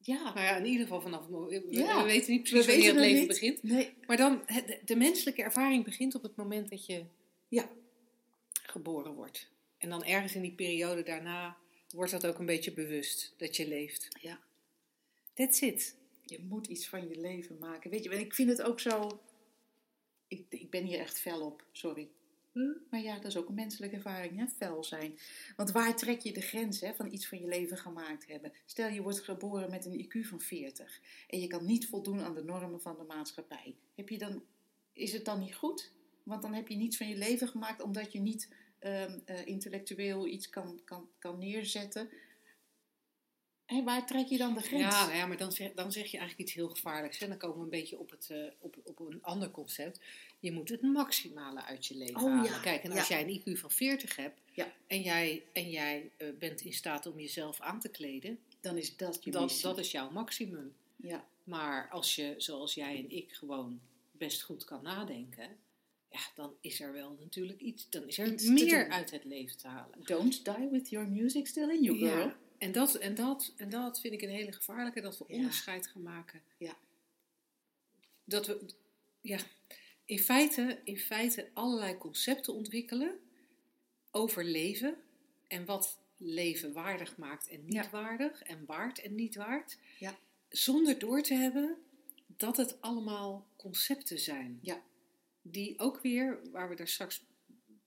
ja, 0.01 0.23
Nou 0.23 0.41
ja, 0.41 0.57
in 0.57 0.65
ieder 0.67 0.83
geval 0.83 1.01
vanaf 1.01 1.21
het 1.21 1.31
moment. 1.31 1.65
We, 1.65 1.73
Ja. 1.77 1.99
we 2.03 2.05
weten 2.05 2.33
niet 2.33 2.51
we 2.51 2.59
precies 2.65 2.67
wanneer 2.73 2.89
het 2.89 3.01
leven 3.01 3.19
niet. 3.19 3.29
begint. 3.29 3.63
Nee. 3.63 3.95
Maar 4.07 4.17
dan, 4.17 4.43
de, 4.47 4.79
de 4.85 4.97
menselijke 4.97 5.43
ervaring 5.43 5.85
begint 5.85 6.15
op 6.15 6.23
het 6.23 6.37
moment 6.37 6.71
dat 6.71 6.87
je 6.87 7.05
Ja. 7.49 7.69
geboren 8.63 9.13
wordt. 9.15 9.49
En 9.79 9.89
dan 9.89 10.05
ergens 10.05 10.35
in 10.35 10.43
die 10.43 10.55
periode 10.55 11.03
daarna 11.03 11.57
wordt 11.91 12.11
dat 12.11 12.27
ook 12.27 12.39
een 12.39 12.47
beetje 12.47 12.73
bewust 12.73 13.35
dat 13.37 13.57
je 13.57 13.69
leeft. 13.69 14.09
Ja. 14.21 14.41
That's 15.35 15.61
it. 15.61 15.97
Je 16.25 16.39
moet 16.49 16.67
iets 16.67 16.89
van 16.89 17.09
je 17.09 17.21
leven 17.21 17.57
maken. 17.61 17.91
Weet 17.91 18.05
je, 18.05 18.11
en 18.11 18.21
ik 18.21 18.35
vind 18.35 18.49
het 18.49 18.63
ook 18.63 18.81
zo. 18.81 19.21
Ik, 20.29 20.47
ik 20.49 20.71
ben 20.71 20.85
hier 20.85 20.99
echt 20.99 21.19
fel 21.19 21.41
op, 21.41 21.67
sorry. 21.73 22.11
Hm? 22.57 22.73
Maar 22.91 23.01
ja, 23.01 23.15
dat 23.15 23.25
is 23.25 23.37
ook 23.37 23.49
een 23.49 23.55
menselijke 23.55 23.97
ervaring, 23.97 24.39
hè? 24.39 24.47
fel 24.47 24.85
zijn. 24.85 25.19
Want 25.57 25.71
waar 25.71 25.97
trek 25.97 26.21
je 26.21 26.33
de 26.33 26.41
grens 26.41 26.81
hè, 26.81 26.95
van 26.95 27.13
iets 27.13 27.29
van 27.29 27.41
je 27.41 27.47
leven 27.47 27.77
gemaakt 27.77 28.27
hebben? 28.27 28.53
Stel 28.65 28.89
je 28.89 29.03
wordt 29.03 29.21
geboren 29.21 29.71
met 29.71 29.85
een 29.85 30.05
IQ 30.05 30.29
van 30.29 30.41
40 30.41 31.01
en 31.29 31.41
je 31.41 31.47
kan 31.47 31.65
niet 31.65 31.89
voldoen 31.89 32.21
aan 32.21 32.35
de 32.35 32.45
normen 32.45 32.81
van 32.81 32.97
de 32.99 33.05
maatschappij. 33.05 33.77
Heb 33.95 34.09
je 34.09 34.19
dan, 34.19 34.43
is 34.93 35.13
het 35.13 35.25
dan 35.25 35.39
niet 35.39 35.55
goed? 35.55 35.93
Want 36.23 36.43
dan 36.43 36.55
heb 36.55 36.69
je 36.69 36.77
niets 36.77 36.97
van 36.97 37.09
je 37.09 37.17
leven 37.17 37.49
gemaakt 37.49 37.83
omdat 37.83 38.13
je 38.13 38.21
niet 38.21 38.55
ehm, 38.79 39.19
eh, 39.25 39.47
intellectueel 39.47 40.27
iets 40.27 40.51
kan, 40.51 40.81
kan, 40.85 41.09
kan 41.19 41.39
neerzetten. 41.39 42.09
Hé, 43.67 43.83
waar 43.83 44.07
trek 44.07 44.27
je 44.27 44.39
dan 44.39 44.55
de 44.55 44.61
grens? 44.61 44.83
Ja, 44.95 45.07
nou 45.07 45.17
ja, 45.17 45.27
maar 45.27 45.37
dan 45.37 45.53
zeg, 45.53 45.73
dan 45.75 45.93
zeg 45.93 46.11
je 46.11 46.19
eigenlijk 46.19 46.49
iets 46.49 46.57
heel 46.59 46.69
gevaarlijks. 46.69 47.21
En 47.21 47.29
dan 47.29 47.39
komen 47.39 47.57
we 47.59 47.63
een 47.63 47.71
beetje 47.71 47.99
op, 47.99 48.11
het, 48.11 48.31
eh, 48.31 48.39
op, 48.59 48.77
op 48.85 49.01
een 49.01 49.23
ander 49.23 49.51
concept. 49.51 50.01
Je 50.41 50.53
moet 50.53 50.69
het 50.69 50.83
maximale 50.83 51.63
uit 51.65 51.87
je 51.87 51.97
leven 51.97 52.17
Oh, 52.17 52.23
halen. 52.23 52.45
ja. 52.51 52.59
Kijk, 52.59 52.83
en 52.83 52.91
als 52.93 53.09
Ja. 53.09 53.19
jij 53.21 53.29
een 53.29 53.41
IQ 53.57 53.59
van 53.61 53.71
40 53.71 54.17
hebt 54.17 54.41
en 54.87 55.03
jij, 55.03 55.43
en 55.53 55.71
jij 55.71 56.11
eh, 56.17 56.29
bent 56.39 56.61
in 56.61 56.73
staat 56.73 57.07
om 57.07 57.21
jezelf 57.21 57.61
aan 57.61 57.81
te 57.81 57.89
kleden, 57.89 58.39
Dan 58.61 58.77
is 58.77 58.97
dat 58.97 59.25
je 59.25 59.31
dat, 59.31 59.59
dat 59.63 59.79
is 59.79 59.91
jouw 59.91 60.11
maximum. 60.11 60.75
Ja. 60.97 61.25
Maar 61.45 61.89
als 61.91 62.15
je, 62.15 62.35
zoals 62.37 62.75
jij 62.75 62.97
en 62.99 63.11
ik, 63.11 63.33
gewoon 63.33 63.81
best 64.13 64.43
goed 64.43 64.65
kan 64.65 64.83
nadenken, 64.83 65.57
ja, 66.11 66.21
dan 66.35 66.55
is 66.61 66.81
er 66.81 66.93
wel 66.93 67.17
natuurlijk 67.21 67.61
iets, 67.61 67.89
dan 67.91 68.07
is 68.09 68.19
er 68.19 68.33
Iets 68.33 68.45
meer 68.49 68.89
uit 68.91 69.11
het 69.11 69.25
leven 69.25 69.57
te 69.57 69.69
halen. 69.69 69.99
Don't 70.05 70.45
die 70.45 70.69
with 70.71 70.89
your 70.89 71.09
music 71.09 71.47
still 71.47 71.69
in 71.71 71.83
you, 71.83 71.99
girl. 71.99 72.33
En 72.59 72.73
dat, 72.73 72.95
en, 72.95 73.15
dat, 73.15 73.53
en 73.57 73.69
dat 73.69 74.01
vind 74.01 74.13
ik 74.15 74.23
een 74.23 74.29
hele 74.29 74.53
gevaarlijke, 74.53 75.01
dat 75.01 75.19
we 75.19 75.25
Ja. 75.29 75.35
onderscheid 75.37 75.87
gaan 75.87 76.03
maken. 76.03 76.43
Ja. 76.59 76.77
Dat 78.25 78.47
we, 78.47 78.67
ja, 79.21 79.39
in 80.05 80.19
feite, 80.19 80.81
in 80.85 80.99
feite 80.99 81.51
allerlei 81.53 81.99
concepten 81.99 82.55
ontwikkelen 82.55 83.21
over 84.11 84.45
leven 84.45 84.97
en 85.47 85.65
wat 85.65 85.99
leven 86.17 86.73
waardig 86.73 87.17
maakt 87.17 87.49
en 87.49 87.65
niet 87.65 87.73
Ja. 87.75 87.91
waardig 87.91 88.43
en 88.43 88.65
waard 88.67 88.99
en 89.01 89.15
niet 89.15 89.35
waard. 89.35 89.79
Ja. 89.99 90.19
Zonder 90.49 90.99
door 90.99 91.23
te 91.23 91.35
hebben 91.35 91.77
dat 92.27 92.57
het 92.57 92.81
allemaal 92.81 93.47
concepten 93.57 94.19
zijn. 94.19 94.59
Ja. 94.63 94.83
Die 95.43 95.79
ook 95.79 96.01
weer, 96.01 96.41
waar 96.51 96.69
we 96.69 96.75
daar 96.75 96.89
straks 96.89 97.23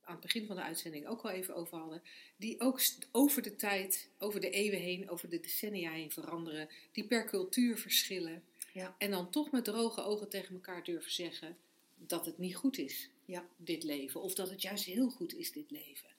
aan 0.10 0.16
het 0.16 0.24
begin 0.24 0.46
van 0.46 0.56
de 0.56 0.62
uitzending 0.62 1.08
ook 1.08 1.22
al 1.22 1.30
even 1.30 1.56
over 1.56 1.78
hadden, 1.78 2.02
die 2.38 2.60
ook 2.60 2.82
over 3.12 3.42
de 3.42 3.56
tijd, 3.56 4.10
over 4.18 4.40
de 4.40 4.50
eeuwen 4.50 4.80
heen, 4.80 5.10
over 5.10 5.30
de 5.30 5.40
decennia 5.40 5.92
heen 5.92 6.12
veranderen, 6.12 6.70
die 6.92 7.08
per 7.08 7.26
cultuur 7.26 7.78
verschillen. 7.78 8.44
Ja. 8.74 8.96
En 8.98 9.12
dan 9.12 9.30
toch 9.32 9.52
met 9.52 9.64
droge 9.64 10.02
ogen 10.02 10.30
tegen 10.30 10.54
elkaar 10.56 10.84
durven 10.84 11.12
zeggen 11.12 11.58
dat 11.98 12.26
het 12.26 12.38
niet 12.38 12.56
goed 12.56 12.78
is, 12.78 13.10
Ja. 13.26 13.48
dit 13.58 13.84
leven, 13.84 14.22
of 14.22 14.34
dat 14.34 14.50
het 14.50 14.62
juist 14.62 14.86
heel 14.86 15.10
goed 15.10 15.34
is, 15.34 15.52
dit 15.52 15.72
leven. 15.72 16.10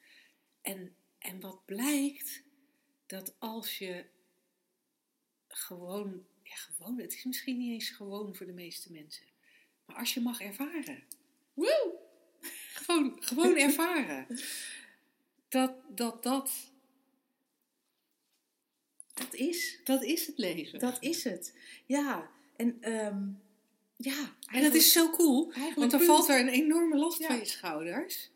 En, 0.63 0.95
en 1.19 1.41
wat 1.41 1.65
blijkt, 1.65 2.43
dat 3.07 3.35
als 3.39 3.79
je 3.79 4.05
gewoon, 5.49 6.25
ja 6.43 6.55
gewoon, 6.55 6.99
het 6.99 7.15
is 7.15 7.25
misschien 7.25 7.59
niet 7.59 7.73
eens 7.73 7.91
gewoon 7.91 8.35
voor 8.35 8.47
de 8.47 8.53
meeste 8.53 8.93
mensen, 8.93 9.27
maar 9.85 9.97
als 9.97 10.15
je 10.15 10.21
mag 10.21 10.41
ervaren, 10.41 11.03
woe, 11.55 11.99
gewoon, 12.85 13.17
gewoon 13.21 13.57
ervaren, 13.67 14.27
dat 15.49 15.73
dat, 15.89 16.23
dat, 16.23 16.51
Dat 19.15 19.35
is. 19.35 19.81
dat 19.85 20.03
is 20.05 20.27
het 20.27 20.39
leven. 20.39 20.79
Dat 20.79 20.97
is 21.01 21.25
het. 21.25 21.55
Ja. 21.87 22.31
En 22.57 22.77
ehm, 22.81 23.23
ja. 23.97 24.35
en 24.47 24.63
dat 24.63 24.75
is 24.75 24.93
zo 24.93 25.11
cool, 25.11 25.53
want 25.77 25.91
dan 25.91 26.01
valt 26.01 26.29
er 26.29 26.41
een 26.41 26.49
enorme 26.49 26.97
last 26.97 27.19
Ja. 27.19 27.27
van 27.27 27.37
je 27.37 27.45
schouders. 27.45 28.31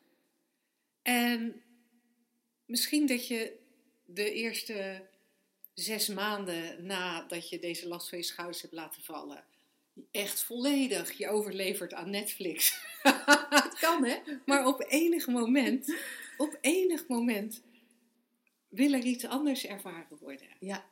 En 1.03 1.63
misschien 2.67 3.07
dat 3.07 3.27
je 3.27 3.57
de 4.07 4.33
eerste 4.33 5.07
zes 5.75 6.09
maanden 6.09 6.87
nadat 6.87 7.49
je 7.49 7.59
deze 7.59 7.89
last 7.89 8.09
van 8.09 8.19
je 8.19 8.25
schouders 8.25 8.63
hebt 8.63 8.75
laten 8.75 9.03
vallen, 9.03 9.45
echt 10.11 10.43
volledig 10.43 11.13
je 11.13 11.29
overlevert 11.29 11.95
aan 11.95 12.11
Netflix. 12.11 12.83
Het 13.65 13.79
kan, 13.79 14.05
hè? 14.05 14.17
Maar 14.47 14.67
op 14.67 14.85
enig 14.89 15.27
moment, 15.27 15.95
op 16.37 16.59
enig 16.61 17.09
moment 17.09 17.63
wil 18.69 18.93
er 18.93 19.05
iets 19.05 19.27
anders 19.27 19.67
ervaren 19.67 20.19
worden. 20.21 20.49
Ja. 20.61 20.85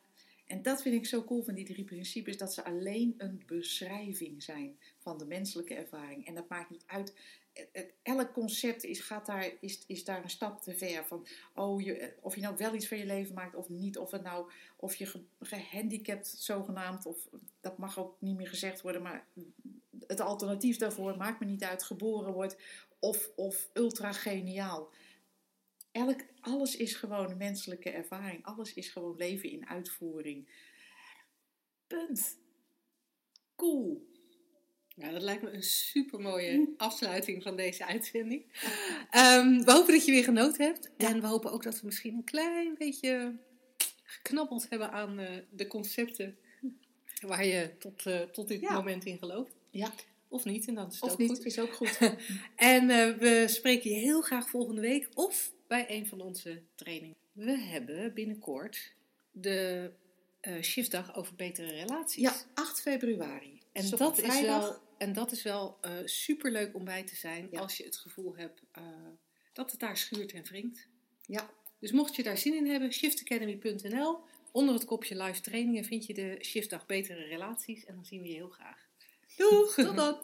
En 0.46 0.62
dat 0.62 0.82
vind 0.82 0.94
ik 0.94 1.06
zo 1.06 1.24
cool 1.24 1.42
van 1.42 1.54
die 1.54 1.64
drie 1.64 1.84
principes, 1.84 2.36
dat 2.36 2.54
ze 2.54 2.64
alleen 2.64 3.14
een 3.18 3.42
beschrijving 3.46 4.42
zijn 4.42 4.78
van 4.98 5.18
de 5.18 5.26
menselijke 5.26 5.74
ervaring. 5.74 6.26
En 6.26 6.34
dat 6.34 6.48
maakt 6.48 6.70
niet 6.70 6.84
uit. 6.86 7.14
Het- 7.52 7.68
het- 7.72 7.92
Elk 8.02 8.32
concept 8.32 8.84
is, 8.84 9.00
gaat 9.00 9.26
daar, 9.26 9.52
is, 9.60 9.84
is 9.86 10.04
daar 10.04 10.22
een 10.22 10.30
stap 10.30 10.62
te 10.62 10.74
ver. 10.76 11.04
Van, 11.04 11.26
oh, 11.54 11.80
je, 11.80 12.14
of 12.20 12.34
je 12.34 12.40
nou 12.40 12.56
wel 12.56 12.74
iets 12.74 12.88
van 12.88 12.98
je 12.98 13.06
leven 13.06 13.34
maakt 13.34 13.54
of 13.54 13.68
niet. 13.68 13.98
Of, 13.98 14.10
het 14.10 14.22
nou, 14.22 14.50
of 14.76 14.94
je 14.94 15.06
ge- 15.06 15.24
gehandicapt 15.40 16.26
zogenaamd, 16.26 17.06
of 17.06 17.28
dat 17.60 17.78
mag 17.78 17.98
ook 17.98 18.16
niet 18.20 18.36
meer 18.36 18.48
gezegd 18.48 18.80
worden. 18.80 19.02
Maar 19.02 19.26
het 20.06 20.20
alternatief 20.20 20.76
daarvoor, 20.76 21.16
maakt 21.16 21.40
me 21.40 21.46
niet 21.46 21.64
uit, 21.64 21.82
geboren 21.82 22.32
wordt. 22.32 22.56
Of, 22.98 23.30
of 23.36 23.70
ultra 23.72 24.12
geniaal. 24.12 24.90
Elk, 25.92 26.20
alles 26.40 26.76
is 26.76 26.94
gewoon 26.94 27.36
menselijke 27.36 27.90
ervaring. 27.90 28.44
Alles 28.44 28.74
is 28.74 28.88
gewoon 28.88 29.16
leven 29.16 29.50
in 29.50 29.68
uitvoering. 29.68 30.48
Punt. 31.86 32.36
Cool. 33.56 34.10
Ja, 34.96 35.10
dat 35.10 35.22
lijkt 35.22 35.42
me 35.42 35.50
een 35.50 35.62
super 35.62 36.20
mooie 36.20 36.68
afsluiting 36.76 37.42
van 37.42 37.56
deze 37.56 37.86
uitzending. 37.86 38.44
Ehm, 39.10 39.62
we 39.64 39.72
hopen 39.72 39.92
dat 39.94 40.04
je 40.04 40.10
weer 40.12 40.24
genoten 40.24 40.64
hebt. 40.64 40.90
En 40.96 41.20
we 41.20 41.26
hopen 41.26 41.52
ook 41.52 41.62
dat 41.62 41.80
we 41.80 41.86
misschien 41.86 42.14
een 42.14 42.24
klein 42.24 42.74
beetje 42.78 43.36
geknabbeld 44.04 44.66
hebben 44.68 44.90
aan 44.92 45.18
eh, 45.18 45.30
de 45.50 45.66
concepten 45.66 46.36
waar 47.20 47.44
je 47.46 47.70
tot, 47.78 48.06
eh, 48.06 48.20
tot 48.20 48.48
dit 48.48 48.60
Ja. 48.60 48.72
moment 48.74 49.04
in 49.04 49.18
gelooft. 49.18 49.52
Ja. 49.70 49.92
Of 50.28 50.44
niet, 50.44 50.66
en 50.68 50.74
dan 50.74 50.86
is 50.88 50.94
het 50.94 51.02
Of 51.02 51.10
ook 51.12 51.18
niet, 51.18 51.30
goed. 51.30 51.44
is 51.44 51.58
ook 51.58 51.72
goed. 51.74 51.98
En 52.56 52.90
eh, 52.90 53.16
we 53.18 53.44
spreken 53.48 53.90
je 53.90 53.96
heel 53.96 54.20
graag 54.20 54.48
volgende 54.48 54.80
week 54.80 55.08
of 55.14 55.52
bij 55.66 55.84
een 55.88 56.06
van 56.06 56.20
onze 56.20 56.62
trainingen. 56.74 57.16
We 57.32 57.58
hebben 57.58 58.14
binnenkort 58.14 58.92
de 59.30 59.90
shiftdag 60.62 61.16
over 61.16 61.34
betere 61.34 61.70
relaties. 61.72 62.22
ja, 62.22 62.34
8 62.54 62.80
februari. 62.80 63.61
En 63.72 63.80
Dus 63.80 63.90
dat, 63.90 64.18
is 64.18 64.40
wel, 64.40 64.76
en 64.98 65.12
dat 65.12 65.32
is 65.32 65.42
wel 65.42 65.78
eh 65.80 65.90
superleuk 66.04 66.74
om 66.74 66.84
bij 66.84 67.02
te 67.04 67.16
zijn 67.16 67.48
Ja. 67.50 67.60
als 67.60 67.76
je 67.76 67.84
het 67.84 67.96
gevoel 67.96 68.36
hebt 68.36 68.62
eh, 68.72 68.82
dat 69.52 69.70
het 69.70 69.80
daar 69.80 69.96
schuurt 69.96 70.32
en 70.32 70.42
wringt. 70.44 70.86
Ja, 71.26 71.50
Dus 71.78 71.92
mocht 71.92 72.16
je 72.16 72.22
daar 72.22 72.38
zin 72.38 72.54
in 72.54 72.66
hebben, 72.66 72.92
shiftacademy.nl. 72.92 74.18
Onder 74.52 74.74
het 74.74 74.84
kopje 74.84 75.22
live 75.22 75.40
trainingen 75.40 75.84
vind 75.84 76.06
je 76.06 76.14
de 76.14 76.38
shiftdag 76.40 76.86
betere 76.86 77.24
relaties. 77.24 77.84
En 77.84 77.94
dan 77.94 78.04
zien 78.04 78.22
we 78.22 78.28
je 78.28 78.34
heel 78.34 78.48
graag. 78.48 78.88
Doeg! 79.36 79.74
tot 79.74 79.96
dan. 79.96 80.18